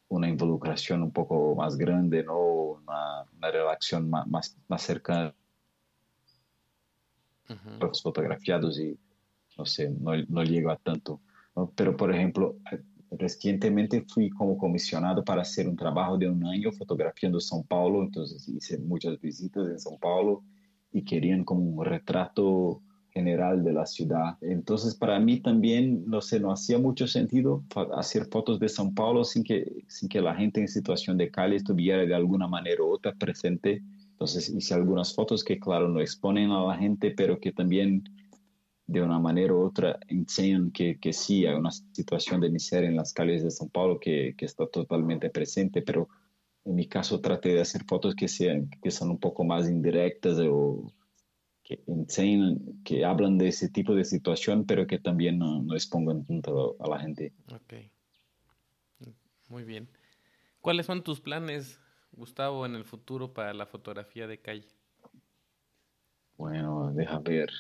una 0.09 0.29
involucración 0.29 1.03
un 1.03 1.11
poco 1.11 1.55
más 1.55 1.77
grande, 1.77 2.25
¿no? 2.25 2.39
una, 2.39 3.27
relación 3.41 4.09
más, 4.11 4.57
más, 4.69 4.83
cercana 4.83 5.35
los 7.81 8.03
fotografiados 8.03 8.79
y 8.79 8.99
no 9.57 9.65
sé, 9.65 9.91
no, 9.91 10.13
no 10.29 10.43
llego 10.45 10.71
a 10.71 10.77
tanto. 10.77 11.21
Pero, 11.75 11.97
por 11.97 12.15
ejemplo, 12.15 12.57
recientemente 13.11 14.05
fui 14.07 14.31
como 14.31 14.57
comisionado 14.57 15.25
para 15.25 15.43
hacer 15.43 15.69
un 15.69 15.77
trabajo 15.77 16.19
de 16.19 16.29
un 16.29 16.45
año 16.45 16.71
fotografiando 16.73 17.39
São 17.39 17.67
Paulo, 17.67 18.03
entonces 18.03 18.49
hice 18.49 18.79
muchas 18.79 19.21
visitas 19.21 19.67
en 19.69 19.79
São 19.79 19.99
Paulo 19.99 20.45
y 20.93 21.03
querían 21.05 21.45
como 21.45 21.63
un 21.63 21.85
retrato 21.85 22.83
general 23.19 23.65
de 23.65 23.73
la 23.73 23.85
ciudad. 23.85 24.37
Entonces 24.41 24.95
para 24.95 25.19
mí 25.19 25.41
también, 25.41 26.05
no 26.07 26.21
sé, 26.21 26.39
no 26.41 26.53
hacía 26.53 26.79
mucho 26.79 27.07
sentido 27.07 27.65
hacer 27.97 28.27
fotos 28.27 28.59
de 28.61 28.69
São 28.69 28.95
Paulo 28.95 29.25
sin 29.25 29.43
que, 29.43 29.85
sin 29.89 30.09
que 30.09 30.21
la 30.21 30.35
gente 30.35 30.61
en 30.61 30.69
situación 30.69 31.17
de 31.19 31.31
calle 31.31 31.57
estuviera 31.57 32.07
de 32.07 32.15
alguna 32.15 32.47
manera 32.47 32.83
u 32.83 32.91
otra 32.93 33.13
presente. 33.13 33.83
Entonces 34.13 34.49
hice 34.49 34.75
algunas 34.75 35.15
fotos 35.15 35.45
que, 35.45 35.59
claro, 35.59 35.89
no 35.89 36.01
exponen 36.01 36.51
a 36.51 36.65
la 36.65 36.77
gente, 36.77 37.11
pero 37.11 37.39
que 37.39 37.53
también 37.53 38.05
de 38.87 39.03
una 39.03 39.19
manera 39.19 39.53
u 39.53 39.61
otra 39.61 39.99
enseñan 40.09 40.71
que, 40.71 40.99
que 40.99 41.13
sí 41.13 41.45
hay 41.47 41.55
una 41.55 41.71
situación 41.71 42.41
de 42.41 42.51
miseria 42.51 42.89
en 42.89 42.97
las 42.97 43.13
calles 43.13 43.43
de 43.43 43.51
São 43.51 43.69
Paulo 43.71 44.01
que, 44.01 44.35
que, 44.37 44.47
está 44.47 44.67
totalmente 44.67 45.29
presente, 45.29 45.83
pero 45.83 46.09
en 46.65 46.75
mi 46.75 46.87
caso 46.87 47.21
traté 47.21 47.51
de 47.51 47.61
hacer 47.61 47.85
fotos 47.85 48.15
que, 48.15 48.29
sean, 48.29 48.71
que 48.83 48.91
son 48.91 49.11
un 49.11 49.19
poco 49.19 49.45
más 49.45 49.69
indirectas 49.69 50.39
o 50.41 50.91
que 51.69 51.83
enseñan, 51.87 52.83
que 52.83 53.05
hablan 53.05 53.37
de 53.37 53.49
ese 53.49 53.69
tipo 53.69 53.95
de 53.95 54.03
situación, 54.03 54.65
pero 54.65 54.87
que 54.87 54.99
también 54.99 55.39
no, 55.39 55.63
no 55.63 55.75
expongan 55.75 56.25
tanto 56.25 56.77
a 56.81 56.89
la 56.89 56.99
gente. 56.99 57.35
Ok, 57.53 57.75
muy 59.51 59.65
bien. 59.65 59.87
¿Cuáles 60.63 60.87
son 60.87 61.05
tus 61.05 61.21
planes, 61.21 61.79
Gustavo, 62.13 62.65
en 62.65 62.75
el 62.75 62.85
futuro 62.85 63.35
para 63.35 63.53
la 63.53 63.67
fotografía 63.67 64.27
de 64.27 64.41
calle? 64.41 64.67
Bueno, 66.39 66.91
deja 66.95 67.19
ver. 67.19 67.51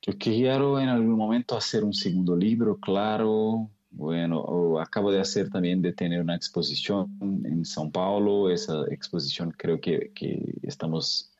Yo 0.00 0.16
quiero 0.18 0.80
en 0.80 0.88
algún 0.88 1.16
momento 1.16 1.58
hacer 1.58 1.84
un 1.84 1.92
segundo 1.92 2.34
libro, 2.34 2.78
claro. 2.80 3.68
Bueno, 3.90 4.80
acabo 4.80 5.12
de 5.12 5.20
hacer 5.20 5.50
también 5.50 5.82
de 5.82 5.92
tener 5.92 6.22
una 6.22 6.36
exposición 6.36 7.18
en 7.20 7.64
São 7.64 7.92
Paulo. 7.92 8.50
Esa 8.50 8.84
exposición 8.90 9.50
creo 9.50 9.78
que, 9.78 10.10
que 10.14 10.54
estamos 10.62 11.33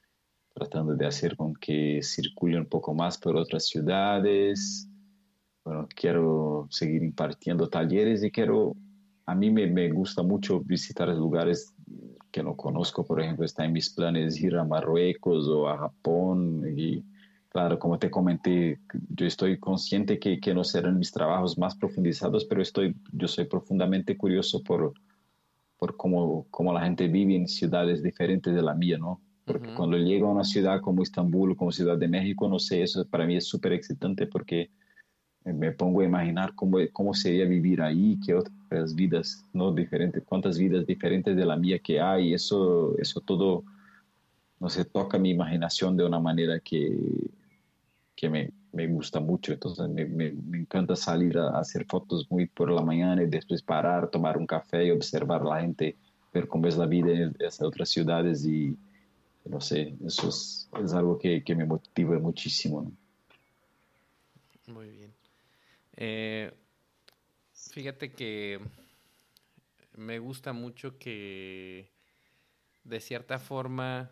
tratando 0.55 0.94
de 0.94 1.07
hacer 1.07 1.36
con 1.36 1.55
que 1.55 2.00
circule 2.02 2.59
un 2.59 2.66
poco 2.66 2.94
más 2.94 3.18
por 3.18 3.36
otras 3.36 3.66
ciudades. 3.66 4.88
Bueno, 5.64 5.88
quiero 5.94 6.66
seguir 6.70 7.02
impartiendo 7.02 7.68
talleres 7.68 8.22
y 8.22 8.30
quiero, 8.30 8.74
a 9.26 9.34
mí 9.34 9.50
me, 9.50 9.66
me 9.66 9.90
gusta 9.90 10.22
mucho 10.22 10.61
visitar 10.61 11.09
lugares 11.09 11.74
que 12.30 12.42
no 12.42 12.57
conozco. 12.57 13.05
Por 13.05 13.20
ejemplo, 13.20 13.44
está 13.44 13.64
en 13.64 13.72
mis 13.72 13.90
planes 13.90 14.40
ir 14.40 14.57
a 14.57 14.64
Marruecos 14.64 15.48
o 15.48 15.68
a 15.68 15.78
Japón 15.78 16.64
y 16.76 17.05
Claro, 17.55 17.78
como 17.78 18.00
te 18.00 18.11
comenté, 18.11 18.80
yo 19.11 19.26
estoy 19.26 19.61
consciente 19.61 20.18
que, 20.18 20.40
que, 20.40 20.52
no 20.52 20.64
serán 20.64 20.98
mis 20.98 21.12
trabajos 21.12 21.57
más 21.57 21.76
profundizados, 21.76 22.44
pero 22.46 22.61
estoy, 22.61 22.96
yo 23.12 23.28
soy 23.28 23.44
profundamente 23.44 24.16
curioso 24.16 24.61
por, 24.61 24.92
por 25.78 25.96
cómo, 25.96 26.48
cómo 26.50 26.72
la 26.72 26.82
gente 26.82 27.07
vive 27.07 27.36
en 27.36 27.46
ciudades 27.46 28.02
diferentes 28.02 28.52
de 28.52 28.61
la 28.61 28.74
mía, 28.74 28.98
¿no? 28.98 29.20
Porque 29.45 29.74
cuando 29.74 29.99
llego 29.99 30.28
a 30.28 30.32
una 30.32 30.45
ciudad 30.45 30.80
como 30.80 31.03
Estambul, 31.03 31.57
como 31.57 31.70
Ciudad 31.70 31.99
de 31.99 32.09
México, 32.09 32.49
no 32.49 32.59
sé, 32.59 32.82
eso 32.82 33.07
para 33.07 33.26
mí 33.26 33.36
es 33.36 33.47
súper 33.47 33.72
excitante 33.74 34.26
porque 34.26 34.70
me 35.45 35.72
pongo 35.72 36.01
a 36.01 36.05
imaginar 36.05 36.55
cómo, 36.55 36.78
cómo 36.92 37.12
sería 37.12 37.45
vivir 37.45 37.82
ahí, 37.82 38.18
qué 38.24 38.34
otras 38.34 38.95
vidas, 38.95 39.45
¿no? 39.53 39.72
Diferentes, 39.72 40.22
cuántas 40.24 40.59
vidas 40.59 40.86
diferentes 40.86 41.36
de 41.36 41.45
la 41.45 41.57
mía 41.57 41.78
que 41.78 42.01
hay, 42.01 42.32
eso, 42.32 42.97
eso 42.99 43.20
todo, 43.20 43.64
no 44.59 44.70
sé, 44.70 44.86
toca 44.86 45.18
mi 45.18 45.30
imaginación 45.30 45.97
de 45.97 46.05
una 46.05 46.18
manera 46.18 46.59
que 46.61 47.30
que 48.14 48.28
me, 48.28 48.51
me 48.72 48.86
gusta 48.86 49.20
mucho. 49.20 49.53
Entonces 49.53 49.88
me, 49.88 50.05
me, 50.07 50.59
encanta 50.59 50.97
salir 50.97 51.38
a, 51.38 51.59
hacer 51.59 51.84
fotos 51.86 52.26
muy 52.30 52.47
por 52.47 52.70
la 52.70 52.82
mañana 52.82 53.22
y 53.22 53.26
después 53.26 53.62
parar, 53.62 54.09
tomar 54.09 54.36
un 54.38 54.47
café 54.47 54.86
y 54.86 54.90
observar 54.90 55.42
a 55.42 55.45
la 55.45 55.61
gente, 55.61 55.97
ver 56.32 56.49
cómo 56.49 56.66
es 56.66 56.76
la 56.76 56.86
vida 56.86 57.12
en 57.12 57.34
esas 57.38 57.62
otras 57.62 57.88
ciudades 57.88 58.45
y 58.47 58.76
no 59.45 59.61
sé, 59.61 59.97
eso 60.07 60.28
es, 60.28 60.68
es 60.82 60.92
algo 60.92 61.18
que, 61.18 61.42
que, 61.45 61.55
me 61.55 61.64
motiva 61.64 62.18
muchísimo. 62.18 62.92
Muy 64.66 64.88
bien. 64.88 65.14
Eh, 65.97 66.53
fíjate 67.53 68.12
que 68.12 68.61
me 69.97 70.18
gusta 70.18 70.53
mucho 70.53 70.99
que 70.99 71.90
de 72.84 73.01
cierta 73.01 73.38
forma 73.38 74.11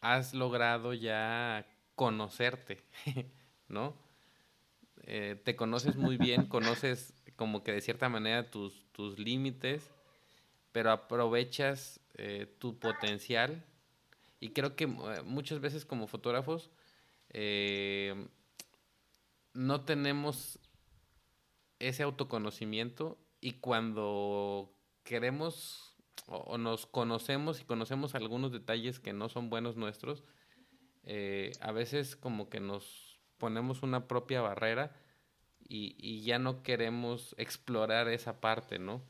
has 0.00 0.34
logrado 0.34 0.92
ya 0.94 1.66
conocerte, 1.94 2.82
¿no? 3.68 4.06
eh, 5.06 5.40
te 5.42 5.56
conoces 5.56 5.96
muy 5.96 6.16
bien, 6.16 6.46
conoces 6.48 7.14
como 7.36 7.62
que 7.62 7.72
de 7.72 7.80
cierta 7.80 8.08
manera 8.08 8.50
tus, 8.50 8.86
tus 8.92 9.18
límites, 9.18 9.90
pero 10.72 10.90
aprovechas 10.90 12.00
eh, 12.14 12.46
tu 12.58 12.78
potencial. 12.78 13.64
Y 14.40 14.50
creo 14.50 14.76
que 14.76 14.84
eh, 14.84 15.22
muchas 15.24 15.60
veces 15.60 15.84
como 15.84 16.06
fotógrafos 16.06 16.70
no 19.52 19.84
tenemos 19.84 20.58
ese 21.78 22.02
autoconocimiento 22.02 23.18
y 23.40 23.52
cuando 23.54 24.72
queremos 25.02 25.96
o, 26.26 26.58
nos 26.58 26.86
conocemos 26.86 27.60
y 27.60 27.64
conocemos 27.64 28.14
algunos 28.14 28.52
detalles 28.52 28.98
que 28.98 29.12
no 29.12 29.28
son 29.28 29.50
buenos 29.50 29.76
nuestros, 29.76 30.24
eh, 31.04 31.52
a 31.60 31.72
veces 31.72 32.16
como 32.16 32.48
que 32.48 32.60
nos 32.60 33.20
ponemos 33.38 33.82
una 33.82 34.08
propia 34.08 34.40
barrera 34.40 34.96
y, 35.68 36.22
ya 36.22 36.38
no 36.38 36.62
queremos 36.62 37.34
explorar 37.38 38.08
esa 38.08 38.40
parte, 38.40 38.78
¿no? 38.78 39.02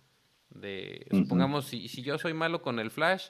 De, 0.48 1.06
supongamos, 1.10 1.66
si, 1.66 1.88
si 1.88 2.02
yo 2.02 2.18
soy 2.18 2.32
malo 2.32 2.62
con 2.62 2.78
el 2.78 2.90
flash, 2.90 3.28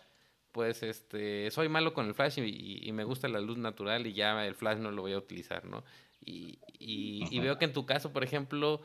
pues 0.57 0.83
este, 0.83 1.51
soy 1.51 1.69
malo 1.69 1.93
con 1.93 2.07
el 2.07 2.15
flash 2.15 2.39
y, 2.39 2.91
me 2.93 3.05
gusta 3.05 3.29
la 3.29 3.41
luz 3.41 3.59
natural 3.59 4.07
y 4.07 4.15
ya 4.15 4.47
el 4.47 4.55
flash 4.55 4.79
no 4.79 4.91
lo 4.91 5.03
voy 5.03 5.13
a 5.13 5.19
utilizar, 5.19 5.67
¿no? 5.67 5.85
Y, 6.25 6.59
y 6.79 7.39
veo 7.41 7.59
que 7.59 7.67
en 7.67 7.75
tu 7.75 7.85
caso, 7.85 8.11
por 8.11 8.25
ejemplo, 8.25 8.81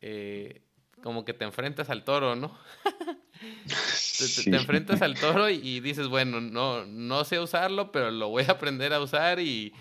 eh, 0.00 0.62
como 1.02 1.24
que 1.24 1.34
te 1.34 1.44
enfrentas 1.44 1.90
al 1.90 2.04
toro, 2.04 2.36
¿no? 2.36 2.56
te, 4.44 4.56
enfrentas 4.56 5.02
al 5.02 5.18
toro 5.18 5.50
y, 5.50 5.80
dices, 5.80 6.06
bueno, 6.06 6.40
no, 6.40 6.86
no 6.86 7.24
sé 7.24 7.40
usarlo, 7.40 7.90
pero 7.90 8.12
lo 8.12 8.28
voy 8.28 8.44
a 8.44 8.52
aprender 8.52 8.92
a 8.92 9.00
usar 9.00 9.40
y, 9.40 9.74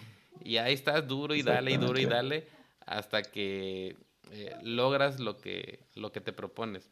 ahí 0.60 0.74
estás 0.74 1.08
duro 1.08 1.36
y 1.36 1.44
dale 1.44 1.74
y 1.74 1.78
duro 1.78 2.00
y 2.00 2.06
dale 2.06 2.48
hasta 2.88 3.22
que 3.22 3.98
eh, 4.32 4.56
logras 4.64 5.20
lo 5.20 5.38
que, 5.38 5.80
lo 5.94 6.12
que 6.12 6.22
te 6.22 6.34
propones. 6.34 6.90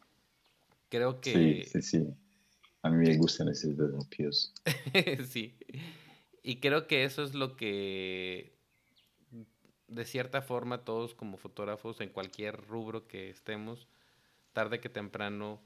Creo 0.90 1.20
que... 1.20 1.64
Sí, 1.64 1.82
sí, 1.82 1.82
sí. 1.82 2.14
A 2.84 2.90
mí 2.90 2.98
me 3.08 3.16
gustan 3.16 3.48
esos 3.48 3.78
desafíos. 3.78 4.52
sí. 5.30 5.56
Y 6.42 6.56
creo 6.56 6.86
que 6.86 7.04
eso 7.04 7.22
es 7.22 7.32
lo 7.32 7.56
que, 7.56 8.52
de 9.88 10.04
cierta 10.04 10.42
forma, 10.42 10.84
todos 10.84 11.14
como 11.14 11.38
fotógrafos, 11.38 12.02
en 12.02 12.10
cualquier 12.10 12.60
rubro 12.68 13.08
que 13.08 13.30
estemos, 13.30 13.88
tarde 14.52 14.80
que 14.80 14.90
temprano, 14.90 15.62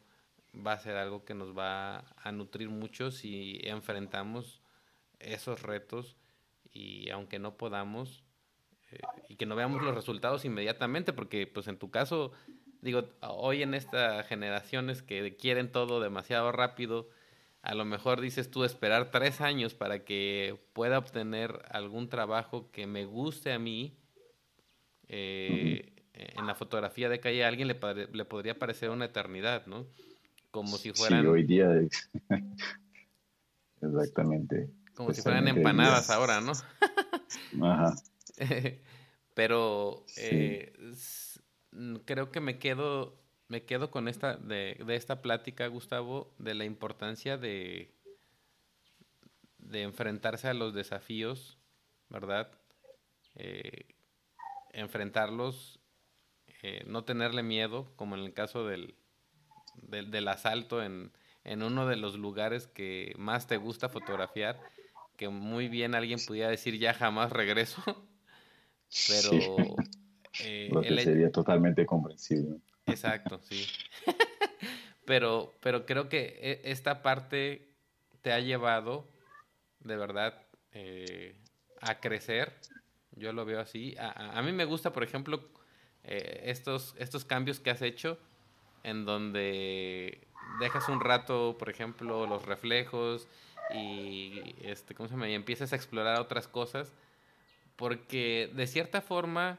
va 0.55 0.75
a 0.75 0.79
ser 0.79 0.97
algo 0.97 1.25
que 1.25 1.35
nos 1.35 1.59
va 1.59 2.05
a 2.17 2.31
nutrir 2.31 2.69
mucho 2.69 3.11
si 3.11 3.59
enfrentamos 3.65 4.63
esos 5.19 5.63
retos 5.63 6.17
y 6.73 7.11
aunque 7.11 7.41
no 7.41 7.57
podamos 7.57 8.23
eh, 8.93 9.01
y 9.29 9.35
que 9.35 9.45
no 9.45 9.57
veamos 9.57 9.83
los 9.83 9.93
resultados 9.93 10.45
inmediatamente, 10.45 11.13
porque 11.13 11.49
pues 11.49 11.67
en 11.67 11.79
tu 11.79 11.91
caso, 11.91 12.31
digo, 12.81 13.05
hoy 13.21 13.63
en 13.63 13.75
esta 13.75 14.23
generaciones 14.25 15.03
que 15.03 15.37
quieren 15.37 15.71
todo 15.71 16.01
demasiado 16.01 16.53
rápido, 16.53 17.09
a 17.63 17.75
lo 17.75 17.85
mejor 17.85 18.21
dices 18.21 18.51
tú 18.51 18.65
esperar 18.65 19.11
tres 19.11 19.41
años 19.41 19.75
para 19.75 20.05
que 20.05 20.59
pueda 20.73 20.99
obtener 20.99 21.63
algún 21.71 22.09
trabajo 22.09 22.71
que 22.71 22.87
me 22.87 23.05
guste 23.05 23.53
a 23.53 23.59
mí. 23.59 23.97
Eh, 25.09 25.93
en 26.15 26.47
la 26.47 26.55
fotografía 26.57 27.09
de 27.09 27.21
calle 27.21 27.45
a 27.45 27.49
alguien 27.49 27.69
le, 27.69 27.79
le 28.13 28.25
podría 28.25 28.59
parecer 28.59 28.91
una 28.91 29.05
eternidad, 29.05 29.67
¿no? 29.67 29.87
como 30.51 30.77
si 30.77 30.93
fueran... 30.93 31.23
Sí, 31.23 31.27
hoy 31.29 31.45
día, 31.45 31.71
exactamente. 33.81 34.71
Como 34.95 35.13
si 35.13 35.23
fueran 35.23 35.47
empanadas 35.49 36.11
ahora, 36.11 36.41
¿no? 36.41 36.53
Ajá. 37.65 37.95
Pero 39.35 40.05
eh, 40.17 40.73
creo 42.05 42.31
que 42.31 42.41
me 42.41 42.59
quedo, 42.59 43.19
me 43.49 43.65
quedo 43.65 43.91
con 43.91 44.09
esta, 44.09 44.37
de, 44.37 44.81
de, 44.85 44.97
esta 44.97 45.23
plática, 45.23 45.67
Gustavo, 45.67 46.35
de 46.39 46.55
la 46.55 46.65
importancia 46.65 47.37
de, 47.37 47.95
de 49.59 49.83
enfrentarse 49.83 50.49
a 50.49 50.55
los 50.55 50.75
desafíos, 50.75 51.59
¿verdad? 52.09 52.51
Eh, 53.35 53.87
enfrentarlos, 54.73 55.81
eh, 56.63 56.83
no 56.87 57.05
tenerle 57.05 57.43
miedo, 57.43 57.93
como 57.97 58.17
en 58.17 58.23
el 58.25 58.33
caso 58.33 58.67
del, 58.67 58.95
del, 59.83 60.29
asalto 60.29 60.83
en, 60.83 61.13
uno 61.45 61.87
de 61.87 61.97
los 61.97 62.17
lugares 62.17 62.67
que 62.67 63.15
más 63.17 63.47
te 63.47 63.57
gusta 63.57 63.89
fotografiar, 63.89 64.61
que 65.17 65.29
muy 65.29 65.69
bien 65.69 65.95
alguien 65.95 66.19
pudiera 66.25 66.51
decir 66.51 66.79
ya 66.79 66.95
jamás 66.95 67.31
regreso, 67.33 67.83
pero... 69.09 69.77
Eh, 70.45 70.71
sería 71.03 71.31
totalmente 71.31 71.85
comprensible. 71.87 72.59
Exacto, 72.87 73.41
sí. 73.43 73.67
pero, 75.05 75.55
pero 75.61 75.87
creo 75.87 76.09
que 76.09 76.39
e, 76.41 76.71
esta 76.71 77.03
parte 77.03 77.69
te 78.23 78.33
ha 78.33 78.41
llevado, 78.41 79.09
de 79.81 79.97
verdad, 79.97 80.43
eh, 80.73 81.35
a 81.81 82.01
crecer. 82.01 82.53
Yo 83.13 83.33
lo 83.33 83.45
veo 83.45 83.61
así. 83.61 83.97
A, 83.99 84.39
a, 84.39 84.43
mí 84.43 84.53
me 84.53 84.65
gusta, 84.65 84.93
por 84.93 85.03
ejemplo, 85.03 85.49
eh, 86.05 86.43
estos, 86.45 86.95
estos 86.99 87.25
cambios 87.25 87.61
que 87.61 87.71
has 87.71 87.83
hecho 87.83 88.19
en 88.85 89.05
donde 89.05 90.27
dejas 90.61 90.89
un 90.89 91.01
rato, 91.01 91.57
por 91.59 91.69
ejemplo, 91.69 92.27
los 92.27 92.45
reflejos 92.47 93.29
y 93.75 94.55
este, 94.63 94.95
¿cómo 94.95 95.09
se 95.09 95.15
llama? 95.15 95.29
Y 95.29 95.35
empiezas 95.35 95.73
a 95.73 95.77
explorar 95.77 96.21
otras 96.21 96.49
cosas, 96.49 96.93
porque 97.77 98.51
de 98.55 98.67
cierta 98.67 99.01
forma 99.03 99.59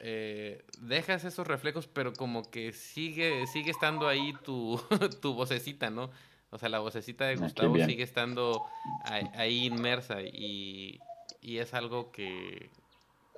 eh, 0.00 0.64
dejas 0.78 1.24
esos 1.24 1.46
reflejos, 1.46 1.86
pero 1.86 2.12
como 2.12 2.50
que 2.50 2.72
sigue, 2.72 3.46
sigue 3.46 3.70
estando 3.70 4.08
ahí 4.08 4.34
tu, 4.44 4.80
tu 5.22 5.34
vocecita, 5.34 5.90
¿no? 5.90 6.10
O 6.50 6.58
sea, 6.58 6.68
la 6.68 6.80
vocecita 6.80 7.26
de 7.26 7.34
ah, 7.34 7.38
Gustavo 7.38 7.76
sigue 7.76 8.02
estando 8.02 8.64
ahí, 9.04 9.66
inmersa 9.66 10.20
y, 10.22 10.98
y 11.40 11.58
es 11.58 11.74
algo 11.74 12.10
que, 12.10 12.70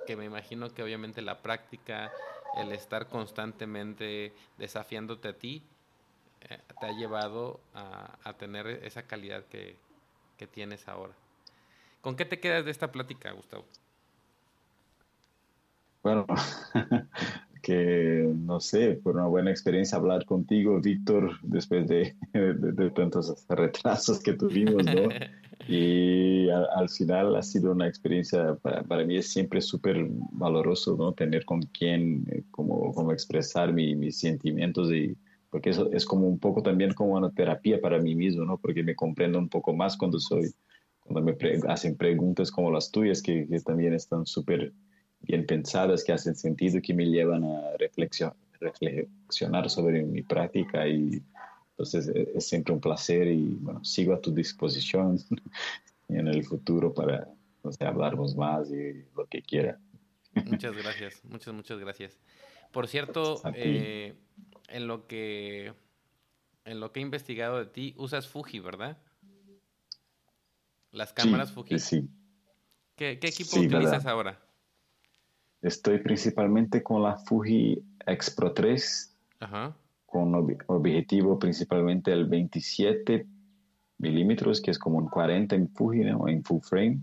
que 0.07 0.15
me 0.15 0.25
imagino 0.25 0.73
que 0.73 0.81
obviamente 0.81 1.21
la 1.21 1.41
práctica 1.41 2.11
el 2.55 2.71
estar 2.71 3.07
constantemente 3.07 4.33
desafiándote 4.57 5.27
a 5.27 5.33
ti 5.33 5.63
eh, 6.41 6.59
te 6.79 6.85
ha 6.85 6.91
llevado 6.91 7.61
a, 7.73 8.33
tener 8.33 8.67
esa 8.67 9.03
calidad 9.03 9.45
que, 9.45 9.77
tienes 10.51 10.89
ahora. 10.89 11.13
¿Con 12.01 12.17
qué 12.17 12.25
te 12.25 12.41
quedas 12.41 12.65
de 12.65 12.71
esta 12.71 12.91
plática, 12.91 13.31
Gustavo? 13.31 13.63
Bueno, 16.03 16.25
que 17.63 18.29
no 18.35 18.59
sé, 18.59 18.97
fue 18.97 19.13
una 19.13 19.25
buena 19.25 19.49
experiencia 19.49 19.97
hablar 19.97 20.25
contigo, 20.25 20.79
Víctor, 20.81 21.31
después 21.41 21.87
de, 21.87 22.15
de 22.33 22.91
tantos 22.91 23.45
retrasos 23.49 24.19
que 24.19 24.33
tuvimos, 24.33 24.85
¿no? 24.85 25.09
Y 25.65 26.49
al, 26.49 26.89
final 26.89 27.37
ha 27.37 27.41
sido 27.41 27.71
una 27.71 27.87
experiencia, 27.87 28.55
para, 28.55 28.83
para 28.83 29.05
mí 29.05 29.15
es 29.15 29.31
siempre 29.31 29.61
súper 29.61 30.05
valoroso, 30.33 30.97
¿no? 30.97 31.13
Tener 31.13 31.45
con 31.45 31.61
quien, 31.61 32.25
eh, 32.29 32.43
como, 32.51 32.93
como 32.93 33.13
expresar 33.13 33.71
mis 33.71 34.17
sentimientos 34.17 34.91
y 34.91 35.15
porque 35.49 35.69
eso 35.69 35.89
es 35.93 36.03
como 36.03 36.27
un 36.27 36.37
poco 36.37 36.61
también 36.61 36.93
como 36.93 37.13
una 37.13 37.29
terapia 37.29 37.79
para 37.79 37.99
mí 37.99 38.13
mismo, 38.13 38.43
¿no? 38.43 38.57
Porque 38.57 38.83
me 38.83 38.93
comprendo 38.93 39.39
un 39.39 39.47
poco 39.47 39.71
más 39.71 39.95
cuando 39.95 40.19
soy, 40.19 40.51
cuando 40.99 41.21
me 41.21 41.37
hacen 41.69 41.95
preguntas 41.95 42.51
como 42.51 42.69
las 42.69 42.91
tuyas, 42.91 43.21
que, 43.21 43.47
que 43.47 43.59
también 43.61 43.93
están 43.93 44.25
súper 44.25 44.73
bien 45.23 45.45
pensadas, 45.45 46.03
que 46.03 46.13
hacen 46.13 46.35
sentido, 46.35 46.81
que 46.81 46.93
me 46.93 47.05
llevan 47.05 47.43
a 47.43 47.77
reflexionar 47.77 49.69
sobre 49.69 50.03
mi 50.03 50.21
práctica 50.21 50.87
y 50.87 51.21
entonces 51.71 52.07
e, 52.09 52.31
es 52.35 52.45
siempre 52.45 52.73
un 52.73 52.79
placer 52.79 53.27
y 53.27 53.57
bueno, 53.61 53.83
sigo 53.83 54.13
a 54.13 54.21
tu 54.21 54.31
disposición 54.31 55.19
en 56.09 56.27
el 56.27 56.43
futuro 56.43 56.93
para 56.93 57.27
no 57.63 57.71
sé, 57.71 57.85
hablarnos 57.85 58.35
más 58.35 58.69
y 58.69 59.05
lo 59.15 59.25
que 59.27 59.41
quiera. 59.41 59.79
Muchas 60.45 60.75
gracias, 60.75 61.23
muchas, 61.25 61.53
muchas 61.53 61.79
gracias. 61.79 62.19
Por 62.71 62.87
cierto, 62.87 63.41
eh, 63.53 64.15
en 64.67 64.87
lo 64.87 65.07
que 65.07 65.73
en 66.65 66.79
lo 66.79 66.91
que 66.91 66.99
he 66.99 67.03
investigado 67.03 67.59
de 67.59 67.65
ti, 67.65 67.93
usas 67.97 68.27
Fuji, 68.27 68.59
¿verdad? 68.59 68.97
Las 70.91 71.13
cámaras 71.13 71.51
Fuji. 71.51 71.77
Sí. 71.79 72.09
¿Qué, 72.95 73.11
equipo 73.11 73.59
utilizas 73.59 74.05
ahora? 74.05 74.39
Estoy 75.63 75.97
principalmente 75.97 76.83
con 76.83 77.01
la 77.01 77.17
Fuji 77.17 77.81
X 78.05 78.29
Pro 78.29 78.53
3. 78.53 79.17
Ajá 79.39 79.75
con 80.13 80.35
objetivo 80.67 81.39
principalmente 81.39 82.13
el 82.13 82.25
27 82.25 83.25
milímetros, 83.97 84.61
que 84.61 84.69
es 84.69 84.77
como 84.77 84.99
un 84.99 85.07
40 85.07 85.55
en 85.55 85.67
Fuji 85.69 86.01
o 86.11 86.27
en 86.27 86.43
full 86.43 86.61
frame. 86.61 86.99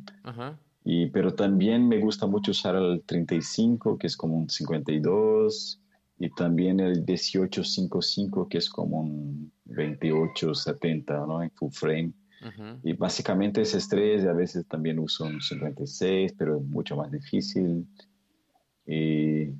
Y, 0.84 1.06
pero 1.06 1.34
también 1.34 1.88
me 1.88 1.98
gusta 1.98 2.26
mucho 2.26 2.52
usar 2.52 2.76
el 2.76 3.02
35, 3.04 3.98
que 3.98 4.06
es 4.06 4.16
como 4.16 4.36
un 4.36 4.48
52, 4.48 5.80
y 6.20 6.30
también 6.30 6.78
el 6.78 7.00
1855, 7.00 8.48
que 8.48 8.58
es 8.58 8.70
como 8.70 9.00
un 9.00 9.52
2870, 9.64 11.26
¿no? 11.26 11.42
En 11.42 11.50
full 11.50 11.72
frame. 11.72 12.12
Y 12.84 12.92
básicamente 12.92 13.60
esas 13.60 13.88
tres, 13.88 14.24
a 14.24 14.32
veces 14.32 14.66
también 14.68 15.00
uso 15.00 15.24
un 15.24 15.42
56, 15.42 16.34
pero 16.38 16.58
es 16.58 16.62
mucho 16.62 16.96
más 16.96 17.10
difícil. 17.10 17.86
Y 18.92 19.54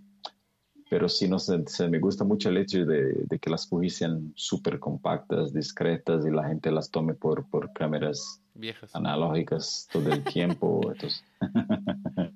pero 0.91 1.09
sí, 1.09 1.29
no 1.29 1.39
sé, 1.39 1.63
se 1.69 1.89
me 1.89 2.01
gusta 2.01 2.25
mucho 2.25 2.49
el 2.49 2.57
hecho 2.57 2.85
de, 2.85 3.13
de 3.29 3.39
que 3.39 3.49
las 3.49 3.69
Fuji 3.69 3.89
sean 3.89 4.33
súper 4.35 4.81
compactas, 4.81 5.53
discretas 5.55 6.27
y 6.27 6.31
la 6.33 6.49
gente 6.49 6.73
las 6.73 6.91
tome 6.91 7.15
por, 7.15 7.49
por 7.49 7.73
cámaras 7.73 8.43
Viejas. 8.55 8.93
analógicas 8.93 9.89
todo 9.93 10.13
el 10.13 10.25
tiempo. 10.25 10.81
Entonces, 10.93 11.25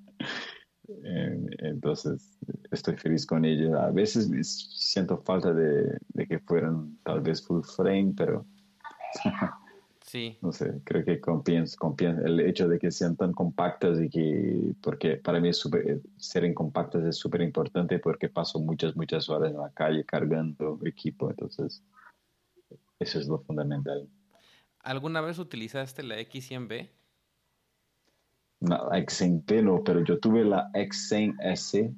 eh, 1.05 1.47
entonces, 1.59 2.39
estoy 2.71 2.97
feliz 2.97 3.27
con 3.27 3.45
ellas. 3.45 3.75
A 3.75 3.91
veces 3.91 4.31
siento 4.71 5.19
falta 5.19 5.53
de, 5.53 5.99
de 6.11 6.27
que 6.29 6.39
fueran 6.39 6.97
tal 7.03 7.23
vez 7.23 7.45
full 7.45 7.63
frame, 7.65 8.15
pero 8.17 8.47
Sí. 10.15 10.39
no 10.43 10.53
sé, 10.53 10.81
creo 10.85 11.05
que 11.05 11.21
compensa, 11.21 11.77
el 12.25 12.39
hecho 12.39 12.69
de 12.69 12.79
que 12.79 12.93
sean 12.93 13.17
tan 13.17 13.33
compactas 13.33 14.01
y 14.01 14.09
que, 14.09 14.73
porque 14.81 15.17
para 15.17 15.41
mí 15.41 15.49
es 15.49 15.59
súper- 15.59 16.01
ser 16.19 16.55
compactas 16.55 17.03
es 17.03 17.17
súper 17.17 17.41
importante 17.41 17.99
porque 17.99 18.29
paso 18.29 18.61
muchas, 18.61 18.95
muchas 18.95 19.29
horas 19.29 19.51
en 19.51 19.59
la 19.59 19.71
calle 19.71 20.05
cargando 20.05 20.79
equipo, 20.85 21.31
entonces 21.31 21.83
eso 23.01 23.19
es 23.19 23.27
lo 23.27 23.41
fundamental. 23.41 24.09
¿Alguna 24.85 25.21
vez 25.21 25.41
utilizaste 25.41 26.05
la 26.05 26.21
X100B? 26.21 26.91
No, 28.61 28.89
la 28.91 28.99
X100P 29.01 29.63
no, 29.65 29.83
pero 29.83 30.05
yo 30.05 30.21
tuve 30.21 30.45
la 30.45 30.71
X100S, 30.75 31.93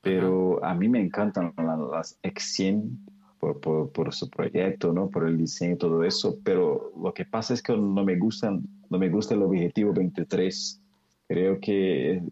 pero 0.00 0.64
a 0.64 0.74
mí 0.74 0.88
me 0.88 1.00
encantan 1.00 1.54
la- 1.56 1.76
las 1.76 2.18
X100 2.24 2.98
por, 3.42 3.58
por, 3.58 3.90
por 3.90 4.14
su 4.14 4.30
proyecto, 4.30 4.92
¿no? 4.92 5.08
Por 5.10 5.26
el 5.26 5.36
diseño 5.36 5.74
y 5.74 5.76
todo 5.76 6.04
eso, 6.04 6.38
pero 6.44 6.92
lo 6.96 7.12
que 7.12 7.24
pasa 7.24 7.52
es 7.54 7.60
que 7.60 7.72
no 7.76 8.04
me 8.04 8.16
gustan, 8.16 8.62
no 8.88 9.00
me 9.00 9.08
gusta 9.08 9.34
el 9.34 9.42
objetivo 9.42 9.92
23. 9.92 10.80
Creo 11.26 11.58
que 11.58 12.18
es 12.18 12.22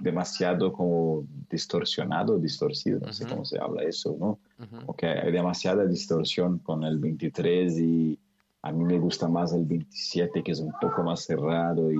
demasiado 0.00 0.72
como 0.72 1.26
distorsionado, 1.50 2.38
distorcido, 2.38 2.98
no 3.00 3.12
sé 3.12 3.24
Ujú. 3.24 3.34
cómo 3.34 3.44
se 3.44 3.58
habla 3.60 3.82
eso, 3.82 4.16
¿no? 4.18 4.38
Ujú. 4.58 4.78
Como 4.86 4.96
que 4.96 5.06
hay 5.06 5.30
demasiada 5.32 5.84
distorsión 5.84 6.58
con 6.60 6.82
el 6.84 6.98
23 6.98 7.78
y 7.80 8.18
a 8.62 8.72
mí 8.72 8.84
me 8.84 8.98
gusta 8.98 9.28
más 9.28 9.52
el 9.52 9.66
27 9.66 10.42
que 10.42 10.52
es 10.52 10.60
un 10.60 10.72
poco 10.80 11.02
más 11.02 11.24
cerrado 11.26 11.92
y 11.92 11.98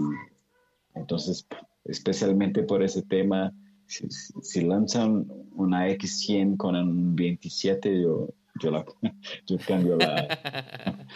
entonces 0.95 1.47
especialmente 1.85 2.63
por 2.63 2.83
ese 2.83 3.03
tema 3.03 3.53
si- 3.87 4.09
si 4.09 4.63
lanzan 4.63 5.27
una 5.55 5.91
X100 5.91 6.57
con 6.57 6.75
un 6.77 7.15
27 7.15 8.01
yo, 8.01 8.29
yo, 8.61 8.71
la, 8.71 8.85
yo 9.47 9.59
cambio 9.67 9.97
la 9.97 10.29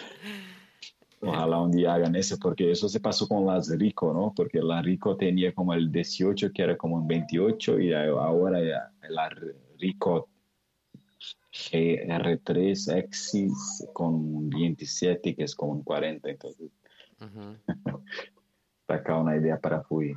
ojalá 1.20 1.60
un 1.60 1.72
día 1.72 1.94
hagan 1.94 2.14
eso 2.16 2.36
porque 2.38 2.70
eso 2.70 2.88
se 2.88 3.00
pasó 3.00 3.26
con 3.26 3.46
las 3.46 3.68
Rico 3.76 4.12
¿no? 4.12 4.32
porque 4.34 4.60
la 4.60 4.82
Rico 4.82 5.16
tenía 5.16 5.52
como 5.52 5.74
el 5.74 5.90
18 5.90 6.52
que 6.52 6.62
era 6.62 6.76
como 6.76 6.96
un 6.96 7.06
28 7.08 7.80
y 7.80 7.92
ahora 7.92 8.92
la 9.08 9.28
Rico 9.78 10.28
GR3 11.52 12.96
Exis 12.96 13.86
con 13.92 14.48
27 14.50 15.34
que 15.34 15.44
es 15.44 15.54
como 15.54 15.72
un 15.72 15.82
40 15.82 16.30
entonces 16.30 16.70
Ujú. 17.20 17.56
acá 18.88 19.18
una 19.18 19.36
idea 19.36 19.58
para 19.58 19.82
Fuji 19.82 20.14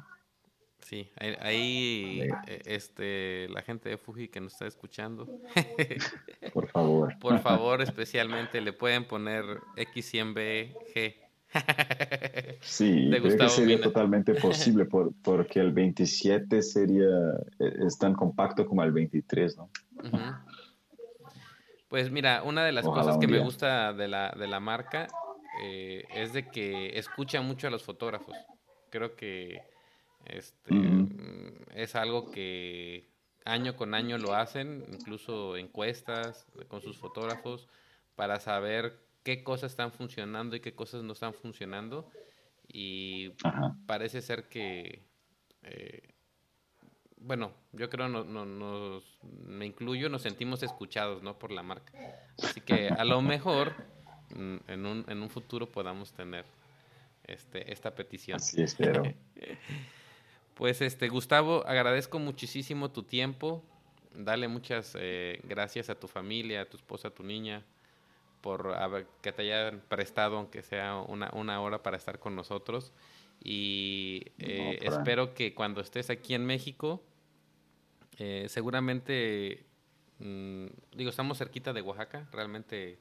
Sí, 0.92 1.10
ahí, 1.39 2.20
eh, 2.48 2.62
este, 2.66 3.48
la 3.48 3.62
gente 3.62 3.88
de 3.88 3.98
Fuji 3.98 4.28
que 4.28 4.42
nos 4.42 4.52
está 4.52 4.68
escuchando, 4.68 5.26
por 6.54 6.68
favor 6.68 7.18
por 7.18 7.39
favor, 7.39 7.82
especialmente 7.82 8.60
le 8.60 8.74
pueden 8.74 9.06
poner 9.06 9.46
X100BG. 9.78 11.16
Sí, 12.62 13.10
creo 13.10 13.38
que 13.38 13.50
sería 13.50 13.76
Mina. 13.78 13.88
totalmente 13.88 14.34
posible 14.42 14.84
por- 14.84 15.14
porque 15.24 15.62
el 15.62 15.72
27 15.72 16.62
sería, 16.62 17.08
eh, 17.60 17.74
es 17.88 17.98
tan 17.98 18.14
compacto 18.14 18.66
como 18.66 18.84
el 18.84 18.92
23, 18.92 19.56
¿no? 19.56 19.70
Pues 21.88 22.12
mira, 22.12 22.44
una 22.44 22.66
de 22.66 22.74
las 22.74 22.86
Ojalá 22.86 23.04
cosas 23.04 23.18
que 23.18 23.28
me 23.28 23.39
gusta 23.39 23.94
de 23.94 24.10
la, 24.10 24.36
de 24.38 24.48
la 24.48 24.60
marca 24.60 25.08
eh, 25.58 26.06
es 26.16 26.34
de 26.34 26.50
que 26.50 26.98
escucha 27.00 27.42
mucho 27.42 27.68
a 27.68 27.70
los 27.70 27.84
fotógrafos. 27.84 28.36
Creo 28.89 29.16
que 29.16 29.70
este 30.26 30.74
mm, 30.74 31.53
es 31.76 31.95
algo 31.95 32.32
que 32.32 33.09
año 33.45 33.76
con 33.76 33.93
año 33.93 34.17
lo 34.17 34.34
hacen, 34.36 34.86
incluso 34.91 35.57
encuestas 35.57 36.45
con 36.67 36.82
sus 36.82 36.97
fotógrafos 36.97 37.67
para 38.15 38.39
saber 38.39 38.99
qué 39.24 39.43
cosas 39.43 39.72
están 39.72 39.91
funcionando 39.91 40.55
y 40.55 40.59
qué 40.59 40.74
cosas 40.74 41.03
no 41.03 41.13
están 41.13 41.34
funcionando. 41.34 42.11
Y 42.67 43.34
Ajá. 43.43 43.76
parece 43.88 44.22
ser 44.22 44.47
que, 44.47 45.03
eh, 45.63 46.13
bueno, 47.17 47.53
yo 47.74 47.89
creo 47.89 48.07
no, 48.07 48.24
no- 48.24 48.45
nos, 48.45 49.19
me 49.47 49.65
incluyo, 49.65 50.09
nos 50.09 50.22
sentimos 50.22 50.63
escuchados, 50.63 51.22
¿no? 51.24 51.38
Por 51.38 51.51
la 51.51 51.63
marca. 51.63 51.91
Así 52.41 52.61
que 52.61 52.89
a 52.89 53.03
lo 53.05 53.22
mejor 53.22 53.74
mm, 54.36 54.57
en 54.67 54.86
un, 54.86 55.05
en 55.07 55.22
un 55.22 55.30
futuro 55.30 55.72
podamos 55.72 56.13
tener 56.13 56.45
este, 57.26 57.72
esta 57.72 57.93
petición. 57.93 58.38
Así 58.38 58.61
espero. 58.61 59.03
Pues 60.62 60.80
este, 60.82 61.09
Gustavo, 61.09 61.66
agradezco 61.66 62.20
muchísimo 62.20 62.91
tu 62.91 63.01
tiempo. 63.01 63.64
Dale 64.14 64.47
muchas 64.47 64.95
eh, 64.95 65.41
gracias 65.45 65.89
a 65.89 65.95
tu 65.95 66.07
familia, 66.07 66.62
a 66.62 66.66
tu 66.66 66.78
esposa, 66.78 67.07
a 67.07 67.12
tu 67.16 67.24
niña, 67.24 67.66
por 68.41 68.72
haber- 68.76 69.07
que 69.24 69.32
te 69.32 69.41
hayan 69.41 69.82
prestado, 69.89 70.38
aunque 70.38 70.62
sea 70.62 70.97
una, 70.97 71.32
una 71.34 71.59
hora, 71.62 71.82
para 71.82 71.97
estar 71.97 72.20
con 72.20 72.36
nosotros. 72.36 72.93
Y 73.43 74.24
eh, 74.38 74.78
espero 74.84 75.34
que 75.34 75.55
cuando 75.55 75.82
estés 75.82 76.12
aquí 76.12 76.36
en 76.36 76.45
México, 76.45 77.01
eh, 78.20 78.45
seguramente, 78.47 79.66
mm, 80.20 80.68
digo, 80.95 81.09
estamos 81.09 81.39
cerquita 81.39 81.74
de 81.74 81.82
Oaxaca, 81.82 82.30
realmente 82.32 82.99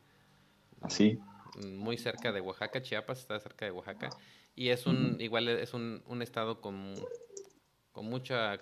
Así, 0.80 1.20
mm, 1.56 1.76
muy 1.76 1.98
cerca 1.98 2.32
de 2.32 2.40
Oaxaca, 2.40 2.80
Chiapas 2.80 3.18
está 3.18 3.38
cerca 3.38 3.66
de 3.66 3.72
Oaxaca 3.72 4.08
y 4.56 4.70
es 4.70 4.86
un 4.86 5.16
igual 5.20 5.48
es 5.48 5.74
un, 5.74 6.02
un 6.06 6.22
estado 6.22 6.62
con, 6.62 6.94
con 8.00 8.08
mucha 8.08 8.58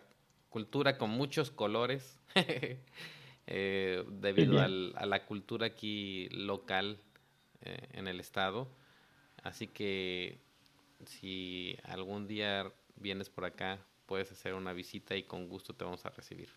cultura, 0.50 0.98
con 0.98 1.10
muchos 1.10 1.52
colores 1.52 2.18
eh, 3.46 4.04
debido 4.10 4.58
al- 4.58 4.92
a 4.96 5.06
la 5.06 5.26
cultura 5.26 5.66
aquí 5.66 6.28
local 6.30 6.98
eh, 7.62 7.86
en 7.92 8.08
el 8.08 8.18
estado. 8.18 8.66
Así 9.44 9.68
que 9.68 10.40
si 11.06 11.76
algún 11.84 12.26
día 12.26 12.72
vienes 12.96 13.30
por 13.30 13.44
acá, 13.44 13.78
puedes 14.06 14.32
hacer 14.32 14.54
una 14.54 14.72
visita 14.72 15.14
y 15.14 15.22
con 15.22 15.48
gusto 15.48 15.72
te 15.72 15.84
vamos 15.84 16.04
a 16.04 16.10
recibir. 16.10 16.48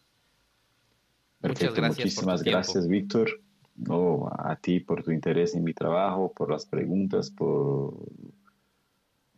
perfecto. 1.40 1.76
gracias 1.76 2.16
por 2.16 2.24
tu 2.26 2.30
Muchísimas 2.30 2.42
gracias, 2.44 2.88
Víctor. 2.88 3.30
No, 3.76 4.28
a 4.40 4.56
ti 4.56 4.80
por 4.80 5.04
tu 5.04 5.12
interés 5.12 5.54
en 5.54 5.64
mi 5.64 5.76
trabajo, 5.76 6.34
por 6.34 6.50
las 6.50 6.66
preguntas, 6.66 7.30
por, 7.30 7.94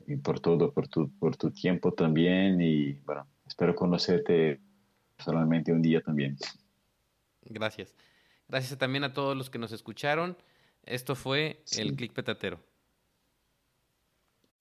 y 0.08 0.16
por 0.16 0.39
todo, 0.39 0.72
por 0.72 0.88
tu, 0.88 1.12
por 1.20 1.36
tu 1.36 1.52
tiempo 1.52 1.91
también. 1.91 2.62
Y 2.62 2.94
bueno, 3.06 3.28
espero 3.54 3.76
conocerte 3.76 4.60
personalmente 5.16 5.72
un 5.72 5.84
día 5.84 6.01
también. 6.01 6.36
Gracias. 7.43 7.93
Gracias 8.47 8.80
también 8.80 9.04
a 9.04 9.14
todos 9.14 9.38
los 9.38 9.51
que 9.51 9.60
nos 9.60 9.72
escucharon. 9.72 10.36
Esto 10.88 11.14
fue 11.16 11.62
Sí. 11.64 11.82
el 11.82 11.95
Click 11.95 12.14
Petatero. 12.14 12.60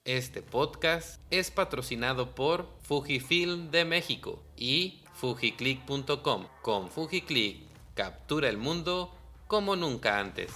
Este 0.04 0.42
podcast 0.42 1.22
es 1.30 1.50
patrocinado 1.50 2.34
por 2.34 2.68
Fujifilm 2.82 3.70
de 3.70 3.86
México 3.86 4.42
y 4.58 5.02
fujiclick.com. 5.14 6.46
Con 6.60 6.90
Fujiclick, 6.90 7.62
captura 7.94 8.50
el 8.50 8.58
mundo 8.58 9.10
como 9.46 9.74
nunca 9.74 10.18
antes. 10.18 10.52